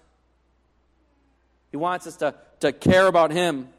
He 1.72 1.78
wants 1.78 2.06
us 2.06 2.18
to, 2.18 2.36
to 2.60 2.72
care 2.72 3.08
about 3.08 3.32
Him. 3.32 3.70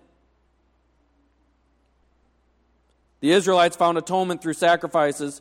The 3.21 3.31
Israelites 3.31 3.77
found 3.77 3.97
atonement 3.97 4.43
through 4.43 4.55
sacrifices. 4.55 5.41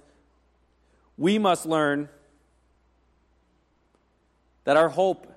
We 1.18 1.38
must 1.38 1.66
learn 1.66 2.09
that 4.64 4.78
our 4.78 4.89
hope 4.89 5.32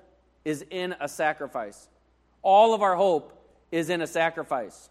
is 0.45 0.63
in 0.69 0.95
a 0.99 1.07
sacrifice. 1.07 1.87
All 2.41 2.73
of 2.73 2.81
our 2.81 2.95
hope 2.95 3.33
is 3.71 3.89
in 3.89 4.01
a 4.01 4.07
sacrifice. 4.07 4.89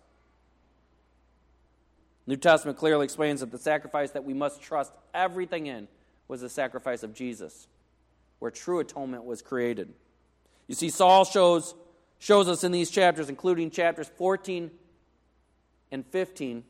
New 2.26 2.36
Testament 2.36 2.76
clearly 2.76 3.04
explains 3.04 3.40
that 3.40 3.50
the 3.50 3.58
sacrifice 3.58 4.10
that 4.10 4.24
we 4.24 4.34
must 4.34 4.60
trust 4.60 4.92
everything 5.14 5.66
in 5.66 5.88
was 6.28 6.40
the 6.40 6.48
sacrifice 6.48 7.02
of 7.02 7.14
Jesus, 7.14 7.68
where 8.40 8.50
true 8.50 8.80
atonement 8.80 9.24
was 9.24 9.42
created. 9.42 9.92
You 10.66 10.74
see, 10.74 10.90
Saul 10.90 11.24
shows, 11.24 11.74
shows 12.18 12.48
us 12.48 12.64
in 12.64 12.72
these 12.72 12.90
chapters, 12.90 13.28
including 13.28 13.70
chapters 13.70 14.10
14 14.16 14.70
and 15.92 16.04
15, 16.06 16.64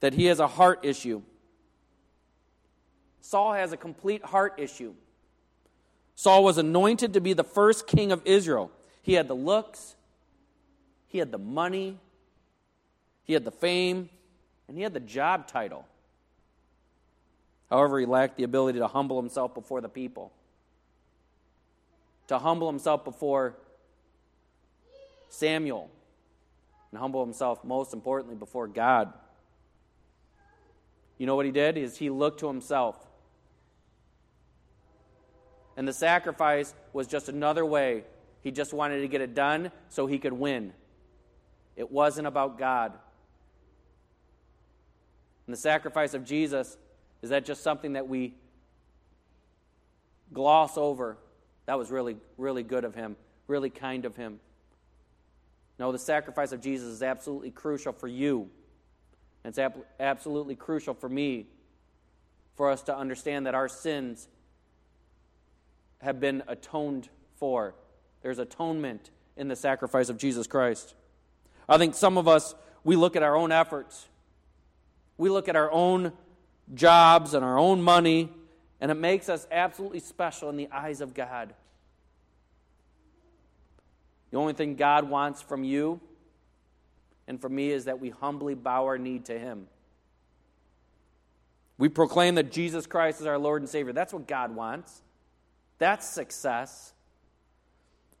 that 0.00 0.14
he 0.14 0.26
has 0.26 0.38
a 0.38 0.46
heart 0.46 0.84
issue. 0.84 1.22
Saul 3.20 3.52
has 3.52 3.72
a 3.72 3.76
complete 3.76 4.24
heart 4.24 4.54
issue. 4.58 4.94
Saul 6.14 6.42
was 6.42 6.58
anointed 6.58 7.14
to 7.14 7.20
be 7.20 7.32
the 7.32 7.44
first 7.44 7.86
king 7.86 8.10
of 8.10 8.22
Israel. 8.24 8.70
He 9.02 9.14
had 9.14 9.28
the 9.28 9.34
looks, 9.34 9.94
he 11.06 11.18
had 11.18 11.30
the 11.30 11.38
money, 11.38 11.98
he 13.24 13.32
had 13.32 13.44
the 13.44 13.50
fame, 13.50 14.10
and 14.66 14.76
he 14.76 14.82
had 14.82 14.94
the 14.94 15.00
job 15.00 15.46
title. 15.46 15.86
However, 17.70 18.00
he 18.00 18.06
lacked 18.06 18.36
the 18.36 18.44
ability 18.44 18.78
to 18.78 18.86
humble 18.86 19.20
himself 19.20 19.54
before 19.54 19.80
the 19.80 19.88
people, 19.88 20.32
to 22.28 22.38
humble 22.38 22.68
himself 22.68 23.04
before 23.04 23.54
Samuel, 25.28 25.90
and 26.90 26.98
humble 26.98 27.24
himself, 27.24 27.62
most 27.62 27.92
importantly, 27.92 28.34
before 28.34 28.66
God. 28.66 29.12
You 31.18 31.26
know 31.26 31.36
what 31.36 31.46
he 31.46 31.52
did? 31.52 31.76
Is 31.76 31.96
he 31.98 32.10
looked 32.10 32.40
to 32.40 32.46
himself. 32.46 33.07
And 35.78 35.86
the 35.86 35.92
sacrifice 35.92 36.74
was 36.92 37.06
just 37.06 37.28
another 37.28 37.64
way. 37.64 38.02
He 38.42 38.50
just 38.50 38.72
wanted 38.72 39.00
to 39.00 39.06
get 39.06 39.20
it 39.20 39.32
done 39.32 39.70
so 39.88 40.08
he 40.08 40.18
could 40.18 40.32
win. 40.32 40.72
It 41.76 41.92
wasn't 41.92 42.26
about 42.26 42.58
God. 42.58 42.94
And 45.46 45.54
the 45.54 45.60
sacrifice 45.60 46.14
of 46.14 46.24
Jesus, 46.24 46.76
is 47.22 47.30
that 47.30 47.44
just 47.44 47.62
something 47.62 47.92
that 47.92 48.08
we 48.08 48.34
gloss 50.32 50.76
over? 50.76 51.16
That 51.66 51.78
was 51.78 51.92
really, 51.92 52.16
really 52.38 52.64
good 52.64 52.84
of 52.84 52.96
him, 52.96 53.14
really 53.46 53.70
kind 53.70 54.04
of 54.04 54.16
him. 54.16 54.40
No, 55.78 55.92
the 55.92 55.98
sacrifice 56.00 56.50
of 56.50 56.60
Jesus 56.60 56.88
is 56.88 57.04
absolutely 57.04 57.52
crucial 57.52 57.92
for 57.92 58.08
you. 58.08 58.50
It's 59.44 59.60
ab- 59.60 59.84
absolutely 60.00 60.56
crucial 60.56 60.94
for 60.94 61.08
me 61.08 61.46
for 62.56 62.68
us 62.68 62.82
to 62.82 62.96
understand 62.96 63.46
that 63.46 63.54
our 63.54 63.68
sins 63.68 64.26
have 66.00 66.20
been 66.20 66.42
atoned 66.46 67.08
for. 67.36 67.74
There's 68.22 68.38
atonement 68.38 69.10
in 69.36 69.48
the 69.48 69.56
sacrifice 69.56 70.08
of 70.08 70.18
Jesus 70.18 70.46
Christ. 70.46 70.94
I 71.68 71.78
think 71.78 71.94
some 71.94 72.18
of 72.18 72.26
us, 72.26 72.54
we 72.84 72.96
look 72.96 73.16
at 73.16 73.22
our 73.22 73.36
own 73.36 73.52
efforts, 73.52 74.08
we 75.16 75.28
look 75.28 75.48
at 75.48 75.56
our 75.56 75.70
own 75.70 76.12
jobs 76.74 77.34
and 77.34 77.44
our 77.44 77.58
own 77.58 77.82
money, 77.82 78.30
and 78.80 78.90
it 78.90 78.94
makes 78.94 79.28
us 79.28 79.46
absolutely 79.50 80.00
special 80.00 80.48
in 80.48 80.56
the 80.56 80.68
eyes 80.70 81.00
of 81.00 81.14
God. 81.14 81.54
The 84.30 84.36
only 84.36 84.52
thing 84.52 84.76
God 84.76 85.08
wants 85.08 85.42
from 85.42 85.64
you 85.64 86.00
and 87.26 87.40
from 87.40 87.54
me 87.54 87.70
is 87.70 87.86
that 87.86 88.00
we 88.00 88.10
humbly 88.10 88.54
bow 88.54 88.84
our 88.84 88.98
knee 88.98 89.18
to 89.20 89.38
Him. 89.38 89.66
We 91.76 91.88
proclaim 91.88 92.34
that 92.36 92.50
Jesus 92.50 92.86
Christ 92.86 93.20
is 93.20 93.26
our 93.26 93.38
Lord 93.38 93.62
and 93.62 93.68
Savior. 93.68 93.92
That's 93.92 94.12
what 94.12 94.26
God 94.26 94.54
wants. 94.54 95.02
That's 95.78 96.06
success. 96.06 96.92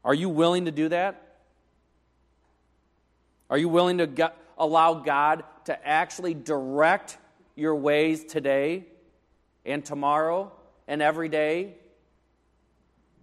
Are 0.04 0.14
you 0.14 0.28
willing 0.28 0.66
to 0.66 0.70
do 0.70 0.88
that? 0.88 1.36
Are 3.50 3.58
you 3.58 3.68
willing 3.68 3.98
to 3.98 4.32
allow 4.56 4.94
God 4.94 5.44
to 5.64 5.86
actually 5.86 6.34
direct 6.34 7.18
your 7.56 7.74
ways 7.74 8.24
today 8.24 8.84
and 9.64 9.84
tomorrow 9.84 10.52
and 10.86 11.02
every 11.02 11.28
day? 11.28 11.74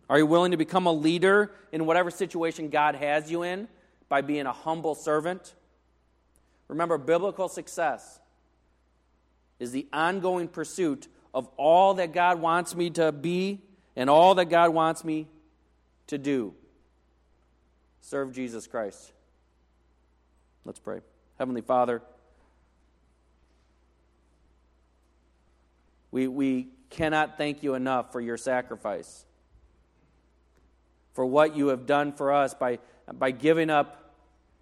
Are 0.10 0.18
you 0.18 0.26
willing 0.26 0.52
to 0.52 0.58
become 0.58 0.86
a 0.86 0.92
leader 0.92 1.52
in 1.72 1.86
whatever 1.86 2.12
situation 2.12 2.70
God 2.70 2.96
has 2.96 3.32
you 3.32 3.44
in 3.44 3.68
by 4.10 4.22
being 4.22 4.46
a 4.46 4.54
humble 4.54 4.96
servant? 4.96 5.56
Remember, 6.68 6.98
biblical 6.98 7.48
success 7.48 8.20
is 9.60 9.72
the 9.72 9.88
ongoing 9.94 10.48
pursuit 10.48 11.08
of 11.34 11.48
all 11.58 11.96
that 11.96 12.14
God 12.14 12.40
wants 12.40 12.76
me 12.76 12.90
to 12.92 13.12
be 13.12 13.62
and 13.96 14.10
all 14.10 14.36
that 14.36 14.46
God 14.46 14.74
wants 14.74 15.04
me 15.04 15.28
to 16.08 16.18
do. 16.18 16.54
Serve 18.02 18.34
Jesus 18.34 18.68
Christ. 18.68 19.12
Let's 20.66 20.80
pray. 20.80 21.00
Heavenly 21.38 21.62
Father, 21.62 22.02
we, 26.12 26.28
we 26.28 26.68
cannot 26.90 27.38
thank 27.38 27.64
you 27.64 27.74
enough 27.74 28.12
for 28.12 28.22
your 28.22 28.38
sacrifice, 28.38 29.26
for 31.14 31.26
what 31.26 31.56
you 31.56 31.68
have 31.68 31.86
done 31.86 32.14
for 32.14 32.32
us 32.32 32.54
by, 32.54 32.80
by 33.14 33.32
giving 33.32 33.70
up 33.70 34.14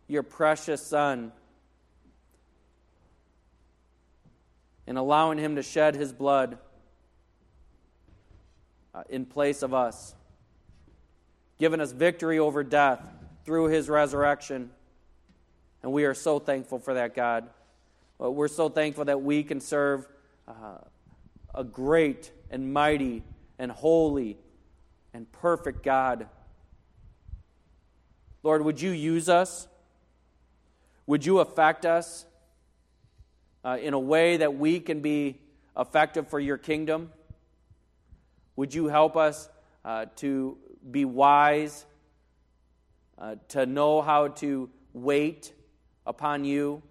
your 0.08 0.24
precious 0.24 0.86
Son 0.86 1.32
and 4.86 4.98
allowing 4.98 5.38
him 5.38 5.56
to 5.56 5.64
shed 5.64 5.96
his 5.96 6.12
blood 6.12 6.58
in 9.10 9.26
place 9.26 9.64
of 9.64 9.74
us, 9.74 10.16
giving 11.60 11.80
us 11.80 11.92
victory 11.92 12.40
over 12.40 12.64
death 12.64 13.02
through 13.46 13.68
his 13.68 13.90
resurrection. 13.90 14.70
And 15.82 15.92
we 15.92 16.06
are 16.06 16.14
so 16.14 16.40
thankful 16.40 16.80
for 16.80 16.94
that, 16.94 17.16
God. 17.16 17.50
We're 18.18 18.48
so 18.48 18.70
thankful 18.70 19.06
that 19.06 19.22
we 19.22 19.44
can 19.44 19.60
serve 19.60 20.08
uh, 20.48 20.78
a 21.54 21.64
great 21.64 22.32
and 22.50 22.72
mighty 22.72 23.24
and 23.60 23.72
holy 23.72 24.38
and 25.14 25.30
perfect 25.32 25.84
God. 25.84 26.28
Lord, 28.44 28.64
would 28.64 28.82
you 28.82 28.92
use 28.92 29.30
us? 29.30 29.68
Would 31.06 31.26
you 31.26 31.40
affect 31.40 31.86
us 31.86 32.26
uh, 33.66 33.78
in 33.82 33.94
a 33.94 34.00
way 34.00 34.38
that 34.38 34.58
we 34.58 34.80
can 34.80 35.02
be 35.02 35.40
effective 35.78 36.28
for 36.30 36.40
your 36.40 36.58
kingdom? 36.58 37.12
Would 38.56 38.74
you 38.74 38.88
help 38.88 39.18
us 39.18 39.50
uh, 39.84 40.06
to 40.18 40.58
be 40.92 41.06
wise, 41.06 41.86
uh, 43.18 43.36
to 43.50 43.66
know 43.66 44.02
how 44.02 44.28
to 44.28 44.70
wait 44.94 45.54
upon 46.06 46.46
you? 46.46 46.84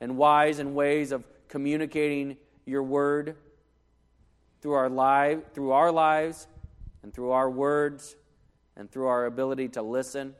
And 0.00 0.16
wise 0.16 0.58
in 0.58 0.74
ways 0.74 1.12
of 1.12 1.24
communicating 1.48 2.36
your 2.64 2.82
word 2.82 3.36
through 4.60 4.74
our 4.74 4.88
live 4.88 5.42
through 5.54 5.72
our 5.72 5.90
lives 5.90 6.46
and 7.02 7.12
through 7.12 7.32
our 7.32 7.50
words 7.50 8.14
and 8.76 8.90
through 8.90 9.06
our 9.06 9.26
ability 9.26 9.68
to 9.68 9.82
listen? 9.82 10.34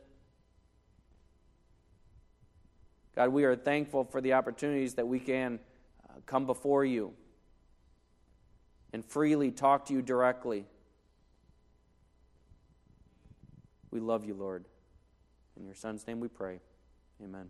God 3.15 3.29
we 3.29 3.43
are 3.43 3.55
thankful 3.55 4.05
for 4.05 4.21
the 4.21 4.33
opportunities 4.33 4.95
that 4.95 5.07
we 5.07 5.19
can 5.19 5.59
uh, 6.09 6.13
come 6.25 6.45
before 6.45 6.83
you 6.83 7.13
and 8.93 9.03
freely 9.03 9.51
talk 9.51 9.85
to 9.87 9.93
you 9.93 10.01
directly. 10.01 10.65
We 13.91 13.99
love 13.99 14.23
you 14.23 14.33
Lord. 14.33 14.65
In 15.57 15.65
your 15.65 15.75
son's 15.75 16.07
name 16.07 16.19
we 16.19 16.27
pray. 16.27 16.59
Amen. 17.21 17.49